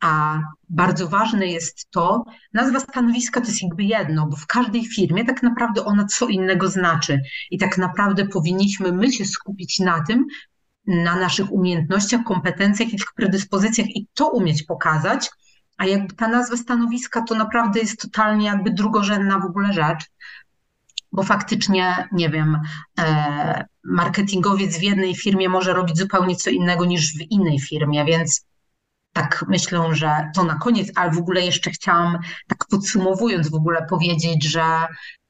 A 0.00 0.40
bardzo 0.68 1.08
ważne 1.08 1.46
jest 1.46 1.90
to, 1.90 2.24
nazwa 2.52 2.80
stanowiska 2.80 3.40
to 3.40 3.46
jest 3.46 3.62
jakby 3.62 3.84
jedno, 3.84 4.26
bo 4.26 4.36
w 4.36 4.46
każdej 4.46 4.86
firmie 4.86 5.24
tak 5.24 5.42
naprawdę 5.42 5.84
ona 5.84 6.04
co 6.04 6.28
innego 6.28 6.68
znaczy. 6.68 7.20
I 7.50 7.58
tak 7.58 7.78
naprawdę 7.78 8.26
powinniśmy 8.26 8.92
my 8.92 9.12
się 9.12 9.24
skupić 9.24 9.78
na 9.78 10.04
tym, 10.04 10.26
na 10.86 11.16
naszych 11.16 11.52
umiejętnościach, 11.52 12.24
kompetencjach 12.24 12.88
i 12.88 12.96
tych 12.96 13.12
predyspozycjach 13.16 13.86
i 13.88 14.06
to 14.14 14.30
umieć 14.30 14.62
pokazać, 14.62 15.30
a 15.76 15.86
jakby 15.86 16.14
ta 16.14 16.28
nazwa 16.28 16.56
stanowiska 16.56 17.22
to 17.22 17.34
naprawdę 17.34 17.80
jest 17.80 18.00
totalnie 18.00 18.46
jakby 18.46 18.70
drugorzędna 18.70 19.38
w 19.38 19.44
ogóle 19.44 19.72
rzecz, 19.72 20.04
bo 21.12 21.22
faktycznie, 21.22 22.08
nie 22.12 22.30
wiem, 22.30 22.60
e, 22.98 23.64
marketingowiec 23.84 24.78
w 24.78 24.82
jednej 24.82 25.14
firmie 25.14 25.48
może 25.48 25.72
robić 25.72 25.98
zupełnie 25.98 26.36
co 26.36 26.50
innego 26.50 26.84
niż 26.84 27.12
w 27.12 27.20
innej 27.30 27.60
firmie, 27.60 28.04
więc 28.04 28.46
tak 29.12 29.44
myślę, 29.48 29.88
że 29.92 30.30
to 30.34 30.44
na 30.44 30.54
koniec, 30.54 30.92
ale 30.94 31.10
w 31.10 31.18
ogóle 31.18 31.40
jeszcze 31.40 31.70
chciałam 31.70 32.18
tak 32.48 32.64
podsumowując 32.70 33.50
w 33.50 33.54
ogóle 33.54 33.86
powiedzieć, 33.90 34.44
że 34.44 34.62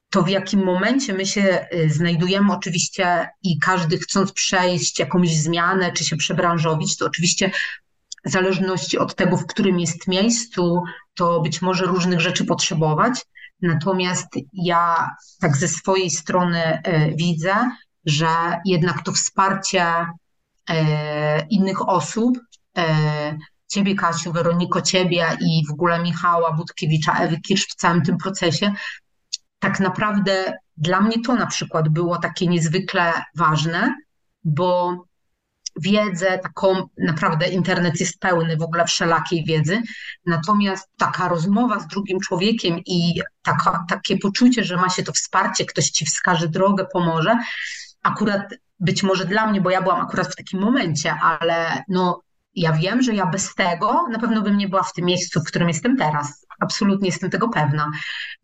to 0.09 0.23
w 0.23 0.29
jakim 0.29 0.63
momencie 0.63 1.13
my 1.13 1.25
się 1.25 1.67
y, 1.73 1.89
znajdujemy, 1.89 2.53
oczywiście 2.53 3.29
i 3.43 3.59
każdy 3.59 3.97
chcąc 3.97 4.31
przejść 4.31 4.99
jakąś 4.99 5.35
zmianę 5.35 5.91
czy 5.91 6.03
się 6.03 6.15
przebranżowić, 6.15 6.97
to 6.97 7.05
oczywiście 7.05 7.51
w 8.25 8.31
zależności 8.31 8.97
od 8.97 9.15
tego, 9.15 9.37
w 9.37 9.45
którym 9.45 9.79
jest 9.79 10.07
miejscu, 10.07 10.83
to 11.15 11.41
być 11.41 11.61
może 11.61 11.85
różnych 11.85 12.21
rzeczy 12.21 12.45
potrzebować. 12.45 13.25
Natomiast 13.61 14.27
ja 14.53 15.09
tak 15.41 15.57
ze 15.57 15.67
swojej 15.67 16.09
strony 16.09 16.63
e, 16.63 17.11
widzę, 17.15 17.55
że 18.05 18.27
jednak 18.65 19.03
to 19.03 19.11
wsparcie 19.11 20.05
e, 20.69 21.45
innych 21.47 21.89
osób, 21.89 22.39
e, 22.77 23.37
Ciebie, 23.67 23.95
Kasiu, 23.95 24.31
Weroniko, 24.31 24.81
Ciebie 24.81 25.27
i 25.41 25.63
w 25.67 25.71
ogóle 25.71 25.99
Michała 25.99 26.51
Budkiewicza, 26.51 27.13
Ewy 27.13 27.41
Kirsz 27.41 27.67
w 27.67 27.75
całym 27.75 28.01
tym 28.01 28.17
procesie, 28.17 28.73
tak 29.59 29.79
naprawdę 29.79 30.57
dla 30.77 31.01
mnie 31.01 31.21
to 31.21 31.35
na 31.35 31.47
przykład 31.47 31.89
było 31.89 32.17
takie 32.17 32.47
niezwykle 32.47 33.13
ważne, 33.35 33.95
bo 34.43 34.95
wiedzę, 35.81 36.39
taką 36.39 36.87
naprawdę 36.97 37.47
internet 37.47 37.99
jest 37.99 38.19
pełny 38.19 38.57
w 38.57 38.61
ogóle 38.61 38.85
wszelakiej 38.85 39.45
wiedzy, 39.45 39.81
natomiast 40.25 40.89
taka 40.97 41.27
rozmowa 41.27 41.79
z 41.79 41.87
drugim 41.87 42.19
człowiekiem 42.19 42.79
i 42.85 43.21
taka, 43.41 43.85
takie 43.89 44.17
poczucie, 44.17 44.63
że 44.63 44.77
ma 44.77 44.89
się 44.89 45.03
to 45.03 45.13
wsparcie, 45.13 45.65
ktoś 45.65 45.89
ci 45.89 46.05
wskaże 46.05 46.47
drogę, 46.47 46.85
pomoże, 46.93 47.37
akurat 48.03 48.53
być 48.79 49.03
może 49.03 49.25
dla 49.25 49.47
mnie, 49.47 49.61
bo 49.61 49.69
ja 49.69 49.81
byłam 49.81 50.01
akurat 50.01 50.27
w 50.27 50.35
takim 50.35 50.59
momencie, 50.59 51.13
ale 51.13 51.83
no 51.87 52.21
ja 52.55 52.73
wiem, 52.73 53.01
że 53.01 53.13
ja 53.13 53.25
bez 53.25 53.55
tego 53.55 54.07
na 54.11 54.19
pewno 54.19 54.41
bym 54.41 54.57
nie 54.57 54.69
była 54.69 54.83
w 54.83 54.93
tym 54.93 55.05
miejscu, 55.05 55.39
w 55.39 55.47
którym 55.47 55.67
jestem 55.67 55.97
teraz. 55.97 56.45
Absolutnie 56.59 57.07
jestem 57.07 57.29
tego 57.29 57.49
pewna. 57.49 57.91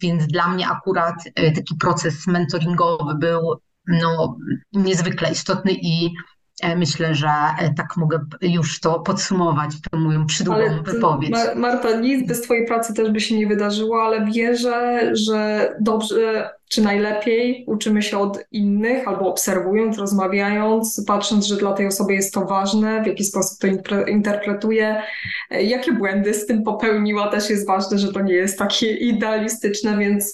Więc 0.01 0.27
dla 0.27 0.47
mnie 0.47 0.67
akurat 0.67 1.15
e, 1.35 1.51
taki 1.51 1.75
proces 1.75 2.27
mentoringowy 2.27 3.15
był 3.15 3.61
no, 3.87 4.37
niezwykle 4.73 5.31
istotny 5.31 5.71
i 5.71 6.11
myślę, 6.77 7.15
że 7.15 7.27
e, 7.59 7.73
tak 7.73 7.97
mogę 7.97 8.19
już 8.41 8.79
to 8.79 8.99
podsumować, 8.99 9.71
tą 9.91 9.99
moją 9.99 10.25
przydługą 10.25 10.83
wypowiedź. 10.83 11.31
Marta, 11.55 11.99
nic 11.99 12.27
bez 12.27 12.41
Twojej 12.41 12.67
pracy 12.67 12.93
też 12.93 13.11
by 13.11 13.19
się 13.21 13.37
nie 13.37 13.47
wydarzyło, 13.47 14.03
ale 14.03 14.25
wierzę, 14.25 15.11
że 15.13 15.69
dobrze 15.79 16.49
czy 16.71 16.81
najlepiej 16.81 17.63
uczymy 17.67 18.01
się 18.01 18.17
od 18.17 18.39
innych, 18.51 19.07
albo 19.07 19.29
obserwując, 19.29 19.97
rozmawiając, 19.97 21.03
patrząc, 21.07 21.45
że 21.45 21.55
dla 21.55 21.73
tej 21.73 21.87
osoby 21.87 22.13
jest 22.13 22.33
to 22.33 22.45
ważne, 22.45 23.03
w 23.03 23.07
jaki 23.07 23.23
sposób 23.23 23.59
to 23.87 24.05
interpretuje, 24.05 25.01
e, 25.49 25.63
jakie 25.63 25.91
błędy 25.93 26.33
z 26.33 26.45
tym 26.45 26.63
popełniła, 26.63 27.27
też 27.27 27.49
jest 27.49 27.67
ważne, 27.67 27.97
że 27.97 28.13
to 28.13 28.21
nie 28.21 28.33
jest 28.33 28.59
takie 28.59 28.91
idealistyczne, 29.11 29.97
więc 29.97 30.25
e, 30.25 30.31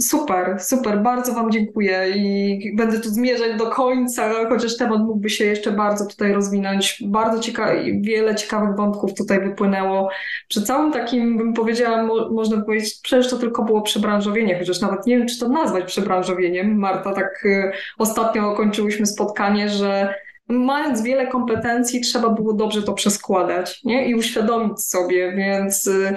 super, 0.00 0.56
super, 0.60 1.02
bardzo 1.02 1.34
Wam 1.34 1.52
dziękuję 1.52 2.08
i 2.16 2.76
będę 2.76 3.00
tu 3.00 3.08
zmierzać 3.08 3.58
do 3.58 3.66
końca, 3.70 4.30
chociaż 4.48 4.76
temat 4.76 5.00
mógłby 5.00 5.30
się 5.30 5.44
jeszcze 5.44 5.72
bardzo 5.72 6.06
tutaj 6.06 6.32
rozwinąć. 6.32 7.02
Bardzo 7.06 7.40
ciekawe, 7.40 7.74
wiele 8.00 8.34
ciekawych 8.34 8.76
wątków 8.76 9.14
tutaj 9.14 9.40
wypłynęło. 9.40 10.10
Przy 10.48 10.62
całym 10.62 10.92
takim, 10.92 11.38
bym 11.38 11.54
powiedziała, 11.54 12.02
mo 12.02 12.30
można 12.30 12.62
powiedzieć, 12.62 13.00
przecież 13.02 13.30
to 13.30 13.36
tylko 13.36 13.64
było 13.64 13.82
przebranżowienie, 13.82 14.58
chociaż 14.58 14.80
nawet 14.80 15.06
nie 15.06 15.18
wiem, 15.18 15.26
czy 15.26 15.38
to 15.38 15.48
nazwać 15.48 15.84
przebranżowieniem. 15.84 16.78
Marta, 16.78 17.12
tak 17.12 17.44
y, 17.44 17.72
ostatnio 17.98 18.54
kończyłyśmy 18.54 19.06
spotkanie, 19.06 19.68
że 19.68 20.14
mając 20.48 21.02
wiele 21.02 21.26
kompetencji, 21.26 22.00
trzeba 22.00 22.28
było 22.28 22.52
dobrze 22.52 22.82
to 22.82 22.92
przeskładać 22.92 23.84
nie? 23.84 24.08
i 24.08 24.14
uświadomić 24.14 24.80
sobie, 24.80 25.32
więc 25.32 25.86
y, 25.86 26.14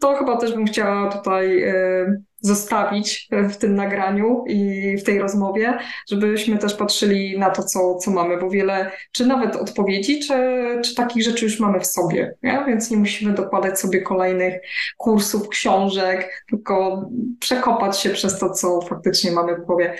to 0.00 0.14
chyba 0.14 0.36
też 0.36 0.52
bym 0.52 0.66
chciała 0.66 1.12
tutaj 1.12 1.62
y, 1.62 2.22
zostawić 2.42 3.28
w 3.50 3.56
tym 3.56 3.74
nagraniu 3.74 4.44
i 4.46 4.96
w 4.96 5.04
tej 5.04 5.18
rozmowie, 5.18 5.78
żebyśmy 6.10 6.58
też 6.58 6.74
patrzyli 6.74 7.38
na 7.38 7.50
to, 7.50 7.62
co, 7.62 7.94
co 7.94 8.10
mamy, 8.10 8.36
bo 8.36 8.50
wiele, 8.50 8.90
czy 9.12 9.26
nawet 9.26 9.56
odpowiedzi, 9.56 10.20
czy, 10.20 10.34
czy 10.84 10.94
takich 10.94 11.24
rzeczy 11.24 11.44
już 11.44 11.60
mamy 11.60 11.80
w 11.80 11.86
sobie, 11.86 12.34
nie? 12.42 12.64
więc 12.66 12.90
nie 12.90 12.96
musimy 12.96 13.34
dokładać 13.34 13.80
sobie 13.80 14.00
kolejnych 14.00 14.54
kursów, 14.96 15.48
książek, 15.48 16.44
tylko 16.50 17.04
przekopać 17.40 18.00
się 18.00 18.10
przez 18.10 18.38
to, 18.38 18.50
co 18.50 18.80
faktycznie 18.80 19.32
mamy 19.32 19.56
w 19.56 19.60
głowie. 19.60 19.94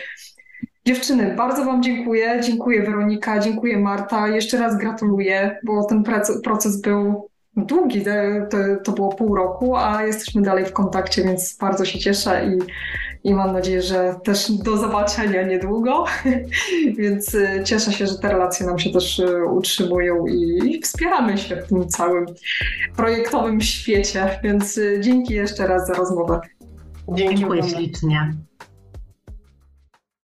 Dziewczyny, 0.86 1.34
bardzo 1.36 1.64
Wam 1.64 1.82
dziękuję. 1.82 2.40
Dziękuję 2.44 2.82
Weronika, 2.82 3.38
dziękuję 3.38 3.78
Marta. 3.78 4.28
Jeszcze 4.28 4.58
raz 4.58 4.78
gratuluję, 4.78 5.60
bo 5.64 5.84
ten 5.84 6.04
proces 6.42 6.80
był 6.80 7.28
długi, 7.56 8.04
to, 8.50 8.58
to 8.84 8.92
było 8.92 9.14
pół 9.14 9.34
roku, 9.34 9.76
a 9.76 10.02
jesteśmy 10.02 10.42
dalej 10.42 10.64
w 10.64 10.72
kontakcie, 10.72 11.24
więc 11.24 11.56
bardzo 11.56 11.84
się 11.84 11.98
cieszę 11.98 12.46
i, 12.46 12.58
i 13.28 13.34
mam 13.34 13.52
nadzieję, 13.52 13.82
że 13.82 14.14
też 14.24 14.52
do 14.52 14.76
zobaczenia 14.76 15.42
niedługo. 15.42 16.04
więc 16.98 17.34
y, 17.34 17.62
cieszę 17.64 17.92
się, 17.92 18.06
że 18.06 18.18
te 18.18 18.28
relacje 18.28 18.66
nam 18.66 18.78
się 18.78 18.90
też 18.90 19.18
y, 19.18 19.44
utrzymują 19.44 20.26
i 20.26 20.80
wspieramy 20.82 21.38
się 21.38 21.56
w 21.56 21.68
tym 21.68 21.88
całym 21.88 22.26
projektowym 22.96 23.60
świecie. 23.60 24.40
Więc 24.42 24.78
y, 24.78 25.00
dzięki 25.00 25.34
jeszcze 25.34 25.66
raz 25.66 25.86
za 25.86 25.94
rozmowę. 25.94 26.40
Dziękuję 27.08 27.62
ślicznie. 27.62 28.34